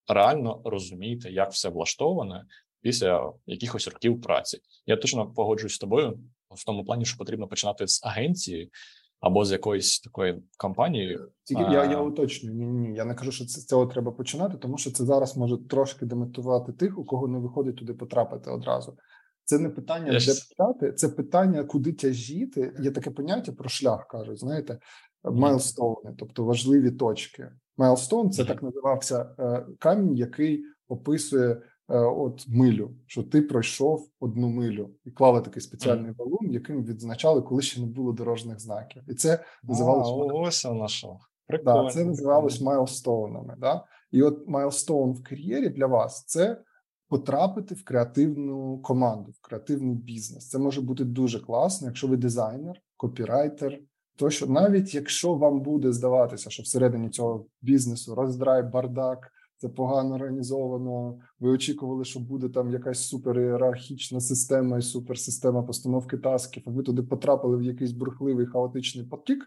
реально 0.08 0.62
розумієте, 0.66 1.32
як 1.32 1.52
все 1.52 1.70
влаштоване 1.70 2.46
після 2.82 3.34
якихось 3.46 3.88
років 3.88 4.22
праці. 4.22 4.60
Я 4.86 4.98
точно 4.98 5.34
погоджуюсь 5.34 5.74
з 5.74 5.80
тобою 5.80 6.20
в 6.50 6.66
тому 6.66 6.86
плані, 6.86 7.06
що 7.06 7.18
потрібно 7.18 7.48
починати 7.48 7.88
з 7.88 8.02
агенції 8.04 8.72
або 9.20 9.46
з 9.46 9.52
якоїсь 9.52 10.00
такої 10.00 10.44
компанії. 10.58 11.20
Тільки 11.44 11.62
я 11.62 11.86
я 11.86 12.02
уточнюю. 12.02 12.56
Ні, 12.56 12.66
ні, 12.66 12.96
я 12.96 13.06
не 13.06 13.16
кажу, 13.16 13.32
що 13.32 13.46
це 13.46 13.62
з 13.62 13.66
цього 13.66 13.86
треба 13.86 14.12
починати, 14.12 14.58
тому 14.58 14.78
що 14.78 14.92
це 14.92 15.06
зараз 15.06 15.38
може 15.38 15.58
трошки 15.68 16.06
демотивувати 16.06 16.74
тих, 16.74 17.00
у 17.00 17.06
кого 17.06 17.28
не 17.28 17.40
виходить 17.40 17.76
туди 17.76 17.94
потрапити 17.94 18.52
одразу. 18.52 18.98
Це 19.44 19.60
не 19.60 19.70
питання, 19.70 20.12
yes. 20.12 20.26
де 20.26 20.34
питати, 20.50 20.94
це 20.94 21.10
питання, 21.10 21.64
куди 21.64 21.94
тяжіти. 21.94 22.74
Є 22.80 22.92
таке 22.92 23.12
поняття 23.12 23.52
про 23.52 23.70
шлях, 23.70 24.08
кажуть, 24.08 24.40
знаєте, 24.40 24.80
milestone 25.24 25.99
и, 25.99 26.16
тобто 26.18 26.44
важливі 26.44 26.92
точки. 26.92 27.52
Milestone 27.78 28.32
це 28.32 28.44
mm-hmm. 28.44 28.48
так 28.48 28.64
називався 28.64 29.36
е, 29.40 29.66
камінь, 29.80 30.16
який 30.16 30.64
описує 30.88 31.50
Е, 31.50 31.62
от 31.88 32.46
милю, 32.48 32.92
що 33.06 33.24
ти 33.24 33.42
пройшов 33.42 34.10
одну 34.20 34.50
милю 34.50 34.90
і 35.06 35.12
клали 35.12 35.42
такий 35.42 35.62
спеціальний 35.62 36.12
mm. 36.12 36.16
валун, 36.16 36.52
яким 36.52 36.84
відзначали, 36.84 37.42
коли 37.42 37.62
ще 37.62 37.82
не 37.82 37.88
було 37.88 38.12
дорожніх 38.12 38.60
знаків, 38.60 39.04
і 39.08 39.14
це 39.14 39.44
називалося 39.64 40.12
ось 40.34 40.66
воно 40.66 40.88
що. 40.88 41.18
Да, 41.66 41.90
це 41.94 42.06
називалось 42.06 42.62
milestone 42.62 43.27
ами. 43.27 43.56
Да? 43.58 43.86
І 44.12 44.22
от 44.22 44.48
milestone 44.48 45.14
в 45.14 45.24
кар'єрі 45.24 45.70
для 45.70 45.88
вас 45.88 46.26
це 46.26 46.62
потрапити 47.10 47.76
в 47.76 47.84
креативну 47.84 48.78
команду, 48.78 49.32
в 49.32 49.42
креативний 49.42 49.96
бізнес. 49.96 50.50
Це 50.50 50.60
може 50.60 50.82
бути 50.82 51.04
дуже 51.04 51.40
класно, 51.40 51.88
якщо 51.88 52.08
ви 52.08 52.18
дизайнер, 52.18 52.82
копірайтер. 52.98 53.80
То 54.18 54.30
що 54.30 54.48
навіть 54.48 54.96
якщо 54.96 55.34
вам 55.34 55.62
буде 55.62 55.92
здаватися, 55.92 56.50
що 56.50 56.64
всередині 56.64 57.10
цього 57.10 57.46
бізнесу 57.62 58.16
роздрай, 58.16 58.64
бардак, 58.64 59.32
це 59.66 59.70
погано 59.70 60.16
організовано. 60.16 61.20
Ви 61.40 61.50
очікували, 61.50 62.06
що 62.06 62.20
буде 62.20 62.50
там 62.50 62.72
якась 62.72 63.08
суперієрархічна 63.08 64.20
система 64.20 64.78
і 64.78 64.82
суперсистема 64.82 65.64
постановки 65.64 66.18
тасків. 66.18 66.64
А 66.68 66.72
ви 66.72 66.84
туди 66.84 67.04
потрапили 67.04 67.58
в 67.58 67.62
якийсь 67.62 67.92
бурхливий 67.92 68.46
хаотичний 68.46 69.06
потік. 69.06 69.46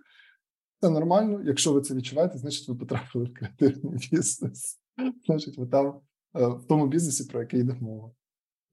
Це 0.81 0.91
нормально. 0.91 1.43
Якщо 1.45 1.73
ви 1.73 1.81
це 1.81 1.95
відчуваєте, 1.95 2.39
значить 2.39 2.69
ви 2.69 2.75
потрапили 2.75 3.25
в 3.25 3.35
креативний 3.35 4.09
бізнес. 4.13 4.81
Значить, 5.27 5.59
ви 5.59 5.67
там 5.67 5.87
е, 5.87 6.47
в 6.47 6.65
тому 6.69 6.87
бізнесі, 6.87 7.25
про 7.25 7.41
який 7.41 7.61
йде 7.61 7.77
мова. 7.81 8.11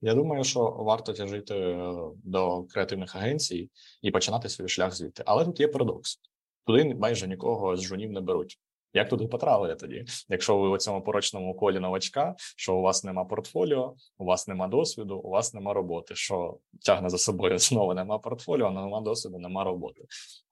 Я 0.00 0.14
думаю, 0.14 0.44
що 0.44 0.60
варто 0.70 1.12
тяжити 1.12 1.54
е, 1.54 1.92
до 2.24 2.64
креативних 2.64 3.16
агенцій 3.16 3.70
і 4.02 4.10
починати 4.10 4.48
свій 4.48 4.68
шлях 4.68 4.94
звідти. 4.94 5.22
Але 5.26 5.44
тут 5.44 5.60
є 5.60 5.68
парадокс: 5.68 6.20
туди 6.64 6.94
майже 6.94 7.28
нікого 7.28 7.76
з 7.76 7.82
жунів 7.82 8.12
не 8.12 8.20
беруть. 8.20 8.60
Як 8.96 9.08
туди 9.08 9.26
потрапили 9.26 9.74
тоді? 9.74 10.04
Якщо 10.28 10.58
ви 10.58 10.68
у 10.68 10.78
цьому 10.78 11.02
порочному 11.02 11.54
колі 11.54 11.80
новачка, 11.80 12.34
що 12.56 12.74
у 12.74 12.80
вас 12.82 13.04
нема 13.04 13.24
портфоліо, 13.24 13.94
у 14.18 14.24
вас 14.24 14.48
нема 14.48 14.68
досвіду, 14.68 15.16
у 15.16 15.30
вас 15.30 15.54
нема 15.54 15.72
роботи, 15.72 16.14
що 16.14 16.58
тягне 16.80 17.10
за 17.10 17.18
собою 17.18 17.58
знову 17.58 17.94
нема 17.94 18.18
портфоліо, 18.18 18.70
нема 18.70 19.00
досвіду, 19.00 19.38
нема 19.38 19.64
роботи. 19.64 20.04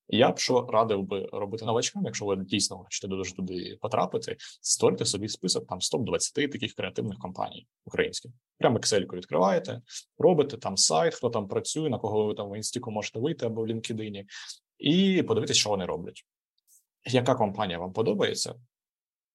Я 0.08 0.30
б 0.30 0.38
що 0.38 0.66
радив 0.72 1.02
би 1.02 1.28
робити 1.32 1.64
новачкам, 1.64 2.02
якщо 2.04 2.24
ви 2.24 2.36
дійсно 2.36 2.78
хочете 2.78 3.06
дуже 3.08 3.34
туди 3.34 3.78
потрапити, 3.80 4.36
створити 4.60 5.04
собі 5.04 5.28
список 5.28 5.66
там 5.66 5.80
120 5.80 6.34
таких 6.34 6.74
креативних 6.74 7.18
компаній 7.18 7.66
українських. 7.84 8.32
Прямо 8.58 8.78
Excel 8.78 9.16
відкриваєте, 9.16 9.80
робите 10.18 10.56
там 10.56 10.76
сайт, 10.76 11.14
хто 11.14 11.30
там 11.30 11.48
працює, 11.48 11.90
на 11.90 11.98
кого 11.98 12.26
ви 12.26 12.34
там 12.34 12.50
в 12.50 12.56
інстіку 12.56 12.90
можете 12.90 13.18
вийти 13.18 13.46
або 13.46 13.62
в 13.62 13.66
LinkedIn, 13.66 14.24
і 14.78 15.22
подивитися, 15.22 15.60
що 15.60 15.70
вони 15.70 15.84
роблять 15.84 16.24
яка 17.06 17.34
компанія 17.34 17.78
вам 17.78 17.92
подобається, 17.92 18.54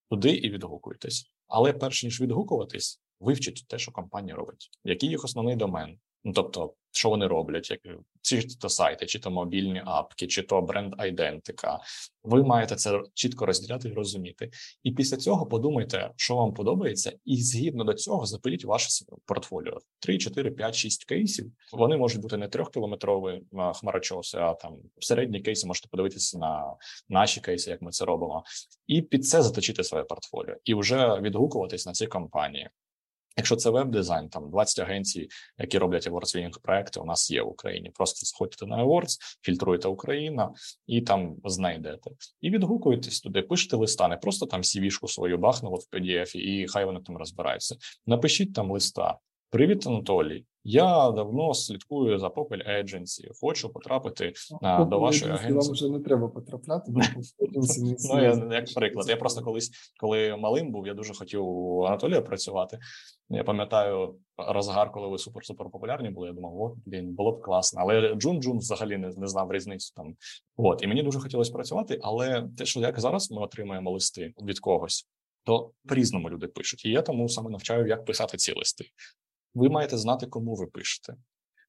туди 0.10 0.30
і 0.30 0.50
відгукуйтесь. 0.50 1.32
Але 1.48 1.74
перш 1.74 2.04
ніж 2.04 2.22
відгукуватись, 2.22 3.02
вивчіть 3.20 3.68
те, 3.68 3.80
що 3.80 3.92
компанія 3.92 4.36
робить, 4.36 4.70
який 4.84 5.10
їх 5.10 5.24
основний 5.24 5.56
домен. 5.56 6.00
Ну 6.24 6.34
тобто, 6.34 6.74
що 6.92 7.10
вони 7.10 7.28
роблять, 7.28 7.72
як 7.72 7.80
чи 8.22 8.48
то 8.62 8.70
сайти, 8.70 9.06
чи 9.06 9.20
то 9.20 9.32
мобільні 9.32 9.82
апки, 9.86 10.28
чи 10.28 10.44
то 10.44 10.62
бренд 10.62 10.94
айдентика. 10.98 11.80
Ви 12.24 12.44
маєте 12.44 12.76
це 12.76 13.02
чітко 13.14 13.46
розділяти 13.46 13.90
і 13.90 13.94
розуміти. 13.94 14.52
І 14.84 14.92
після 14.92 15.18
цього 15.18 15.46
подумайте, 15.46 16.12
що 16.16 16.36
вам 16.36 16.54
подобається, 16.54 17.14
і 17.26 17.42
згідно 17.42 17.84
до 17.84 17.94
цього 17.94 18.26
запиліть 18.26 18.66
ваше 18.66 19.06
портфоліо: 19.26 19.80
3, 20.00 20.18
4, 20.18 20.52
5, 20.52 20.76
6 20.76 21.06
кейсів. 21.06 21.52
Вони 21.72 21.98
можуть 21.98 22.22
бути 22.22 22.38
не 22.38 22.48
трьохкілометрові 22.48 23.42
хмарочоси, 23.76 24.38
а 24.38 24.54
там 24.54 24.78
середні 25.00 25.42
кейси 25.42 25.68
можете 25.68 25.88
подивитися 25.88 26.38
на 26.38 26.76
наші 27.10 27.42
кейси, 27.42 27.72
як 27.72 27.82
ми 27.82 27.92
це 27.92 28.06
робимо, 28.06 28.44
і 28.88 29.02
під 29.02 29.26
це 29.26 29.42
заточити 29.42 29.84
своє 29.84 30.04
портфоліо, 30.04 30.56
і 30.64 30.76
вже 30.76 31.20
відгукуватись 31.22 31.86
на 31.86 31.92
ці 31.92 32.08
компанії. 32.08 32.70
Якщо 33.40 33.56
це 33.56 33.70
веб-дизайн, 33.70 34.30
там 34.30 34.50
20 34.50 34.80
агенцій, 34.80 35.28
які 35.58 35.78
роблять 35.78 36.08
awards 36.08 36.60
проекти, 36.62 37.00
у 37.00 37.06
нас 37.06 37.32
є 37.32 37.42
в 37.42 37.48
Україні. 37.48 37.92
Просто 37.96 38.26
сходьте 38.26 38.66
на 38.66 38.86
Awards, 38.86 39.18
фільтруйте 39.42 39.88
Україна 39.88 40.54
і 40.88 41.02
там 41.02 41.36
знайдете. 41.46 42.12
І 42.42 42.50
відгукуєтесь 42.50 43.22
туди, 43.22 43.42
пишете 43.42 43.76
листа, 43.76 44.08
не 44.08 44.18
просто 44.18 44.46
там 44.46 44.62
CV-шку 44.62 45.08
свою 45.08 45.38
бахнуло 45.38 45.78
в 45.78 45.96
PDF, 45.96 46.36
і 46.36 46.68
хай 46.68 46.86
вони 46.86 47.00
там 47.00 47.18
розбираються. 47.18 47.76
Напишіть 48.06 48.54
там 48.54 48.72
листа. 48.72 49.18
Привіт, 49.50 49.88
Анатолій. 49.88 50.46
Я 50.64 51.12
давно 51.12 51.54
слідкую 51.54 52.20
за 52.20 52.28
Popel 52.28 52.70
Agency, 52.70 53.30
Хочу 53.42 53.70
потрапити 53.70 54.34
на 54.62 54.86
до 54.86 55.00
вашої 55.00 55.32
агенції. 55.32 55.54
Вам 55.54 55.72
вже 55.72 55.90
не 55.90 56.00
треба 56.00 56.28
потрапляти. 56.28 56.92
Ну 58.10 58.22
я 58.22 58.50
як 58.52 58.74
приклад. 58.76 59.10
Я 59.10 59.18
просто 59.18 59.42
колись, 59.42 59.72
коли 60.00 60.38
малим 60.38 60.72
був, 60.72 60.88
я 60.88 60.94
дуже 60.94 61.14
хотів 61.14 61.48
у 61.48 61.84
Анатолія 61.84 62.22
працювати. 62.22 62.80
Я 63.30 63.44
пам'ятаю 63.44 64.16
розгар, 64.38 64.92
коли 64.92 65.08
ви 65.08 65.16
супер-супер 65.16 65.70
популярні 65.72 66.10
були. 66.10 66.28
Я 66.28 66.34
думав, 66.34 66.62
о, 66.62 66.76
блін, 66.86 67.14
було 67.14 67.32
б 67.32 67.42
класно. 67.42 67.82
Але 67.82 68.16
Джун 68.16 68.42
Джун 68.42 68.58
взагалі 68.58 68.98
не, 68.98 69.08
не 69.18 69.28
знав 69.28 69.52
різницю 69.52 69.94
там. 69.96 70.16
От 70.58 70.84
і 70.84 70.88
мені 70.88 71.04
дуже 71.04 71.20
хотілося 71.20 71.54
працювати. 71.54 72.00
Але 72.02 72.48
те, 72.58 72.66
що 72.66 72.80
як 72.80 73.00
зараз 73.00 73.32
ми 73.32 73.42
отримуємо 73.42 73.92
листи 73.92 74.34
від 74.44 74.60
когось, 74.60 75.08
то 75.44 75.72
по 75.88 75.96
різному 75.96 76.30
люди 76.30 76.48
пишуть. 76.48 76.86
І 76.86 76.90
я 76.90 77.02
тому 77.02 77.30
саме 77.30 77.50
навчаю, 77.50 77.88
як 77.88 78.06
писати 78.06 78.38
ці 78.38 78.54
листи. 78.54 78.86
Ви 79.54 79.70
маєте 79.70 79.98
знати, 79.98 80.28
кому 80.28 80.56
ви 80.56 80.68
пишете. 80.68 81.16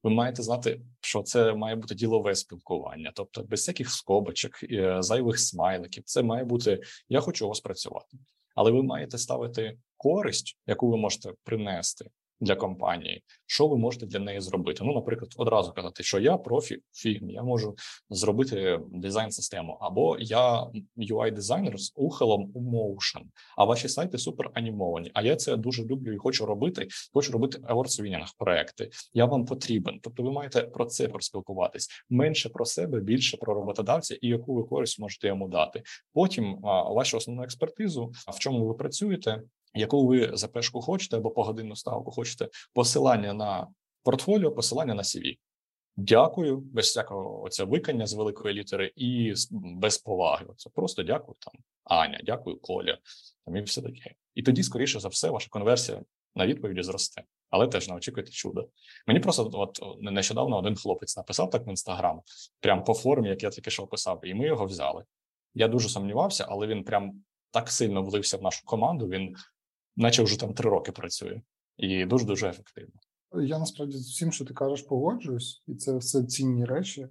Ви 0.03 0.11
маєте 0.11 0.43
знати, 0.43 0.81
що 1.01 1.23
це 1.23 1.55
має 1.55 1.77
бути 1.77 1.95
ділове 1.95 2.35
спілкування, 2.35 3.13
тобто 3.15 3.43
без 3.43 3.61
всяких 3.61 3.91
скобочок, 3.91 4.63
е, 4.63 4.97
зайвих 5.03 5.41
смайликів. 5.41 6.05
Це 6.05 6.23
має 6.23 6.45
бути 6.45 6.81
я 7.09 7.21
хочу 7.21 7.47
у 7.47 7.49
вас 7.49 7.61
працювати, 7.61 8.19
але 8.55 8.71
ви 8.71 8.83
маєте 8.83 9.19
ставити 9.19 9.79
користь, 9.97 10.59
яку 10.67 10.91
ви 10.91 10.97
можете 10.97 11.33
принести 11.45 12.11
для 12.41 12.57
компанії, 12.57 13.23
що 13.47 13.67
ви 13.67 13.77
можете 13.77 14.07
для 14.07 14.19
неї 14.19 14.41
зробити. 14.41 14.85
Ну, 14.85 14.95
наприклад, 14.95 15.35
одразу 15.37 15.73
казати, 15.73 16.03
що 16.03 16.19
я 16.19 16.37
профі 16.37 16.83
фігмі, 16.93 17.33
я 17.33 17.43
можу 17.43 17.77
зробити 18.11 18.81
дизайн-систему, 18.93 19.79
або 19.81 20.17
я 20.19 20.67
ui 20.97 21.31
дизайнер 21.31 21.79
з 21.81 21.93
ухилом 21.97 22.51
у 22.55 22.61
Motion, 22.61 23.23
а 23.57 23.65
ваші 23.65 23.89
сайти 23.89 24.19
супер 24.19 24.51
анімовані. 24.55 25.11
А 25.15 25.23
я 25.23 25.37
це 25.37 25.57
дуже 25.57 25.85
люблю 25.85 26.13
і 26.13 26.17
хочу 26.17 26.47
робити. 26.47 26.89
Хочу 27.13 27.33
робити 27.33 27.59
awards 27.59 28.35
проекти. 28.39 28.91
Я 29.15 29.25
вам 29.25 29.45
потрібен. 29.45 30.01
Тобто, 30.03 30.23
ви 30.23 30.33
маєте 30.33 30.63
про 30.63 30.85
це 30.85 31.09
проспілкуватись 31.09 31.89
менше 32.11 32.49
про 32.49 32.65
себе, 32.65 33.01
більше 33.01 33.37
про 33.37 33.55
роботодавця 33.55 34.17
і 34.21 34.29
яку 34.29 34.55
ви 34.55 34.65
користь 34.65 35.01
можете 35.01 35.29
йому 35.29 35.49
дати. 35.49 35.83
Потім 36.13 36.59
вашу 36.63 37.17
основну 37.17 37.43
експертизу, 37.43 38.13
в 38.29 38.39
чому 38.39 38.67
ви 38.67 38.75
працюєте, 38.75 39.43
яку 39.75 40.07
ви 40.07 40.31
запешку 40.33 40.81
хочете 40.81 41.17
або 41.17 41.31
погодинну 41.31 41.77
ставку 41.77 42.11
хочете, 42.11 42.49
посилання 42.75 43.33
на 43.33 43.67
портфоліо, 44.03 44.53
посилання 44.53 44.95
на 44.95 45.03
CV. 45.03 45.39
Дякую, 45.97 46.57
без 46.57 46.85
всякого 46.85 47.43
оця 47.43 47.65
викання 47.65 48.07
з 48.07 48.15
великої 48.15 48.55
літери 48.55 48.93
і 48.97 49.35
без 49.51 49.99
поваги. 49.99 50.47
Це 50.57 50.71
просто 50.71 51.03
дякую 51.03 51.37
там, 51.41 51.55
Аня, 51.85 52.21
дякую, 52.25 52.61
Коля. 52.61 52.99
Там 53.47 53.57
і 53.57 53.63
все 53.63 53.83
таке. 53.83 54.15
І 54.35 54.43
тоді, 54.43 54.63
скоріше 54.63 55.01
за 55.01 55.09
все, 55.09 55.31
ваша 55.31 55.49
конверсія 55.51 56.03
на 56.35 56.47
відповіді 56.47 56.83
зросте. 56.83 57.23
Але 57.51 57.69
теж 57.69 57.89
не 57.89 57.95
очікуйте 57.95 58.31
чуда. 58.31 58.65
Мені 59.07 59.21
просто 59.21 59.51
от 59.53 59.79
нещодавно 60.01 60.59
один 60.59 60.77
хлопець 60.77 61.17
написав 61.17 61.51
так 61.51 61.67
в 61.67 61.69
інстаграм, 61.69 62.21
прям 62.61 62.85
по 62.85 62.95
формі, 62.95 63.29
як 63.29 63.43
я 63.43 63.51
тільки 63.51 63.71
що 63.71 63.83
описав, 63.83 64.21
і 64.23 64.35
ми 64.35 64.47
його 64.47 64.67
взяли. 64.67 65.05
Я 65.55 65.69
дуже 65.69 65.89
сумнівався, 65.89 66.47
але 66.49 66.67
він 66.67 66.85
прям 66.85 67.23
так 67.51 67.71
сильно 67.71 68.03
влився 68.03 68.37
в 68.37 68.43
нашу 68.43 68.65
команду. 68.65 69.09
Він 69.09 69.35
наче 70.01 70.23
вже 70.23 70.41
там 70.41 70.55
три 70.55 70.71
роки 70.71 70.93
працює, 70.93 71.41
і 71.77 72.05
дуже 72.05 72.27
дуже 72.27 72.49
ефективно. 72.49 72.93
Я 73.33 73.59
насправді 73.59 73.97
з 73.99 74.09
усім, 74.09 74.33
що 74.33 74.45
ти 74.45 74.55
кажеш, 74.55 74.83
погоджуюсь, 74.83 75.63
і 75.67 75.75
це 75.75 75.97
все 75.97 76.25
цінні 76.25 76.65
речі. 76.65 77.09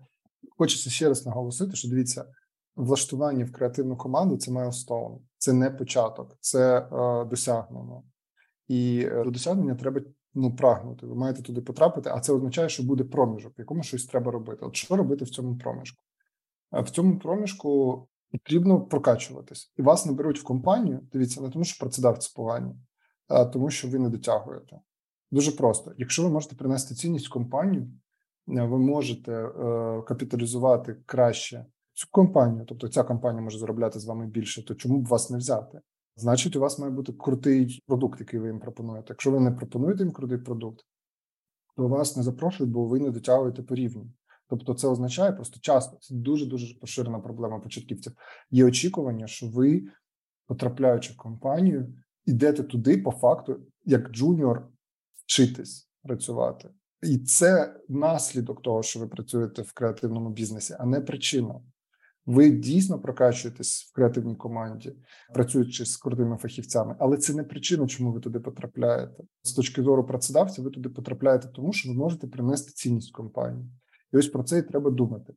Хочеться 0.58 0.90
ще 0.90 1.08
раз 1.08 1.26
наголосити, 1.26 1.76
що 1.76 1.90
дивіться, 1.90 2.26
влаштування 2.76 3.46
в 3.46 3.52
креативну 3.52 3.98
команду 3.98 4.38
це 4.38 4.52
milestone, 4.52 5.20
це 5.38 5.54
не 5.54 5.70
початок, 5.70 6.38
це 6.40 6.80
е, 6.80 7.26
досягнення, 7.26 8.02
і 8.68 9.02
е, 9.12 9.24
до 9.24 9.32
досягнення 9.32 9.76
треба 9.76 10.02
ну 10.34 10.56
прагнути. 10.56 11.06
Ви 11.06 11.16
маєте 11.16 11.42
туди 11.42 11.62
потрапити, 11.62 12.10
а 12.14 12.20
це 12.20 12.34
означає, 12.34 12.70
що 12.70 12.84
буде 12.84 13.04
проміжок, 13.04 13.54
в 13.58 13.60
якому 13.60 13.84
щось 13.84 14.06
треба 14.06 14.32
робити. 14.32 14.66
От 14.66 14.76
що 14.76 14.96
робити 14.96 15.26
в 15.26 15.30
цьому 15.30 15.58
проміжку? 15.58 16.04
В 16.72 16.90
цьому 16.90 17.20
проміжку 17.20 18.08
потрібно 18.32 18.82
прокачуватись, 18.82 19.74
і 19.78 19.82
вас 19.82 20.06
не 20.06 20.12
беруть 20.12 20.40
в 20.40 20.44
компанію. 20.44 21.00
Дивіться, 21.14 21.42
не 21.42 21.50
тому, 21.50 21.66
що 21.66 21.80
працедавці 21.80 22.34
погані, 22.36 22.76
а 23.28 23.46
тому, 23.46 23.70
що 23.70 23.88
ви 23.88 24.00
не 24.00 24.10
дотягуєте. 24.10 24.80
Дуже 25.32 25.52
просто. 25.52 25.94
Якщо 25.98 26.24
ви 26.24 26.30
можете 26.30 26.56
принести 26.56 26.96
цінність 26.96 27.28
в 27.28 27.32
компанію, 27.32 27.92
е, 28.48 28.64
ви 28.64 28.80
можете 28.80 29.32
е, 29.34 30.02
капіталізувати 30.02 30.96
краще 31.06 31.66
цю 31.94 32.08
компанію, 32.12 32.66
тобто 32.68 32.88
ця 32.88 33.04
компанія 33.04 33.44
може 33.44 33.60
заробляти 33.60 34.00
з 34.00 34.06
вами 34.06 34.28
більше, 34.28 34.66
то 34.66 34.76
чому 34.76 35.00
б 35.00 35.06
вас 35.06 35.30
не 35.30 35.38
взяти? 35.38 35.82
Значить, 36.16 36.56
у 36.56 36.60
вас 36.60 36.80
має 36.80 36.92
бути 36.92 37.14
крутий 37.14 37.84
продукт, 37.88 38.20
який 38.20 38.40
ви 38.40 38.48
їм 38.48 38.60
пропонуєте. 38.60 39.06
Якщо 39.10 39.32
ви 39.32 39.40
не 39.40 39.52
пропонуєте 39.52 40.04
їм 40.04 40.12
крутий 40.12 40.38
продукт, 40.38 40.86
то 41.76 41.88
вас 41.88 42.18
не 42.18 42.24
запрошують, 42.24 42.72
бо 42.74 42.86
ви 42.86 43.00
не 43.00 43.12
дотягуєте 43.12 43.64
по 43.64 43.76
рівню. 43.76 44.12
Тобто, 44.50 44.74
це 44.74 44.88
означає 44.88 45.32
просто 45.32 45.60
часто 45.60 45.98
це 46.02 46.16
дуже 46.16 46.46
дуже 46.46 46.80
поширена 46.80 47.20
проблема 47.20 47.60
початківців. 47.60 48.14
Є 48.52 48.66
очікування, 48.66 49.28
що 49.28 49.48
ви, 49.48 49.84
потрапляючи 50.48 51.14
в 51.14 51.18
компанію, 51.18 51.94
йдете 52.26 52.64
туди 52.64 52.98
по 52.98 53.12
факту, 53.12 53.60
як 53.86 54.12
junior, 54.12 54.68
вчитись 55.16 55.90
працювати, 56.04 56.70
і 57.04 57.18
це 57.18 57.76
наслідок 57.90 58.62
того, 58.62 58.84
що 58.84 59.00
ви 59.00 59.08
працюєте 59.08 59.62
в 59.62 59.74
креативному 59.74 60.30
бізнесі, 60.30 60.76
а 60.80 60.86
не 60.86 61.02
причина. 61.02 61.62
Ви 62.26 62.50
дійсно 62.50 63.00
прокачуєтесь 63.00 63.90
в 63.92 63.96
креативній 63.96 64.36
команді, 64.36 64.96
працюючи 65.34 65.86
з 65.86 65.98
крутими 65.98 66.38
фахівцями, 66.38 66.96
але 67.00 67.18
це 67.18 67.34
не 67.34 67.44
причина, 67.44 67.88
чому 67.88 68.12
ви 68.12 68.20
туди 68.20 68.40
потрапляєте. 68.40 69.24
З 69.42 69.54
точки 69.54 69.84
зору 69.84 70.06
працедавця, 70.06 70.62
ви 70.62 70.70
туди 70.70 70.90
потрапляєте, 70.90 71.48
тому 71.48 71.74
що 71.74 71.90
ви 71.90 71.96
можете 71.96 72.28
принести 72.28 72.72
цінність 72.72 73.12
компанії. 73.12 73.70
І 74.14 74.18
ось 74.18 74.28
про 74.28 74.44
це 74.44 74.60
і 74.60 74.62
треба 74.62 74.92
думати. 74.92 75.34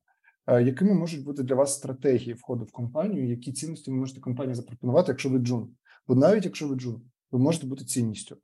Е, 0.46 0.62
якими 0.62 0.94
можуть 0.94 1.24
бути 1.24 1.42
для 1.42 1.54
вас 1.54 1.74
стратегії 1.74 2.34
входу 2.34 2.64
в 2.64 2.72
компанію? 2.72 3.28
Які 3.28 3.52
цінності 3.52 3.90
ви 3.90 3.96
можете 3.96 4.20
компанії 4.20 4.54
запропонувати, 4.54 5.12
якщо 5.12 5.28
ви 5.28 5.38
джун? 5.38 5.74
Бо 6.08 6.14
навіть 6.14 6.44
якщо 6.44 6.68
ви 6.68 6.76
джун, 6.76 7.02
ви 7.30 7.38
можете 7.38 7.66
бути 7.66 7.84
цінністю. 7.84 8.36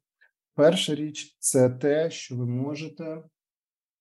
Перша 0.55 0.95
річ 0.95 1.37
це 1.39 1.71
те, 1.71 2.11
що 2.11 2.37
ви 2.37 2.47
можете 2.47 3.23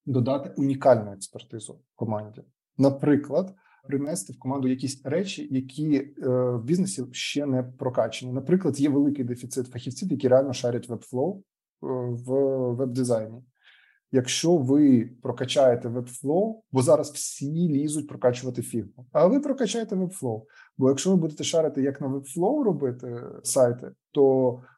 додати 0.06 0.54
унікальну 0.56 1.12
експертизу 1.12 1.80
команді. 1.94 2.42
Наприклад, 2.78 3.54
принести 3.84 4.32
в 4.32 4.38
команду 4.38 4.68
якісь 4.68 5.04
речі, 5.04 5.48
які 5.50 5.96
е, 5.96 6.28
в 6.30 6.64
бізнесі 6.64 7.04
ще 7.12 7.46
не 7.46 7.62
прокачені. 7.62 8.32
Наприклад, 8.32 8.80
є 8.80 8.88
великий 8.88 9.24
дефіцит 9.24 9.66
фахівців, 9.66 10.10
які 10.10 10.28
реально 10.28 10.52
шарять 10.52 10.88
вебфлоу 10.88 11.38
е, 11.38 11.42
в 11.80 12.32
веб-дизайні. 12.74 13.42
Якщо 14.12 14.56
ви 14.56 15.10
прокачаєте 15.22 15.88
Webflow, 15.88 16.54
бо 16.72 16.82
зараз 16.82 17.10
всі 17.10 17.68
лізуть 17.68 18.08
прокачувати 18.08 18.62
фігму, 18.62 19.06
а 19.12 19.26
ви 19.26 19.40
прокачаєте 19.40 19.96
Webflow. 19.96 20.42
Бо 20.78 20.88
якщо 20.88 21.10
ви 21.10 21.16
будете 21.16 21.44
шарити, 21.44 21.82
як 21.82 22.00
на 22.00 22.08
Webflow 22.08 22.62
робити 22.62 23.22
сайти, 23.42 23.90
то 24.12 24.22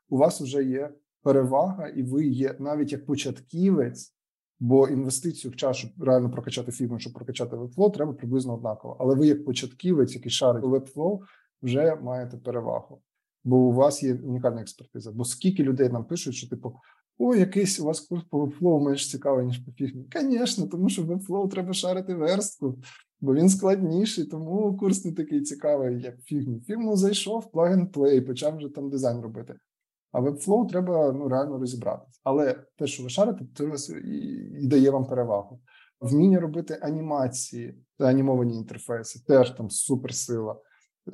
у 0.08 0.16
вас 0.16 0.40
вже 0.40 0.64
є 0.64 0.90
перевага, 1.22 1.88
і 1.88 2.02
ви 2.02 2.26
є 2.26 2.56
навіть 2.58 2.92
як 2.92 3.06
початківець, 3.06 4.14
бо 4.60 4.88
інвестицію 4.88 5.52
в 5.52 5.56
час, 5.56 5.76
щоб 5.76 5.90
реально 6.00 6.30
прокачати 6.30 6.72
фігму, 6.72 6.98
щоб 6.98 7.12
прокачати 7.12 7.56
Webflow, 7.56 7.92
треба 7.92 8.12
приблизно 8.12 8.54
однаково. 8.54 8.96
Але 9.00 9.14
ви, 9.14 9.26
як 9.26 9.44
початківець, 9.44 10.14
який 10.14 10.30
шарить 10.30 10.64
Webflow, 10.64 11.18
вже 11.62 11.96
маєте 12.02 12.36
перевагу. 12.36 13.02
Бо 13.44 13.56
у 13.56 13.72
вас 13.72 14.02
є 14.02 14.14
унікальна 14.14 14.60
експертиза. 14.60 15.12
Бо 15.12 15.24
скільки 15.24 15.62
людей 15.62 15.88
нам 15.88 16.04
пишуть, 16.04 16.34
що 16.34 16.48
типу 16.48 16.74
о, 17.22 17.34
якийсь 17.34 17.80
у 17.80 17.84
вас 17.84 18.00
курс 18.00 18.24
по 18.30 18.38
вебфлоу 18.38 18.80
менш 18.80 19.10
цікавий, 19.10 19.46
ніж 19.46 19.58
по 19.58 19.72
фігмі. 19.72 20.04
Звісно, 20.20 20.66
тому 20.66 20.88
що 20.88 21.02
вебфлоу 21.02 21.48
треба 21.48 21.72
шарити 21.72 22.14
верстку, 22.14 22.78
бо 23.20 23.34
він 23.34 23.48
складніший, 23.48 24.24
тому 24.24 24.76
курс 24.76 25.04
не 25.04 25.12
такий 25.12 25.40
цікавий, 25.40 26.02
як 26.02 26.20
фігмі. 26.22 26.60
Фігму 26.60 26.96
зайшов, 26.96 27.50
плагін 27.50 27.86
плей, 27.86 28.20
почав 28.20 28.56
вже 28.56 28.68
там 28.68 28.90
дизайн 28.90 29.20
робити. 29.20 29.54
А 30.12 30.20
вебфлоу 30.20 30.66
треба 30.66 31.12
ну, 31.12 31.28
реально 31.28 31.58
розібратися. 31.58 32.20
Але 32.24 32.64
те, 32.78 32.86
що 32.86 33.02
ви 33.02 33.08
шарите, 33.08 33.44
це 33.54 33.94
і, 34.04 34.16
і 34.62 34.66
дає 34.66 34.90
вам 34.90 35.06
перевагу. 35.06 35.60
Вміння 36.00 36.40
робити 36.40 36.78
анімації, 36.82 37.84
анімовані 37.98 38.56
інтерфейси, 38.56 39.24
теж 39.26 39.50
там 39.50 39.70
суперсила. 39.70 40.56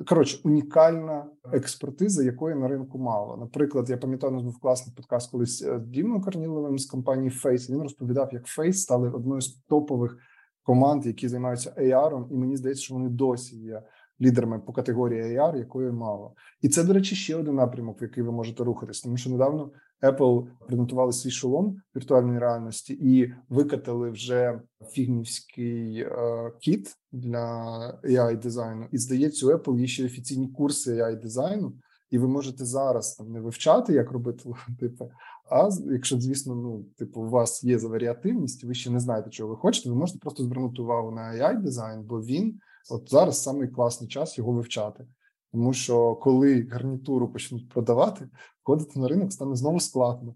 Коротше, 0.05 0.39
унікальна 0.43 1.25
експертиза, 1.53 2.23
якої 2.23 2.55
на 2.55 2.67
ринку 2.67 2.99
мало. 2.99 3.37
Наприклад, 3.37 3.89
я 3.89 3.97
пам'ятаю, 3.97 4.33
у 4.33 4.35
нас 4.35 4.43
був 4.43 4.59
класний 4.59 4.95
подкаст 4.95 5.31
колись 5.31 5.63
з 5.63 5.79
Дімом 5.79 6.21
Корніловим 6.21 6.79
з 6.79 6.85
компанії 6.85 7.29
Face. 7.29 7.71
Він 7.71 7.81
розповідав, 7.81 8.29
як 8.31 8.43
Face 8.43 8.73
стали 8.73 9.09
одною 9.09 9.41
з 9.41 9.53
топових 9.69 10.17
команд, 10.63 11.05
які 11.05 11.27
займаються 11.27 11.73
AR, 11.77 12.27
і 12.31 12.37
мені 12.37 12.57
здається, 12.57 12.83
що 12.83 12.93
вони 12.93 13.09
досі 13.09 13.57
є 13.57 13.83
лідерами 14.21 14.59
по 14.59 14.73
категорії 14.73 15.21
AR, 15.21 15.57
якої 15.57 15.91
мало. 15.91 16.33
І 16.61 16.69
це, 16.69 16.83
до 16.83 16.93
речі, 16.93 17.15
ще 17.15 17.35
один 17.35 17.55
напрямок, 17.55 18.01
в 18.01 18.03
який 18.03 18.23
ви 18.23 18.31
можете 18.31 18.63
рухатись. 18.63 19.01
Тому 19.01 19.17
що 19.17 19.29
недавно 19.29 19.71
Apple 20.01 20.47
презентували 20.67 21.13
свій 21.13 21.31
шолом 21.31 21.81
віртуальної 21.95 22.39
реальності 22.39 22.93
і 22.93 23.33
викатили 23.49 24.09
вже 24.09 24.61
фігнівський 24.91 25.99
е, 25.99 26.51
кіт 26.61 26.95
для 27.11 27.99
ai 28.03 28.39
дизайну. 28.39 28.87
І 28.91 28.97
здається, 28.97 29.47
у 29.47 29.49
Apple 29.49 29.79
є 29.79 29.87
ще 29.87 30.05
офіційні 30.05 30.47
курси 30.47 30.95
ai 30.95 31.21
дизайну, 31.21 31.73
і 32.09 32.17
ви 32.17 32.27
можете 32.27 32.65
зараз 32.65 33.15
там 33.15 33.31
не 33.31 33.39
вивчати, 33.39 33.93
як 33.93 34.11
робити 34.11 34.43
логотипи. 34.45 35.05
А 35.49 35.69
якщо, 35.91 36.19
звісно, 36.19 36.55
ну 36.55 36.85
типу, 36.97 37.21
у 37.21 37.29
вас 37.29 37.63
є 37.63 37.77
варіативність, 37.77 38.63
ви 38.63 38.73
ще 38.73 38.89
не 38.89 38.99
знаєте, 38.99 39.29
чого 39.29 39.49
ви 39.49 39.55
хочете, 39.55 39.89
ви 39.89 39.95
можете 39.95 40.19
просто 40.19 40.43
звернути 40.43 40.81
увагу 40.81 41.11
на 41.11 41.21
ai 41.21 41.61
дизайн, 41.61 42.03
бо 42.03 42.21
він 42.21 42.59
от 42.91 43.09
зараз 43.09 43.43
самий 43.43 43.67
класний 43.67 44.09
час 44.09 44.37
його 44.37 44.51
вивчати. 44.51 45.07
Тому 45.51 45.73
що 45.73 46.15
коли 46.15 46.67
гарнітуру 46.71 47.31
почнуть 47.31 47.69
продавати, 47.69 48.29
входити 48.63 48.99
на 48.99 49.07
ринок 49.07 49.33
стане 49.33 49.55
знову 49.55 49.79
складно. 49.79 50.35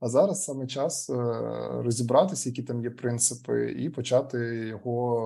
А 0.00 0.08
зараз 0.08 0.44
саме 0.44 0.66
час 0.66 1.10
е, 1.10 1.14
розібратися, 1.72 2.48
які 2.48 2.62
там 2.62 2.82
є 2.82 2.90
принципи, 2.90 3.72
і 3.72 3.90
почати 3.90 4.38
його 4.68 5.16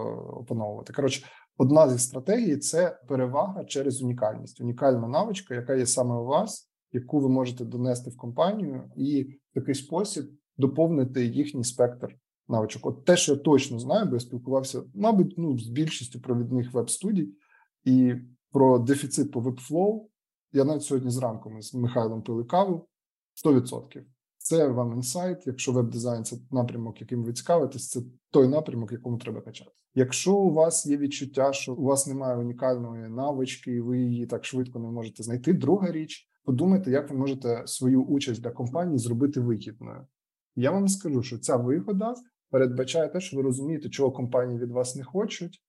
опановувати. 0.40 0.92
Коротше, 0.92 1.26
одна 1.58 1.88
зі 1.88 1.98
стратегій 1.98 2.56
це 2.56 3.00
перевага 3.08 3.64
через 3.64 4.02
унікальність. 4.02 4.60
Унікальна 4.60 5.08
навичка, 5.08 5.54
яка 5.54 5.74
є 5.74 5.86
саме 5.86 6.14
у 6.14 6.24
вас, 6.24 6.70
яку 6.92 7.20
ви 7.20 7.28
можете 7.28 7.64
донести 7.64 8.10
в 8.10 8.16
компанію, 8.16 8.90
і 8.96 9.22
в 9.22 9.54
такий 9.54 9.74
спосіб 9.74 10.24
доповнити 10.56 11.26
їхній 11.26 11.64
спектр 11.64 12.16
навичок. 12.48 12.86
От 12.86 13.04
те, 13.04 13.16
що 13.16 13.32
я 13.32 13.38
точно 13.38 13.78
знаю, 13.78 14.06
бо 14.06 14.14
я 14.14 14.20
спілкувався, 14.20 14.82
мабуть, 14.94 15.34
ну 15.38 15.58
з 15.58 15.68
більшістю 15.68 16.20
провідних 16.20 16.72
веб-студій, 16.72 17.28
і 17.84 18.14
про 18.52 18.78
дефіцит 18.78 19.30
по 19.30 19.40
вебфлоу. 19.40 20.08
Я 20.52 20.64
навіть 20.64 20.82
сьогодні 20.82 21.10
зранку 21.10 21.50
ми 21.50 21.62
з 21.62 21.74
Михайлом 21.74 22.22
пили 22.22 22.44
каву 22.44 22.88
100%. 23.44 24.02
Це 24.38 24.68
вам 24.68 24.92
інсайт. 24.92 25.46
Якщо 25.46 25.72
веб-дизайн 25.72 26.24
це 26.24 26.36
напрямок, 26.50 27.00
яким 27.00 27.24
ви 27.24 27.32
цікавитесь, 27.32 27.88
це 27.88 28.00
той 28.30 28.48
напрямок, 28.48 28.92
якому 28.92 29.18
треба 29.18 29.40
качати. 29.40 29.70
Якщо 29.94 30.36
у 30.36 30.52
вас 30.52 30.86
є 30.86 30.96
відчуття, 30.96 31.52
що 31.52 31.74
у 31.74 31.82
вас 31.82 32.06
немає 32.06 32.36
унікальної 32.36 33.08
навички, 33.08 33.72
і 33.72 33.80
ви 33.80 33.98
її 33.98 34.26
так 34.26 34.44
швидко 34.44 34.78
не 34.78 34.88
можете 34.88 35.22
знайти. 35.22 35.52
Друга 35.52 35.92
річ, 35.92 36.28
подумайте, 36.44 36.90
як 36.90 37.10
ви 37.10 37.16
можете 37.16 37.62
свою 37.66 38.02
участь 38.02 38.42
для 38.42 38.50
компанії 38.50 38.98
зробити 38.98 39.40
вигідною. 39.40 40.06
Я 40.56 40.70
вам 40.70 40.88
скажу, 40.88 41.22
що 41.22 41.38
ця 41.38 41.56
вигода 41.56 42.14
передбачає 42.50 43.08
те, 43.08 43.20
що 43.20 43.36
ви 43.36 43.42
розумієте, 43.42 43.88
чого 43.88 44.12
компанії 44.12 44.58
від 44.58 44.70
вас 44.70 44.96
не 44.96 45.04
хочуть, 45.04 45.62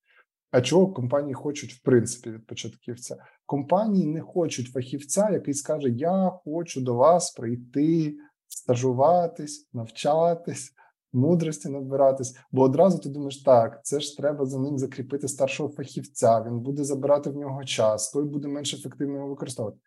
а 0.54 0.62
чого 0.62 0.88
компанії 0.88 1.34
хочуть 1.34 1.74
в 1.74 1.82
принципі 1.82 2.32
від 2.32 2.48
початківця? 2.48 3.18
Компанії 3.46 4.08
не 4.08 4.22
хочуть 4.22 4.68
фахівця, 4.68 5.30
який 5.30 5.54
скаже: 5.54 5.90
Я 5.90 6.32
хочу 6.44 6.82
до 6.82 6.94
вас 6.94 7.32
прийти, 7.32 8.16
стажуватись, 8.48 9.70
навчатись, 9.74 10.74
мудрості 11.14 11.70
набиратись. 11.70 12.38
Бо 12.52 12.62
одразу 12.62 13.00
ти 13.00 13.10
думаєш, 13.10 13.44
так 13.44 13.86
це 13.86 14.00
ж 14.00 14.18
треба 14.18 14.46
за 14.46 14.60
ним 14.60 14.78
закріпити 14.78 15.28
старшого 15.28 15.70
фахівця. 15.70 16.44
Він 16.48 16.60
буде 16.60 16.84
забирати 16.84 17.30
в 17.30 17.36
нього 17.36 17.64
час, 17.64 18.12
той 18.12 18.24
буде 18.24 18.48
менш 18.48 18.74
ефективно 18.74 19.16
його 19.16 19.28
використовувати. 19.28 19.78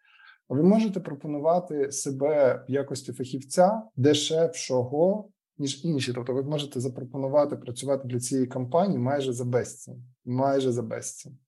Ви 0.48 0.62
можете 0.62 1.00
пропонувати 1.00 1.92
себе 1.92 2.64
в 2.68 2.72
якості 2.72 3.12
фахівця 3.12 3.82
дешевшого 3.96 5.28
ніж 5.58 5.84
інші. 5.84 6.12
Тобто, 6.12 6.34
ви 6.34 6.42
можете 6.42 6.80
запропонувати 6.80 7.56
працювати 7.56 8.08
для 8.08 8.20
цієї 8.20 8.46
компанії 8.46 8.98
майже 8.98 9.32
за 9.32 9.44
безцінь, 9.44 10.02
майже 10.24 10.72
за 10.72 10.82
безцінь. 10.82 11.38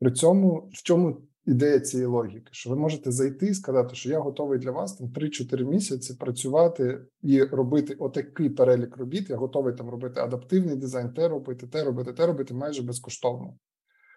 При 0.00 0.12
цьому 0.12 0.70
в 0.72 0.82
чому 0.82 1.20
ідея 1.46 1.80
цієї 1.80 2.06
логіки? 2.06 2.48
Що 2.50 2.70
ви 2.70 2.76
можете 2.76 3.10
зайти 3.10 3.46
і 3.46 3.54
сказати, 3.54 3.94
що 3.94 4.10
я 4.10 4.18
готовий 4.18 4.58
для 4.58 4.70
вас 4.70 4.96
там 4.96 5.08
3-4 5.08 5.64
місяці 5.64 6.14
працювати 6.14 6.98
і 7.22 7.42
робити 7.42 7.94
отакий 7.94 8.50
перелік 8.50 8.96
робіт. 8.96 9.30
Я 9.30 9.36
готовий 9.36 9.74
там 9.74 9.88
робити 9.88 10.20
адаптивний 10.20 10.76
дизайн, 10.76 11.12
те 11.12 11.28
робити, 11.28 11.66
те 11.66 11.84
робити, 11.84 12.12
те 12.12 12.26
робити 12.26 12.54
майже 12.54 12.82
безкоштовно. 12.82 13.54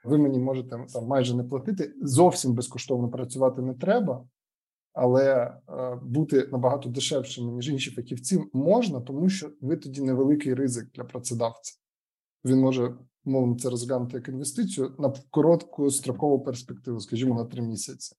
Ви 0.04 0.18
мені 0.18 0.40
можете 0.40 0.70
там 0.70 1.08
майже 1.08 1.36
не 1.36 1.44
платити. 1.44 1.94
Зовсім 2.02 2.54
безкоштовно 2.54 3.10
працювати 3.10 3.62
не 3.62 3.74
треба, 3.74 4.26
але 4.94 5.34
е, 5.34 6.00
бути 6.04 6.48
набагато 6.52 6.90
дешевшими 6.90 7.52
ніж 7.52 7.70
інші 7.70 7.92
фахівці 7.92 8.44
можна, 8.54 9.02
тому 9.02 9.30
що 9.30 9.52
ви 9.62 9.78
тоді 9.78 10.02
невеликий 10.02 10.54
ризик 10.54 10.92
для 10.92 11.04
працедавця. 11.04 11.74
Він 12.46 12.60
може 12.60 12.98
мовно 13.26 13.56
це 13.56 13.70
розглянути 13.70 14.18
як 14.18 14.28
інвестицію 14.28 14.96
на 15.00 15.14
коротку 15.30 15.92
строкову 15.92 16.40
перспективу, 16.40 17.00
скажімо, 17.00 17.36
на 17.36 17.46
три 17.46 17.62
місяці. 17.62 18.16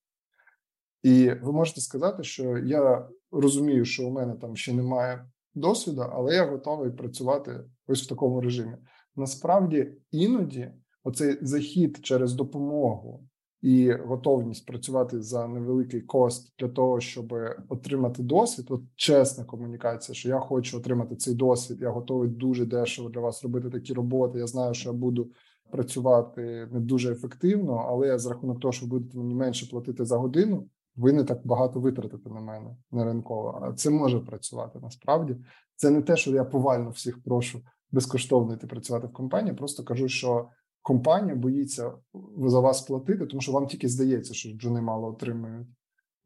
І 1.02 1.30
ви 1.42 1.52
можете 1.52 1.80
сказати, 1.80 2.22
що 2.22 2.58
я 2.58 3.08
розумію, 3.30 3.84
що 3.84 4.08
у 4.08 4.10
мене 4.10 4.34
там 4.34 4.56
ще 4.56 4.72
немає 4.72 5.30
досвіду, 5.54 6.00
але 6.12 6.34
я 6.34 6.46
готовий 6.46 6.90
працювати 6.90 7.64
ось 7.86 8.02
в 8.02 8.08
такому 8.08 8.40
режимі. 8.40 8.76
Насправді, 9.16 9.92
іноді 10.10 10.72
оцей 11.04 11.38
захід 11.42 11.98
через 12.02 12.32
допомогу 12.32 13.28
і 13.62 13.92
готовність 13.92 14.66
працювати 14.66 15.22
за 15.22 15.48
невеликий 15.48 16.00
кост 16.00 16.52
для 16.58 16.68
того, 16.68 17.00
щоб 17.00 17.34
отримати 17.68 18.22
досвід. 18.22 18.66
От 18.68 18.80
чесна 18.96 19.44
комунікація, 19.44 20.14
що 20.14 20.28
я 20.28 20.38
хочу 20.38 20.78
отримати 20.78 21.16
цей 21.16 21.34
досвід. 21.34 21.78
Я 21.80 21.90
готовий 21.90 22.28
дуже 22.28 22.66
дешево 22.66 23.08
для 23.08 23.20
вас 23.20 23.42
робити 23.42 23.70
такі 23.70 23.92
роботи. 23.92 24.38
Я 24.38 24.46
знаю, 24.46 24.74
що 24.74 24.88
я 24.88 24.92
буду 24.92 25.30
працювати 25.70 26.68
не 26.72 26.80
дуже 26.80 27.12
ефективно, 27.12 27.86
але 27.88 28.18
за 28.18 28.30
рахунок 28.30 28.60
того, 28.60 28.72
що 28.72 28.86
ви 28.86 28.90
будете 28.90 29.18
мені 29.18 29.34
менше 29.34 29.66
платити 29.70 30.04
за 30.04 30.16
годину. 30.16 30.66
Ви 30.96 31.12
не 31.12 31.24
так 31.24 31.46
багато 31.46 31.80
витратите 31.80 32.30
на 32.30 32.40
мене 32.40 32.76
не 32.90 33.04
ринково, 33.04 33.60
а 33.62 33.72
це 33.72 33.90
може 33.90 34.20
працювати 34.20 34.78
насправді. 34.82 35.36
Це 35.76 35.90
не 35.90 36.02
те, 36.02 36.16
що 36.16 36.30
я 36.30 36.44
повально 36.44 36.90
всіх 36.90 37.22
прошу 37.22 37.62
безкоштовно 37.92 38.54
йти 38.54 38.66
працювати 38.66 39.06
в 39.06 39.12
компанії. 39.12 39.56
Просто 39.56 39.84
кажу, 39.84 40.08
що 40.08 40.48
компанія 40.82 41.34
боїться 41.34 41.92
за 42.38 42.60
вас 42.60 42.80
платити, 42.80 43.26
тому 43.26 43.40
що 43.40 43.52
вам 43.52 43.66
тільки 43.66 43.88
здається, 43.88 44.34
що 44.34 44.52
джуни 44.52 44.80
мало 44.80 45.08
отримують. 45.08 45.68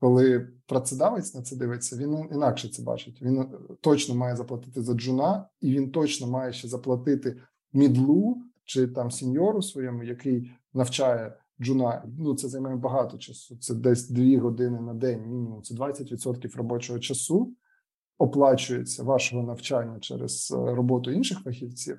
Коли 0.00 0.48
працедавець 0.66 1.34
на 1.34 1.42
це 1.42 1.56
дивиться, 1.56 1.96
він 1.96 2.28
інакше 2.32 2.68
це 2.68 2.82
бачить. 2.82 3.22
Він 3.22 3.48
точно 3.80 4.14
має 4.14 4.36
заплатити 4.36 4.82
за 4.82 4.94
джуна, 4.94 5.48
і 5.60 5.74
він 5.74 5.90
точно 5.90 6.26
має 6.26 6.52
ще 6.52 6.68
заплатити 6.68 7.36
мідлу 7.72 8.42
чи 8.64 8.86
там 8.86 9.10
сіньору 9.10 9.62
своєму, 9.62 10.02
який 10.02 10.50
навчає 10.74 11.36
джуна. 11.60 12.04
Ну 12.18 12.34
це 12.34 12.48
займає 12.48 12.76
багато 12.76 13.18
часу. 13.18 13.56
Це 13.56 13.74
десь 13.74 14.10
дві 14.10 14.36
години 14.36 14.80
на 14.80 14.94
день. 14.94 15.22
Мінімум 15.26 15.62
це 15.62 15.74
20% 15.74 16.56
робочого 16.56 16.98
часу. 16.98 17.52
Оплачується 18.18 19.02
вашого 19.02 19.42
навчання 19.42 20.00
через 20.00 20.50
е, 20.50 20.74
роботу 20.74 21.10
інших 21.10 21.38
фахівців. 21.38 21.98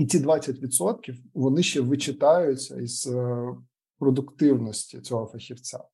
І 0.00 0.06
ці 0.06 0.18
20% 0.18 1.14
вони 1.34 1.62
ще 1.62 1.80
вичитаються 1.80 2.76
із 2.76 3.06
е, 3.06 3.46
продуктивності 3.98 5.00
цього 5.00 5.26
фахівця. 5.26 5.84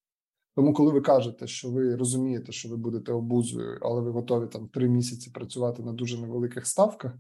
Тому, 0.57 0.73
коли 0.73 0.93
ви 0.93 1.01
кажете, 1.01 1.47
що 1.47 1.71
ви 1.71 1.97
розумієте, 1.97 2.53
що 2.53 2.69
ви 2.69 2.77
будете 2.77 3.13
обузою, 3.13 3.79
але 3.83 4.01
ви 4.01 4.11
готові 4.11 4.47
там 4.47 4.69
три 4.69 4.89
місяці 4.89 5.31
працювати 5.31 5.83
на 5.83 5.93
дуже 5.93 6.21
невеликих 6.21 6.67
ставках, 6.67 7.13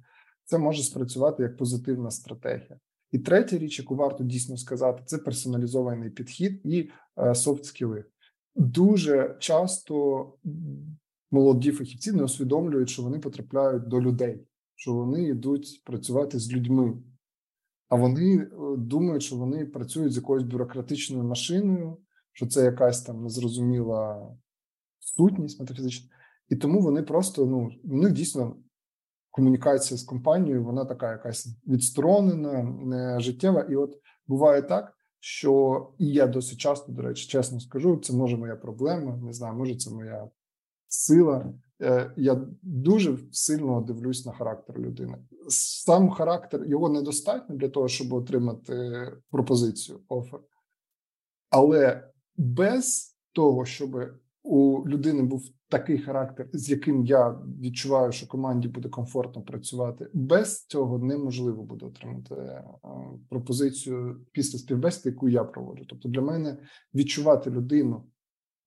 це 0.45 0.59
може 0.59 0.83
спрацювати 0.83 1.43
як 1.43 1.57
позитивна 1.57 2.11
стратегія. 2.11 2.79
І 3.13 3.19
третя 3.19 3.59
річ, 3.59 3.79
яку 3.79 3.97
варто 3.97 4.25
дійсно 4.25 4.57
сказати, 4.57 5.03
це 5.07 5.19
персоналізований 5.19 6.11
підхід 6.11 6.61
і 6.65 6.91
софт-скіли. 7.17 8.05
Дуже 8.55 9.37
часто 9.39 10.27
молоді 11.31 11.73
фахівці 11.73 12.13
не 12.13 12.23
усвідомлюють, 12.23 12.89
що 12.89 13.03
вони 13.03 13.19
потрапляють 13.19 13.89
до 13.89 14.01
людей 14.01 14.47
що 14.77 14.95
вони 14.95 15.25
йдуть 15.25 15.83
працювати 15.85 16.39
з 16.39 16.53
людьми, 16.53 17.03
а 17.89 17.97
вони 17.97 18.37
е, 18.37 18.49
думають, 18.79 19.23
що 19.23 19.37
вони 19.37 19.67
працюють 19.67 20.13
з 20.13 20.17
якоюсь 20.17 20.45
бюрократичною 20.45 21.25
машиною, 21.25 21.99
що 22.33 22.47
це 22.47 22.65
якась 22.65 23.03
там 23.03 23.23
незрозуміла 23.23 24.31
сутність 24.99 25.61
метафізична, 25.61 26.09
і 26.49 26.57
тому 26.57 26.81
вони 26.81 27.03
просто 27.03 27.47
ну 27.47 27.71
у 27.85 28.09
дійсно 28.09 28.57
комунікація 29.37 29.99
з 29.99 30.03
компанією, 30.03 30.65
вона 30.65 30.85
така 30.85 31.13
якась 31.13 31.49
відсторонена, 31.67 32.63
не 32.63 33.21
життєва. 33.21 33.61
І 33.61 33.77
от 33.77 33.95
буває 34.27 34.63
так. 34.63 34.93
Що 35.21 35.93
і 35.99 36.07
я 36.07 36.27
досить 36.27 36.59
часто, 36.59 36.93
до 36.93 37.03
речі, 37.03 37.29
чесно 37.29 37.61
скажу, 37.61 37.97
це 37.97 38.13
може 38.13 38.37
моя 38.37 38.57
проблема. 38.57 39.17
Не 39.17 39.33
знаю, 39.33 39.55
може 39.55 39.77
це 39.77 39.91
моя 39.91 40.29
сила. 40.89 41.55
Е, 41.83 42.13
я 42.17 42.47
дуже 42.63 43.19
сильно 43.33 43.81
дивлюсь 43.81 44.27
на 44.27 44.33
характер 44.33 44.79
людини. 44.79 45.19
Сам 45.49 46.11
характер 46.11 46.65
його 46.67 46.89
недостатньо 46.89 47.57
для 47.57 47.69
того, 47.69 47.89
щоб 47.89 48.13
отримати 48.13 49.07
пропозицію 49.31 50.01
офер, 50.09 50.41
але 51.51 52.11
без 52.37 53.17
того, 53.33 53.65
щоб 53.65 53.97
у 54.43 54.89
людини 54.89 55.23
був 55.23 55.43
такий 55.69 55.99
характер, 55.99 56.49
з 56.53 56.71
яким 56.71 57.05
я 57.05 57.31
відчуваю, 57.61 58.13
що 58.13 58.27
команді 58.27 58.69
буде 58.69 58.89
комфортно 58.89 59.43
працювати, 59.43 60.09
без 60.13 60.67
цього 60.67 60.99
неможливо 60.99 61.63
буде 61.63 61.87
отримати 61.87 62.35
е, 62.35 62.65
пропозицію 63.29 64.21
після 64.33 64.59
співбесіди, 64.59 65.11
яку 65.11 65.29
я 65.29 65.45
проводжу. 65.45 65.85
Тобто, 65.89 66.09
для 66.09 66.21
мене 66.21 66.57
відчувати 66.95 67.51
людину 67.51 68.05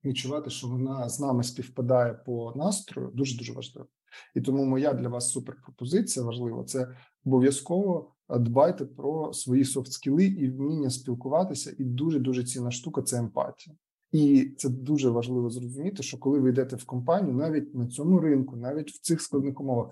відчувати, 0.06 0.50
що 0.50 0.68
вона 0.68 1.10
з 1.10 1.20
нами 1.20 1.44
співпадає 1.44 2.14
по 2.14 2.54
настрою, 2.56 3.12
дуже 3.14 3.38
дуже 3.38 3.54
важливо. 3.54 3.88
І 4.36 4.42
тому 4.42 4.66
моя 4.66 4.94
для 4.94 5.10
вас 5.10 5.32
суперпропозиція 5.32 6.26
важлива 6.26 6.64
це 6.64 6.96
обов'язково 7.26 8.16
дбайте 8.38 8.86
про 8.86 9.34
свої 9.34 9.66
софт-скіли 9.66 10.26
і 10.26 10.50
вміння 10.50 10.90
спілкуватися. 10.90 11.76
І 11.78 11.84
дуже 11.84 12.20
дуже 12.20 12.44
цінна 12.44 12.72
штука 12.72 13.02
це 13.02 13.18
емпатія. 13.18 13.76
І 14.12 14.54
це 14.58 14.70
дуже 14.70 15.10
важливо 15.10 15.50
зрозуміти, 15.50 16.04
що 16.04 16.18
коли 16.18 16.40
ви 16.40 16.50
йдете 16.50 16.76
в 16.76 16.86
компанію, 16.86 17.34
навіть 17.34 17.76
на 17.76 17.88
цьому 17.88 18.20
ринку, 18.20 18.56
навіть 18.56 18.92
в 18.92 19.02
цих 19.02 19.22
складних 19.22 19.62
умовах, 19.62 19.90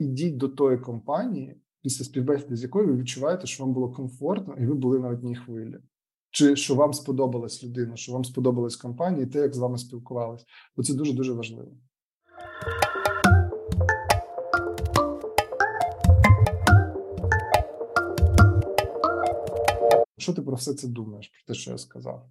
ідіть 0.00 0.36
до 0.36 0.48
тої 0.48 0.78
компанії, 0.78 1.56
після 1.82 2.04
співбесіди, 2.04 2.56
з 2.56 2.62
якою 2.62 2.86
ви 2.86 2.96
відчуваєте, 2.96 3.46
що 3.46 3.64
вам 3.64 3.72
було 3.72 3.90
комфортно, 3.90 4.54
і 4.54 4.66
ви 4.66 4.74
були 4.74 4.98
на 4.98 5.08
одній 5.08 5.36
хвилі. 5.36 5.78
Чи 6.30 6.56
що 6.56 6.74
вам 6.74 6.92
сподобалась 6.92 7.64
людина, 7.64 7.96
що 7.96 8.12
вам 8.12 8.24
сподобалась 8.24 8.76
компанія, 8.76 9.22
і 9.22 9.26
те, 9.26 9.38
як 9.38 9.54
з 9.54 9.58
вами 9.58 9.78
спілкувалися, 9.78 10.44
бо 10.76 10.82
це 10.82 10.94
дуже 10.94 11.12
дуже 11.12 11.32
важливо. 11.32 11.72
Що 20.18 20.32
ти 20.32 20.42
про 20.42 20.56
все 20.56 20.74
це 20.74 20.88
думаєш? 20.88 21.28
Про 21.28 21.54
те, 21.54 21.60
що 21.60 21.70
я 21.70 21.78
сказав? 21.78 22.30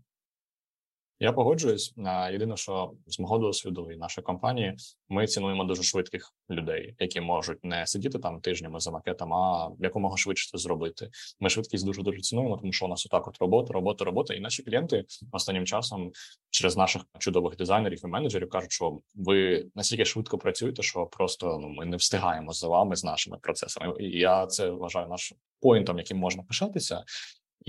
Я 1.21 1.33
погоджуюсь. 1.33 1.93
Єдине, 2.31 2.57
що 2.57 2.91
з 3.07 3.19
мого 3.19 3.37
досвіду 3.37 3.91
і 3.91 3.97
нашої 3.97 4.25
компанії 4.25 4.75
ми 5.09 5.27
цінуємо 5.27 5.63
дуже 5.63 5.83
швидких 5.83 6.33
людей, 6.49 6.95
які 6.99 7.21
можуть 7.21 7.63
не 7.63 7.87
сидіти 7.87 8.19
там 8.19 8.41
тижнями 8.41 8.79
за 8.79 8.91
макетом, 8.91 9.33
а 9.33 9.71
якомога 9.79 10.17
швидше 10.17 10.49
це 10.51 10.57
зробити. 10.57 11.09
Ми 11.39 11.49
швидкість 11.49 11.85
дуже 11.85 12.03
дуже 12.03 12.19
цінуємо, 12.19 12.57
тому 12.57 12.73
що 12.73 12.85
у 12.85 12.89
нас 12.89 13.05
отак 13.05 13.27
от 13.27 13.37
робота, 13.39 13.73
робота, 13.73 14.05
робота. 14.05 14.33
І 14.33 14.39
наші 14.39 14.63
клієнти 14.63 15.05
останнім 15.31 15.65
часом 15.65 16.11
через 16.49 16.77
наших 16.77 17.01
чудових 17.17 17.55
дизайнерів 17.55 18.01
і 18.03 18.07
менеджерів 18.07 18.49
кажуть, 18.49 18.71
що 18.71 18.99
ви 19.15 19.67
настільки 19.75 20.05
швидко 20.05 20.37
працюєте, 20.37 20.81
що 20.81 21.05
просто 21.05 21.59
ну 21.61 21.69
ми 21.69 21.85
не 21.85 21.97
встигаємо 21.97 22.53
за 22.53 22.67
вами 22.67 22.95
з 22.95 23.03
нашими 23.03 23.37
процесами. 23.37 23.93
І 23.99 24.19
я 24.19 24.47
це 24.47 24.69
вважаю 24.69 25.07
нашим 25.07 25.37
поінтом, 25.61 25.97
яким 25.97 26.17
можна 26.17 26.43
пишатися. 26.43 27.03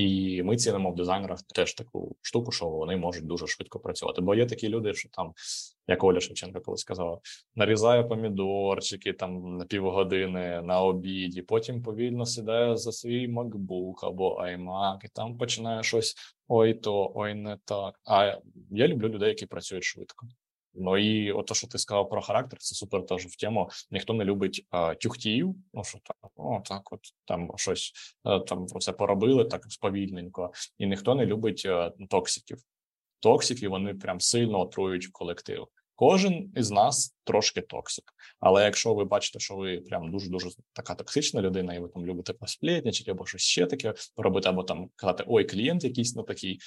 І 0.01 0.43
ми 0.43 0.57
цінимо 0.57 0.91
в 0.91 0.95
дизайнерах 0.95 1.43
теж 1.43 1.75
таку 1.75 2.17
штуку, 2.23 2.53
що 2.53 2.69
вони 2.69 2.97
можуть 2.97 3.27
дуже 3.27 3.47
швидко 3.47 3.81
працювати. 3.81 4.21
Бо 4.23 4.35
є 4.35 4.47
такі 4.47 4.69
люди, 4.69 4.95
що 4.95 5.09
там, 5.09 5.33
як 5.89 6.05
Оля 6.05 6.21
Шевченка 6.21 6.61
колись 6.61 6.81
сказала, 6.81 7.19
нарізає 7.55 8.03
помідорчики 8.05 9.13
там 9.13 9.57
на 9.57 9.65
півгодини 9.65 10.63
на 10.63 10.81
обіді, 10.81 11.43
потім 11.43 11.83
повільно 11.83 12.27
сідає 12.27 12.77
за 12.77 12.93
свій 12.93 13.29
MacBook 13.29 13.95
або 14.03 14.43
iMac, 14.43 15.05
і 15.05 15.09
там 15.09 15.39
починає 15.39 15.83
щось 15.83 16.15
ой 16.49 16.75
то, 16.75 17.13
ой, 17.15 17.35
не 17.35 17.59
так. 17.65 18.01
А 18.05 18.37
я 18.71 18.89
люблю 18.89 19.09
людей, 19.09 19.29
які 19.29 19.47
працюють 19.47 19.85
швидко. 19.85 20.27
Ну 20.75 20.99
і 20.99 21.33
от 21.33 21.47
то, 21.47 21.55
що 21.55 21.67
ти 21.67 21.79
сказав 21.79 22.09
про 22.09 22.23
характер, 22.23 22.59
це 22.59 22.75
супер 22.75 23.07
теж 23.07 23.27
в 23.27 23.37
тему. 23.37 23.71
Ніхто 23.91 24.13
не 24.13 24.25
любить 24.25 24.67
а, 24.71 24.95
тюхтів. 24.95 25.55
Ну 25.75 25.85
що 25.85 25.99
так, 25.99 26.31
о, 26.37 26.63
так, 26.65 26.93
от 26.93 27.01
там 27.25 27.51
щось 27.57 27.93
там 28.47 28.67
це 28.67 28.93
поробили 28.93 29.45
так 29.45 29.67
сповільненько, 29.69 30.53
і 30.79 30.87
ніхто 30.87 31.15
не 31.15 31.27
любить 31.27 31.67
а, 31.67 31.93
токсиків. 32.11 32.59
Токсики 33.21 33.69
вони 33.69 33.95
прям 33.95 34.21
сильно 34.21 34.61
отрують 34.61 35.07
колектив. 35.07 35.67
Кожен 35.95 36.53
із 36.57 36.71
нас 36.71 37.17
трошки 37.25 37.61
токсик. 37.61 38.05
Але 38.39 38.65
якщо 38.65 38.95
ви 38.95 39.05
бачите, 39.05 39.39
що 39.39 39.57
ви 39.57 39.81
прям 39.81 40.11
дуже 40.11 40.31
дуже 40.31 40.51
така 40.73 40.95
токсична 40.95 41.43
людина, 41.43 41.75
і 41.75 41.79
ви 41.79 41.89
там 41.89 42.07
любите 42.07 42.33
посплетничати 42.33 43.11
або 43.11 43.27
щось 43.27 43.43
ще 43.43 43.67
таке 43.67 43.95
робити, 44.17 44.49
або 44.49 44.63
там 44.63 44.91
казати 44.97 45.25
ой, 45.27 45.45
клієнт 45.45 45.85
якийсь 45.85 46.17
не 46.17 46.23
такий, 46.23 46.59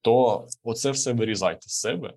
то 0.00 0.46
оце 0.62 0.90
все 0.90 1.12
вирізайте 1.12 1.68
з 1.68 1.72
себе. 1.80 2.14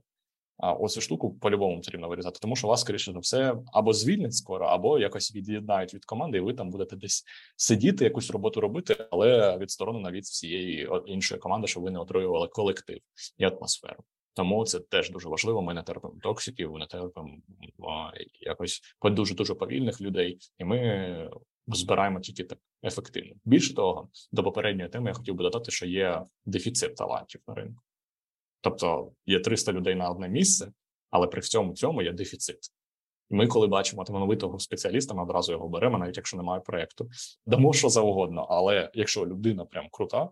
А 0.58 0.74
оцю 0.74 1.02
штуку 1.02 1.34
по-любому 1.34 1.76
потрібно 1.76 2.10
вирізати, 2.10 2.40
тому 2.42 2.56
що 2.56 2.68
вас, 2.68 2.82
скоріше 2.82 3.12
за 3.12 3.20
все, 3.20 3.56
або 3.74 3.94
звільнять 3.94 4.34
скоро, 4.34 4.66
або 4.66 5.00
якось 5.00 5.36
від'єднають 5.36 5.94
від 5.94 6.06
команди, 6.06 6.38
і 6.38 6.42
ви 6.42 6.54
там 6.54 6.70
будете 6.70 6.96
десь 6.96 7.24
сидіти, 7.56 8.04
якусь 8.04 8.32
роботу 8.32 8.62
робити, 8.62 9.08
але 9.12 9.58
відсторонено 9.58 10.12
від 10.12 10.24
всієї 10.24 10.90
іншої 11.06 11.40
команди, 11.40 11.68
щоб 11.68 11.84
ви 11.84 11.92
не 11.92 12.00
отруювали 12.00 12.48
колектив 12.48 13.00
і 13.38 13.46
атмосферу. 13.46 14.04
Тому 14.34 14.66
це 14.66 14.80
теж 14.80 15.12
дуже 15.12 15.30
важливо. 15.30 15.62
Ми 15.62 15.74
не 15.74 15.84
терпимо 15.84 16.14
токсиків, 16.22 16.72
ми 16.72 16.80
не 16.80 16.88
терпимо 16.88 17.38
якось 18.42 18.82
дуже 19.04 19.36
дуже 19.36 19.56
повільних 19.56 20.02
людей, 20.02 20.38
і 20.58 20.64
ми 20.64 21.30
збираємо 21.68 22.20
тільки 22.20 22.44
так 22.44 22.60
ефективно. 22.84 23.36
Більше 23.46 23.76
того, 23.76 24.10
до 24.32 24.44
попередньої 24.44 24.90
теми 24.90 25.10
я 25.10 25.14
хотів 25.14 25.36
би 25.36 25.44
додати, 25.44 25.72
що 25.72 25.86
є 25.86 26.22
дефіцит 26.46 26.96
талантів 26.96 27.42
на 27.48 27.54
ринку. 27.54 27.84
Тобто 28.64 29.12
є 29.26 29.40
300 29.40 29.72
людей 29.72 29.96
на 29.96 30.10
одне 30.10 30.30
місце, 30.30 30.72
але 31.10 31.28
при 31.28 31.42
всьому 31.42 31.74
цьому 31.74 32.02
є 32.02 32.14
дефіцит. 32.14 32.60
Ми, 33.30 33.48
коли 33.48 33.68
бачимо 33.68 34.04
талановитого 34.04 34.60
спеціаліста, 34.60 35.14
ми 35.14 35.24
одразу 35.24 35.52
його 35.52 35.70
беремо, 35.70 35.98
навіть 35.98 36.18
якщо 36.18 36.38
немає 36.38 36.62
проєкту. 36.62 37.10
Дамо 37.46 37.74
що 37.74 37.90
завгодно. 37.90 38.48
Але 38.50 38.92
якщо 38.94 39.26
людина 39.26 39.66
прям 39.66 39.88
крута, 39.92 40.30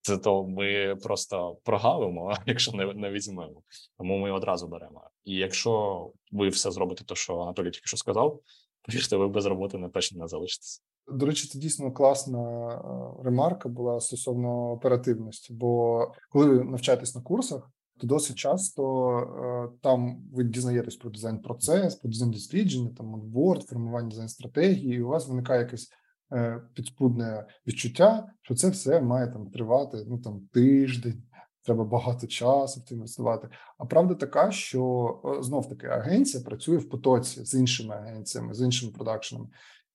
це 0.00 0.18
то 0.18 0.44
ми 0.44 0.96
просто 1.02 1.56
прогавимо, 1.64 2.36
якщо 2.46 2.72
не 2.72 2.94
не 2.94 3.10
візьмемо. 3.10 3.62
Тому 3.98 4.18
ми 4.18 4.30
одразу 4.30 4.68
беремо. 4.68 5.10
І 5.24 5.34
якщо 5.34 6.10
ви 6.32 6.48
все 6.48 6.70
зробите, 6.70 7.04
то 7.04 7.14
що 7.14 7.38
Анатолій 7.38 7.70
тільки 7.70 7.86
що 7.86 7.96
сказав, 7.96 8.40
повірте, 8.86 9.16
ви 9.16 9.28
без 9.28 9.46
роботи 9.46 9.78
не 9.78 9.88
точно 9.88 10.20
не 10.20 10.28
залишитесь. 10.28 10.82
До 11.08 11.26
речі, 11.26 11.48
це 11.48 11.58
дійсно 11.58 11.92
класна 11.92 12.68
е, 12.68 13.24
ремарка 13.24 13.68
була 13.68 14.00
стосовно 14.00 14.70
оперативності. 14.70 15.52
Бо 15.52 16.00
коли 16.30 16.46
ви 16.46 16.64
навчаєтесь 16.64 17.14
на 17.14 17.20
курсах, 17.20 17.70
то 18.00 18.06
досить 18.06 18.36
часто 18.36 19.18
е, 19.18 19.78
там 19.82 20.22
ви 20.32 20.44
дізнаєтесь 20.44 20.96
про 20.96 21.10
дизайн 21.10 21.38
процес, 21.38 21.94
про 21.94 22.10
дизайн 22.10 22.30
дослідження, 22.30 22.90
там 22.96 23.06
модборд, 23.06 23.62
формування 23.62 24.08
дизайн 24.08 24.28
стратегії. 24.28 24.96
і 24.96 25.02
У 25.02 25.08
вас 25.08 25.28
виникає 25.28 25.60
якесь 25.60 25.88
е, 26.32 26.62
підспудне 26.74 27.46
відчуття, 27.66 28.26
що 28.42 28.54
це 28.54 28.68
все 28.68 29.00
має 29.00 29.32
там 29.32 29.50
тривати 29.50 30.04
ну 30.08 30.18
там 30.18 30.40
тиждень. 30.52 31.22
Треба 31.64 31.84
багато 31.84 32.26
часу 32.26 32.80
в 32.80 32.82
це 32.82 32.94
інвестувати. 32.94 33.48
А 33.78 33.84
правда 33.84 34.14
така, 34.14 34.50
що 34.50 35.38
знов 35.42 35.68
таки 35.68 35.86
агенція 35.86 36.44
працює 36.44 36.76
в 36.76 36.88
потоці 36.88 37.44
з 37.44 37.54
іншими 37.54 37.94
агенціями, 37.94 38.54
з 38.54 38.60
іншими 38.60 38.92
продакшенами. 38.92 39.48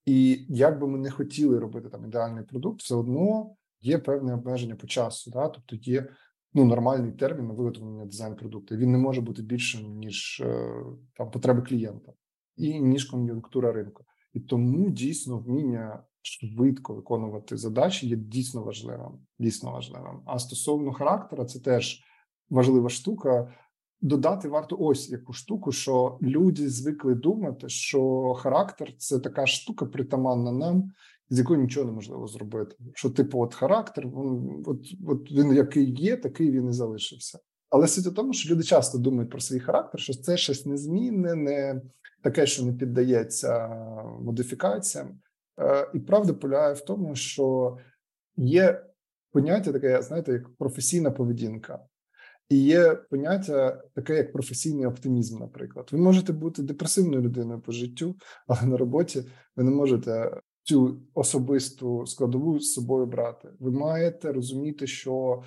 І 0.06 0.46
як 0.48 0.80
би 0.80 0.88
ми 0.88 0.98
не 0.98 1.10
хотіли 1.10 1.58
робити 1.58 1.88
там 1.88 2.04
ідеальний 2.04 2.44
продукт, 2.44 2.80
все 2.80 2.94
одно 2.94 3.54
є 3.80 3.98
певне 3.98 4.34
обмеження 4.34 4.76
по 4.76 4.86
часу. 4.86 5.30
Да? 5.30 5.48
Тобто 5.48 5.76
є 5.76 6.08
ну 6.54 6.64
нормальний 6.64 7.12
термін 7.12 7.46
на 7.46 7.54
виготовлення 7.54 8.04
дизайн 8.04 8.36
продукту. 8.36 8.76
Він 8.76 8.92
не 8.92 8.98
може 8.98 9.20
бути 9.20 9.42
більшим 9.42 9.98
ніж 9.98 10.42
е, 10.44 10.74
там 11.14 11.30
потреби 11.30 11.62
клієнта 11.62 12.12
і 12.56 12.80
ніж 12.80 13.04
кон'юнктура 13.04 13.72
ринку. 13.72 14.04
І 14.32 14.40
тому 14.40 14.90
дійсно 14.90 15.38
вміння 15.38 16.02
швидко 16.22 16.94
виконувати 16.94 17.56
задачі 17.56 18.08
є 18.08 18.16
дійсно 18.16 18.62
важливим. 18.62 19.12
Дійсно 19.38 19.72
важливим. 19.72 20.20
А 20.26 20.38
стосовно 20.38 20.92
характера, 20.92 21.44
це 21.44 21.60
теж 21.60 22.02
важлива 22.50 22.88
штука. 22.88 23.54
Додати 24.02 24.48
варто 24.48 24.76
ось 24.80 25.10
яку 25.10 25.32
штуку, 25.32 25.72
що 25.72 26.18
люди 26.22 26.68
звикли 26.68 27.14
думати, 27.14 27.68
що 27.68 28.34
характер 28.34 28.94
це 28.98 29.18
така 29.18 29.46
штука 29.46 29.86
притаманна 29.86 30.52
нам, 30.52 30.92
з 31.30 31.38
якою 31.38 31.60
нічого 31.60 31.86
неможливо 31.86 32.26
зробити. 32.26 32.76
Що, 32.94 33.10
типу, 33.10 33.40
от 33.40 33.54
характер, 33.54 34.06
він, 34.06 34.64
от, 34.66 34.86
от 35.08 35.32
він 35.32 35.52
який 35.52 35.94
є, 35.94 36.16
такий 36.16 36.50
він 36.50 36.68
і 36.68 36.72
залишився. 36.72 37.38
Але 37.70 37.88
суть 37.88 38.06
у 38.06 38.12
тому, 38.12 38.32
що 38.32 38.54
люди 38.54 38.62
часто 38.62 38.98
думають 38.98 39.30
про 39.30 39.40
свій 39.40 39.60
характер, 39.60 40.00
що 40.00 40.14
це 40.14 40.36
щось 40.36 40.66
незмінне, 40.66 41.34
не 41.34 41.82
таке, 42.22 42.46
що 42.46 42.64
не 42.64 42.72
піддається 42.72 43.68
модифікаціям. 44.20 45.20
Е, 45.60 45.90
і 45.94 46.00
правда 46.00 46.32
полягає 46.32 46.74
в 46.74 46.80
тому, 46.80 47.14
що 47.14 47.76
є 48.36 48.84
поняття 49.32 49.72
таке, 49.72 50.02
знаєте, 50.02 50.32
як 50.32 50.56
професійна 50.56 51.10
поведінка. 51.10 51.78
І 52.48 52.64
є 52.64 52.94
поняття 52.94 53.82
таке, 53.94 54.16
як 54.16 54.32
професійний 54.32 54.86
оптимізм. 54.86 55.38
Наприклад, 55.38 55.88
ви 55.92 55.98
можете 55.98 56.32
бути 56.32 56.62
депресивною 56.62 57.22
людиною 57.22 57.60
по 57.60 57.72
життю, 57.72 58.16
але 58.46 58.62
на 58.62 58.76
роботі 58.76 59.24
ви 59.56 59.64
не 59.64 59.70
можете 59.70 60.40
цю 60.62 61.02
особисту 61.14 62.06
складову 62.06 62.60
з 62.60 62.72
собою 62.72 63.06
брати. 63.06 63.48
Ви 63.60 63.70
маєте 63.70 64.32
розуміти, 64.32 64.86
що 64.86 65.42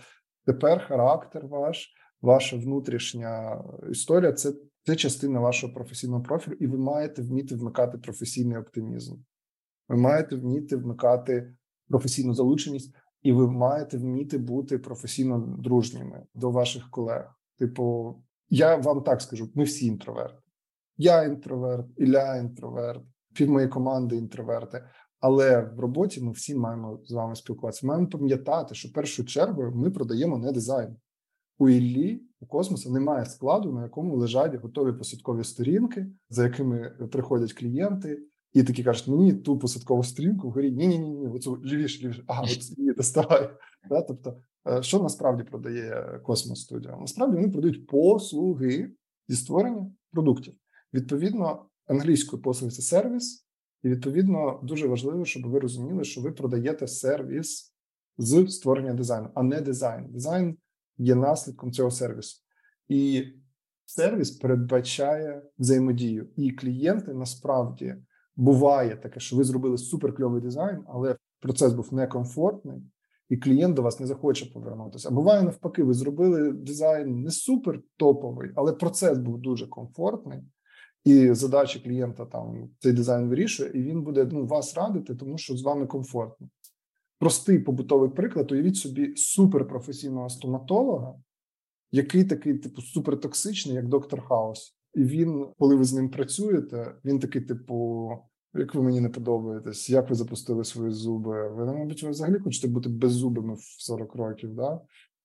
тепер 0.45 0.87
характер 0.87 1.47
ваш, 1.47 1.93
ваша 2.21 2.57
внутрішня 2.57 3.63
історія 3.91 4.33
це, 4.33 4.53
це 4.85 4.95
частина 4.95 5.39
вашого 5.39 5.73
професійного 5.73 6.23
профілю, 6.23 6.55
і 6.59 6.67
ви 6.67 6.77
маєте 6.77 7.21
вміти 7.21 7.55
вмикати 7.55 7.97
професійний 7.97 8.57
оптимізм. 8.57 9.15
Ви 9.93 9.99
маєте 9.99 10.35
вміти 10.35 10.75
вмикати 10.75 11.53
професійну 11.89 12.33
залученість 12.33 12.95
і 13.21 13.31
ви 13.31 13.51
маєте 13.51 13.97
вміти 13.97 14.37
бути 14.37 14.77
професійно 14.77 15.55
дружніми 15.59 16.25
до 16.33 16.51
ваших 16.51 16.89
колег. 16.89 17.35
Типу, 17.59 18.15
я 18.49 18.75
вам 18.75 19.01
так 19.01 19.21
скажу: 19.21 19.49
ми 19.55 19.63
всі 19.63 19.85
інтроверти. 19.85 20.41
Я 20.97 21.23
інтроверт, 21.23 21.85
Ілля 21.97 22.37
інтроверт, 22.37 23.03
пів 23.35 23.49
моєї 23.49 23.69
команди 23.69 24.15
інтроверти. 24.15 24.83
Але 25.19 25.61
в 25.61 25.79
роботі 25.79 26.21
ми 26.21 26.31
всі 26.31 26.55
маємо 26.55 26.99
з 27.03 27.11
вами 27.11 27.35
спілкуватися. 27.35 27.87
Маємо 27.87 28.07
пам'ятати, 28.07 28.75
що 28.75 28.89
в 28.89 28.93
першу 28.93 29.25
чергу 29.25 29.71
ми 29.75 29.91
продаємо 29.91 30.37
не 30.37 30.51
дизайн, 30.51 30.95
у 31.57 31.69
Іллі 31.69 32.21
у 32.39 32.45
космосу 32.45 32.91
немає 32.91 33.25
складу, 33.25 33.73
на 33.73 33.83
якому 33.83 34.15
лежать 34.15 34.55
готові 34.55 34.97
посадкові 34.97 35.43
сторінки, 35.43 36.07
за 36.29 36.43
якими 36.43 36.89
приходять 37.11 37.53
клієнти, 37.53 38.19
і 38.53 38.63
такі 38.63 38.83
кажуть, 38.83 39.07
мені 39.07 39.33
ту 39.33 39.59
посадкову 39.59 40.03
сторінку 40.03 40.49
вгорі, 40.49 40.71
ні, 40.71 40.87
ні, 40.87 40.99
ні, 40.99 41.09
ні, 41.09 41.27
оцю 41.27 41.61
лівіше, 41.65 42.03
лівіше, 42.03 42.23
ага, 42.27 42.41
от 42.43 42.77
її 42.77 42.93
доставай. 42.93 43.49
Да? 43.89 44.01
Тобто, 44.01 44.37
е, 44.67 44.83
що 44.83 44.99
насправді 44.99 45.43
продає 45.43 46.19
космос 46.23 46.61
студія? 46.61 46.97
Насправді 46.97 47.35
вони 47.35 47.49
продають 47.49 47.87
послуги 47.87 48.91
зі 49.27 49.35
створення 49.35 49.91
продуктів. 50.11 50.53
Відповідно, 50.93 51.65
англійською 51.87 52.41
послуги 52.41 52.71
це 52.71 52.81
сервіс, 52.81 53.47
і 53.83 53.89
відповідно 53.89 54.59
дуже 54.63 54.87
важливо, 54.87 55.25
щоб 55.25 55.47
ви 55.47 55.59
розуміли, 55.59 56.03
що 56.03 56.21
ви 56.21 56.31
продаєте 56.31 56.87
сервіс 56.87 57.73
з 58.17 58.47
створення 58.47 58.93
дизайну, 58.93 59.29
а 59.35 59.43
не 59.43 59.61
дизайн. 59.61 60.11
Дизайн 60.11 60.57
є 60.97 61.15
наслідком 61.15 61.71
цього 61.71 61.91
сервісу, 61.91 62.41
і 62.87 63.23
сервіс 63.85 64.31
передбачає 64.31 65.43
взаємодію. 65.57 66.29
І 66.37 66.51
клієнти 66.51 67.13
насправді 67.13 67.95
буває 68.35 68.95
таке, 68.95 69.19
що 69.19 69.35
ви 69.35 69.43
зробили 69.43 69.77
суперкльовий 69.77 70.41
дизайн, 70.41 70.83
але 70.87 71.15
процес 71.39 71.73
був 71.73 71.93
некомфортний, 71.93 72.81
і 73.29 73.37
клієнт 73.37 73.75
до 73.75 73.81
вас 73.81 73.99
не 73.99 74.07
захоче 74.07 74.45
повернутися. 74.45 75.09
А 75.09 75.11
буває 75.11 75.43
навпаки, 75.43 75.83
ви 75.83 75.93
зробили 75.93 76.51
дизайн 76.51 77.21
не 77.21 77.31
супер 77.31 77.81
топовий, 77.97 78.51
але 78.55 78.73
процес 78.73 79.17
був 79.17 79.37
дуже 79.37 79.67
комфортний. 79.67 80.39
І 81.03 81.33
задачі 81.33 81.79
клієнта 81.79 82.25
там 82.25 82.69
цей 82.79 82.93
дизайн 82.93 83.29
вирішує, 83.29 83.71
і 83.73 83.83
він 83.83 84.01
буде 84.01 84.29
ну, 84.31 84.45
вас 84.45 84.75
радити, 84.75 85.15
тому 85.15 85.37
що 85.37 85.57
з 85.57 85.63
вами 85.63 85.87
комфортно. 85.87 86.47
Простий 87.19 87.59
побутовий 87.59 88.09
приклад: 88.09 88.51
уявіть 88.51 88.75
собі 88.75 89.15
суперпрофесійного 89.15 90.29
стоматолога, 90.29 91.15
який 91.91 92.23
такий, 92.23 92.57
типу, 92.57 92.81
супертоксичний, 92.81 93.75
як 93.75 93.87
доктор 93.87 94.21
Хаус. 94.21 94.77
І 94.93 95.03
він, 95.03 95.47
коли 95.57 95.75
ви 95.75 95.83
з 95.83 95.93
ним 95.93 96.09
працюєте, 96.09 96.95
він 97.05 97.19
такий, 97.19 97.41
типу, 97.41 98.09
як 98.53 98.75
ви 98.75 98.81
мені 98.81 99.01
не 99.01 99.09
подобаєтесь, 99.09 99.89
як 99.89 100.09
ви 100.09 100.15
запустили 100.15 100.63
свої 100.63 100.91
зуби? 100.91 101.49
Ви, 101.49 101.65
мабуть, 101.65 102.03
ви 102.03 102.09
взагалі 102.09 102.39
хочете 102.39 102.67
бути 102.67 102.89
беззубими 102.89 103.53
в 103.53 103.61
40 103.61 104.15
років, 104.15 104.53
да? 104.53 104.81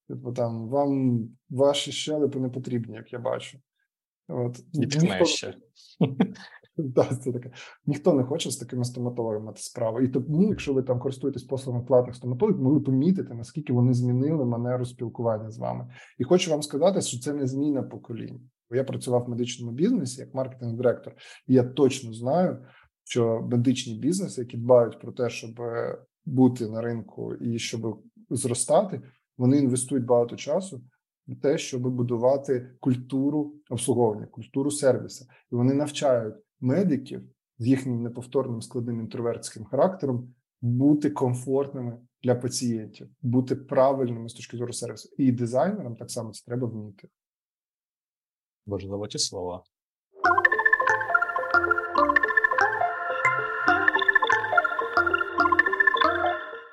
Типу 0.07 0.31
там 0.31 0.69
вам 0.69 1.21
ваші 1.49 1.91
щелепи 1.91 2.39
не 2.39 2.49
потрібні, 2.49 2.95
як 2.95 3.13
я 3.13 3.19
бачу. 3.19 3.57
От. 4.27 4.59
І 4.73 4.79
ніхто... 4.79 5.25
ще. 5.25 5.57
Да, 6.83 7.03
це 7.03 7.31
таке. 7.31 7.51
Ніхто 7.85 8.13
не 8.13 8.23
хоче 8.23 8.51
з 8.51 8.57
такими 8.57 8.83
стоматологами 8.83 9.45
мати 9.45 9.61
справу. 9.61 10.01
І 10.01 10.07
тому, 10.07 10.49
якщо 10.49 10.73
ви 10.73 10.83
там 10.83 10.99
користуєтесь 10.99 11.43
послугами 11.43 11.85
платних 11.85 12.15
стоматологів, 12.15 12.61
могли 12.61 12.79
помітити, 12.79 13.33
наскільки 13.33 13.73
вони 13.73 13.93
змінили 13.93 14.45
манеру 14.45 14.85
спілкування 14.85 15.51
з 15.51 15.57
вами. 15.57 15.87
І 16.19 16.23
хочу 16.23 16.51
вам 16.51 16.61
сказати, 16.61 17.01
що 17.01 17.19
це 17.19 17.33
не 17.33 17.47
зміна 17.47 17.83
поколінь. 17.83 18.49
Я 18.71 18.83
працював 18.83 19.25
в 19.25 19.29
медичному 19.29 19.71
бізнесі 19.71 20.21
як 20.21 20.33
маркетинг-директор, 20.33 21.13
я 21.47 21.63
точно 21.63 22.13
знаю, 22.13 22.65
що 23.03 23.47
медичні 23.51 23.99
бізнеси, 23.99 24.41
які 24.41 24.57
дбають 24.57 24.99
про 24.99 25.11
те, 25.11 25.29
щоб 25.29 25.61
бути 26.25 26.67
на 26.67 26.81
ринку 26.81 27.35
і 27.35 27.59
щоб 27.59 28.01
зростати, 28.29 29.01
вони 29.37 29.57
інвестують 29.57 30.05
багато 30.05 30.35
часу 30.35 30.81
в 31.27 31.41
те, 31.41 31.57
щоб 31.57 31.81
будувати 31.81 32.71
культуру 32.79 33.53
обслуговування, 33.69 34.25
культуру 34.25 34.71
сервісу, 34.71 35.25
і 35.51 35.55
вони 35.55 35.73
навчають 35.73 36.35
медиків 36.59 37.21
з 37.59 37.67
їхнім 37.67 38.03
неповторним 38.03 38.61
складним 38.61 38.99
інтровертським 38.99 39.65
характером 39.65 40.33
бути 40.61 41.09
комфортними 41.09 41.97
для 42.23 42.35
пацієнтів, 42.35 43.09
бути 43.21 43.55
правильними 43.55 44.29
з 44.29 44.33
точки 44.33 44.57
зору 44.57 44.73
сервісу. 44.73 45.09
І 45.17 45.31
дизайнерам 45.31 45.95
так 45.95 46.11
само 46.11 46.31
це 46.31 46.45
треба 46.45 46.67
вміти. 46.67 47.07
Важливо 48.69 49.07
ті 49.07 49.19
слова. 49.19 49.63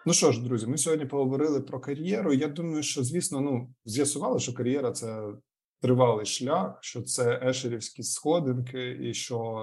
Ну 0.06 0.12
що 0.12 0.32
ж, 0.32 0.42
друзі, 0.42 0.66
ми 0.66 0.78
сьогодні 0.78 1.06
поговорили 1.06 1.60
про 1.60 1.80
кар'єру. 1.80 2.32
Я 2.32 2.48
думаю, 2.48 2.82
що 2.82 3.04
звісно, 3.04 3.40
ну 3.40 3.74
з'ясували, 3.84 4.38
що 4.38 4.54
кар'єра 4.54 4.92
це 4.92 5.32
тривалий 5.80 6.26
шлях, 6.26 6.78
що 6.80 7.02
це 7.02 7.40
ешерівські 7.42 8.02
сходинки, 8.02 8.98
і 9.02 9.14
що 9.14 9.62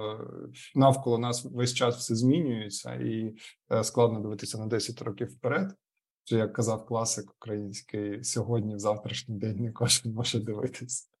навколо 0.74 1.18
нас 1.18 1.44
весь 1.44 1.74
час 1.74 1.96
все 1.96 2.14
змінюється, 2.14 2.94
і 2.94 3.34
е, 3.72 3.84
складно 3.84 4.20
дивитися 4.20 4.58
на 4.58 4.66
10 4.66 5.02
років 5.02 5.28
вперед. 5.28 5.74
Чи 6.24 6.36
як 6.36 6.52
казав 6.52 6.86
класик 6.86 7.32
український, 7.32 8.24
сьогодні 8.24 8.74
в 8.74 8.78
завтрашній 8.78 9.38
день 9.38 9.56
не 9.56 9.72
кожен 9.72 10.12
може 10.12 10.40
дивитися. 10.40 11.13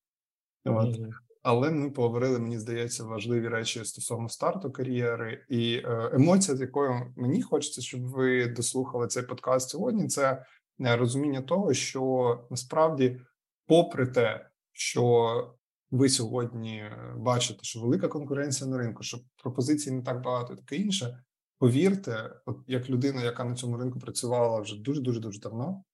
От. 0.64 0.98
Але 1.42 1.70
ми 1.70 1.90
поговорили, 1.90 2.38
мені 2.38 2.58
здається, 2.58 3.04
важливі 3.04 3.48
речі 3.48 3.84
стосовно 3.84 4.28
старту 4.28 4.72
кар'єри, 4.72 5.44
і 5.48 5.74
е, 5.74 6.10
емоція, 6.12 6.56
з 6.56 6.60
якою 6.60 7.12
мені 7.16 7.42
хочеться, 7.42 7.82
щоб 7.82 8.02
ви 8.02 8.46
дослухали 8.46 9.06
цей 9.06 9.22
подкаст 9.22 9.70
сьогодні. 9.70 10.08
Це 10.08 10.44
е, 10.80 10.96
розуміння 10.96 11.42
того, 11.42 11.74
що 11.74 12.46
насправді, 12.50 13.20
попри 13.66 14.06
те, 14.06 14.48
що 14.72 15.54
ви 15.90 16.08
сьогодні 16.08 16.76
е, 16.78 17.14
бачите, 17.16 17.58
що 17.62 17.80
велика 17.80 18.08
конкуренція 18.08 18.70
на 18.70 18.78
ринку, 18.78 19.02
що 19.02 19.18
пропозицій 19.42 19.90
не 19.90 20.02
так 20.02 20.22
багато, 20.22 20.52
і 20.52 20.56
таке 20.56 20.76
інше. 20.76 21.24
Повірте, 21.58 22.30
от 22.46 22.56
як 22.66 22.90
людина, 22.90 23.22
яка 23.22 23.44
на 23.44 23.54
цьому 23.54 23.76
ринку 23.76 23.98
працювала 23.98 24.60
вже 24.60 24.82
дуже 24.82 25.00
дуже 25.00 25.20
дуже 25.20 25.40
давно, 25.40 25.84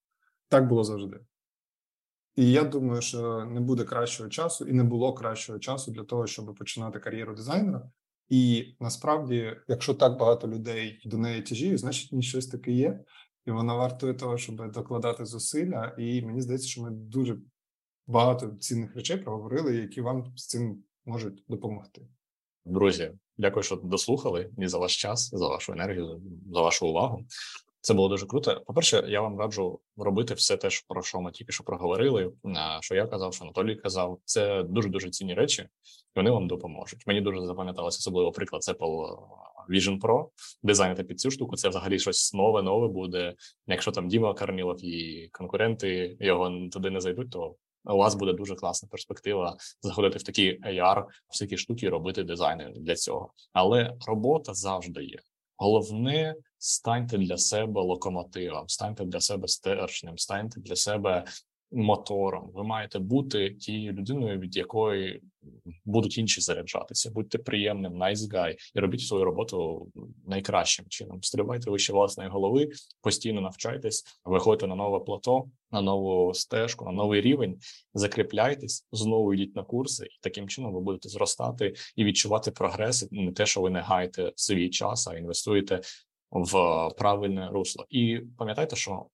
так 0.49 0.69
було 0.69 0.85
завжди. 0.85 1.21
І 2.37 2.51
я 2.51 2.65
думаю, 2.65 3.03
що 3.03 3.45
не 3.45 3.61
буде 3.61 3.85
кращого 3.85 4.29
часу, 4.29 4.65
і 4.65 4.73
не 4.73 4.85
було 4.85 5.13
кращого 5.15 5.59
часу 5.59 5.91
для 5.91 6.05
того, 6.05 6.27
щоб 6.27 6.55
починати 6.55 6.99
кар'єру 6.99 7.35
дизайнера. 7.35 7.91
І 8.29 8.75
насправді, 8.81 9.57
якщо 9.69 9.95
так 9.95 10.19
багато 10.19 10.49
людей 10.49 11.03
до 11.05 11.19
неї 11.19 11.43
тяжіють, 11.43 11.81
значить 11.81 12.13
ні 12.13 12.23
щось 12.23 12.47
таке 12.47 12.73
є, 12.73 13.01
і 13.47 13.51
вона 13.51 13.75
вартує 13.75 14.15
того, 14.15 14.39
щоб 14.39 14.73
докладати 14.73 15.25
зусилля. 15.25 15.95
І 15.99 16.23
мені 16.23 16.41
здається, 16.41 16.69
що 16.69 16.83
ми 16.83 16.91
дуже 16.91 17.39
багато 18.07 18.49
цінних 18.49 18.97
речей 18.97 19.17
проговорили, 19.17 19.77
які 19.77 20.01
вам 20.01 20.33
з 20.37 20.47
цим 20.47 20.83
можуть 21.05 21.45
допомогти. 21.49 22.09
Друзі, 22.65 23.13
дякую, 23.39 23.63
що 23.63 23.77
дослухали 23.77 24.51
і 24.59 24.69
за 24.69 24.79
ваш 24.79 24.97
час, 24.97 25.31
за 25.31 25.49
вашу 25.49 25.73
енергію, 25.73 26.23
за 26.53 26.61
вашу 26.61 26.89
увагу. 26.89 27.25
Це 27.81 27.95
було 27.95 28.09
дуже 28.09 28.27
круто. 28.27 28.63
По 28.67 28.75
перше, 28.75 29.05
я 29.09 29.21
вам 29.21 29.39
раджу 29.39 29.81
робити 29.97 30.35
все 30.35 30.57
те, 30.57 30.69
про 30.89 31.03
що 31.03 31.21
ми 31.21 31.31
тільки 31.31 31.53
що 31.53 31.65
проговорили. 31.65 32.33
що 32.81 32.95
я 32.95 33.07
казав, 33.07 33.35
що 33.35 33.45
Анатолій 33.45 33.77
казав. 33.77 34.19
Це 34.25 34.63
дуже 34.63 34.89
дуже 34.89 35.11
цінні 35.11 35.35
речі, 35.35 35.63
і 35.63 35.69
вони 36.17 36.31
вам 36.31 36.49
допоможуть. 36.49 37.07
Мені 37.07 37.21
дуже 37.21 37.47
запам'яталося 37.47 37.99
особливо 37.99 38.33
приклад 38.33 38.63
Apple 38.63 39.19
Vision 39.71 40.01
Pro. 40.01 40.29
Дизайнити 40.63 41.05
під 41.05 41.21
цю 41.21 41.31
штуку. 41.31 41.57
Це 41.57 41.69
взагалі 41.69 41.99
щось 41.99 42.35
нове, 42.35 42.63
нове 42.63 42.89
буде. 42.89 43.35
Якщо 43.67 43.93
там 43.93 44.09
Діма 44.09 44.35
Карнілов 44.35 44.85
і 44.85 45.29
конкуренти 45.33 46.17
його 46.21 46.69
туди 46.73 46.91
не 46.91 47.01
зайдуть, 47.01 47.31
то 47.31 47.55
у 47.85 47.97
вас 47.97 48.15
буде 48.15 48.33
дуже 48.33 48.55
класна 48.55 48.89
перспектива 48.89 49.57
заходити 49.83 50.19
в 50.19 50.23
такі 50.23 50.59
AR, 50.65 51.05
в 51.29 51.39
такі 51.39 51.57
штуки, 51.57 51.89
робити 51.89 52.25
дизайни 52.25 52.73
для 52.77 52.95
цього. 52.95 53.33
Але 53.53 53.97
робота 54.07 54.55
завжди 54.55 55.05
є. 55.05 55.19
Головне, 55.57 56.35
станьте 56.61 57.19
для 57.19 57.37
себе 57.37 57.81
локомотивом, 57.81 58.69
станьте 58.69 59.05
для 59.05 59.21
себе 59.21 59.49
стержнем, 59.49 60.19
станьте 60.19 60.61
для 60.61 60.77
себе 60.77 61.25
мотором. 61.73 62.51
Ви 62.55 62.65
маєте 62.65 62.99
бути 62.99 63.51
тією 63.51 63.93
людиною, 63.93 64.39
від 64.39 64.57
якої 64.57 65.23
будуть 65.85 66.19
інші 66.19 66.41
заряджатися. 66.41 67.11
Будьте 67.11 67.39
приємним, 67.39 67.93
nice 67.93 68.33
guy 68.33 68.57
і 68.75 68.81
робіть 68.81 69.01
свою 69.01 69.25
роботу 69.25 69.89
найкращим 70.27 70.87
чином. 70.89 71.23
Стрибайте 71.23 71.71
вище 71.71 71.93
власної 71.93 72.31
голови, 72.31 72.71
постійно 73.03 73.41
навчайтесь, 73.41 74.05
виходьте 74.25 74.67
на 74.67 74.75
нове 74.75 75.01
плато, 75.01 75.45
на 75.71 75.81
нову 75.81 76.35
стежку, 76.35 76.85
на 76.85 76.93
новий 76.93 77.21
рівень. 77.21 77.59
Закріпляйтесь, 77.95 78.87
знову 78.93 79.35
йдіть 79.35 79.57
на 79.57 79.63
курси, 79.63 80.07
і 80.07 80.19
таким 80.21 80.49
чином 80.49 80.73
ви 80.75 80.81
будете 80.81 81.09
зростати 81.09 81.75
і 81.97 82.05
відчувати 82.05 82.51
прогрес. 82.51 83.09
Не 83.11 83.33
те, 83.33 83.47
що 83.47 83.61
ви 83.61 83.71
не 83.71 83.81
гаєте 83.81 84.33
свій 84.37 84.71
час, 84.71 85.09
а 85.09 85.17
інвестуєте 85.17 85.81
в 86.31 86.51
правильне 86.99 87.49
русло. 87.53 87.87
І 87.91 88.21
пам'ятайте, 88.39 88.77
що 88.77 89.07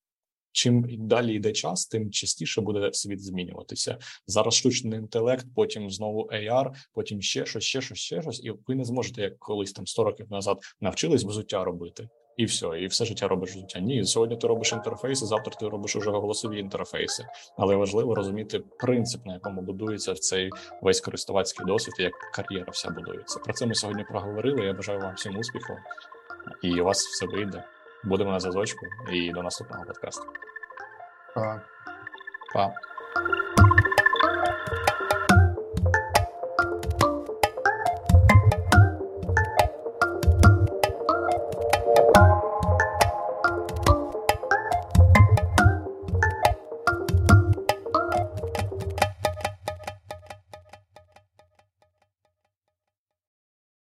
чим 0.52 0.86
далі 0.98 1.34
йде 1.34 1.52
час, 1.52 1.86
тим 1.86 2.10
частіше 2.10 2.60
буде 2.60 2.92
світ 2.92 3.24
змінюватися. 3.24 3.98
Зараз 4.26 4.54
штучний 4.54 4.98
інтелект, 4.98 5.46
потім 5.54 5.90
знову 5.90 6.28
AR, 6.32 6.70
потім 6.94 7.22
ще 7.22 7.46
щось, 7.46 7.64
ще 7.64 7.80
щось, 7.80 7.98
ще 7.98 8.22
щось, 8.22 8.44
і 8.44 8.52
ви 8.66 8.74
не 8.74 8.84
зможете, 8.84 9.22
як 9.22 9.38
колись 9.38 9.72
там 9.72 9.86
100 9.86 10.04
років 10.04 10.26
назад 10.30 10.58
навчились 10.80 11.24
взуття 11.24 11.64
робити. 11.64 12.08
І 12.36 12.44
все, 12.44 12.66
і 12.80 12.86
все 12.86 13.04
життя 13.04 13.28
робиш 13.28 13.50
взуття. 13.50 13.80
Ні, 13.80 14.04
сьогодні 14.04 14.36
ти 14.36 14.46
робиш 14.46 14.72
інтерфейси, 14.72 15.26
завтра 15.26 15.54
ти 15.60 15.68
робиш 15.68 15.96
уже 15.96 16.10
голосові 16.10 16.58
інтерфейси. 16.58 17.26
Але 17.56 17.76
важливо 17.76 18.14
розуміти 18.14 18.58
принцип, 18.78 19.26
на 19.26 19.34
якому 19.34 19.62
будується 19.62 20.14
цей 20.14 20.50
весь 20.82 21.00
користувацький 21.00 21.66
досвід, 21.66 21.94
як 21.98 22.12
кар'єра 22.34 22.70
вся 22.72 22.90
будується. 22.90 23.38
Про 23.38 23.52
це 23.52 23.66
ми 23.66 23.74
сьогодні 23.74 24.04
проговорили. 24.04 24.66
Я 24.66 24.72
бажаю 24.72 25.00
вам 25.00 25.14
всім 25.14 25.38
успіху, 25.38 25.72
і 26.62 26.80
у 26.80 26.84
вас 26.84 27.06
все 27.06 27.26
вийде. 27.26 27.64
Будемо 28.04 28.30
на 28.30 28.40
зв'язочку 28.40 28.86
і 29.12 29.32
до 29.32 29.42
наступного 29.42 29.84
подкасту. 29.84 30.26
Па. 31.34 31.60
Па. 32.54 32.74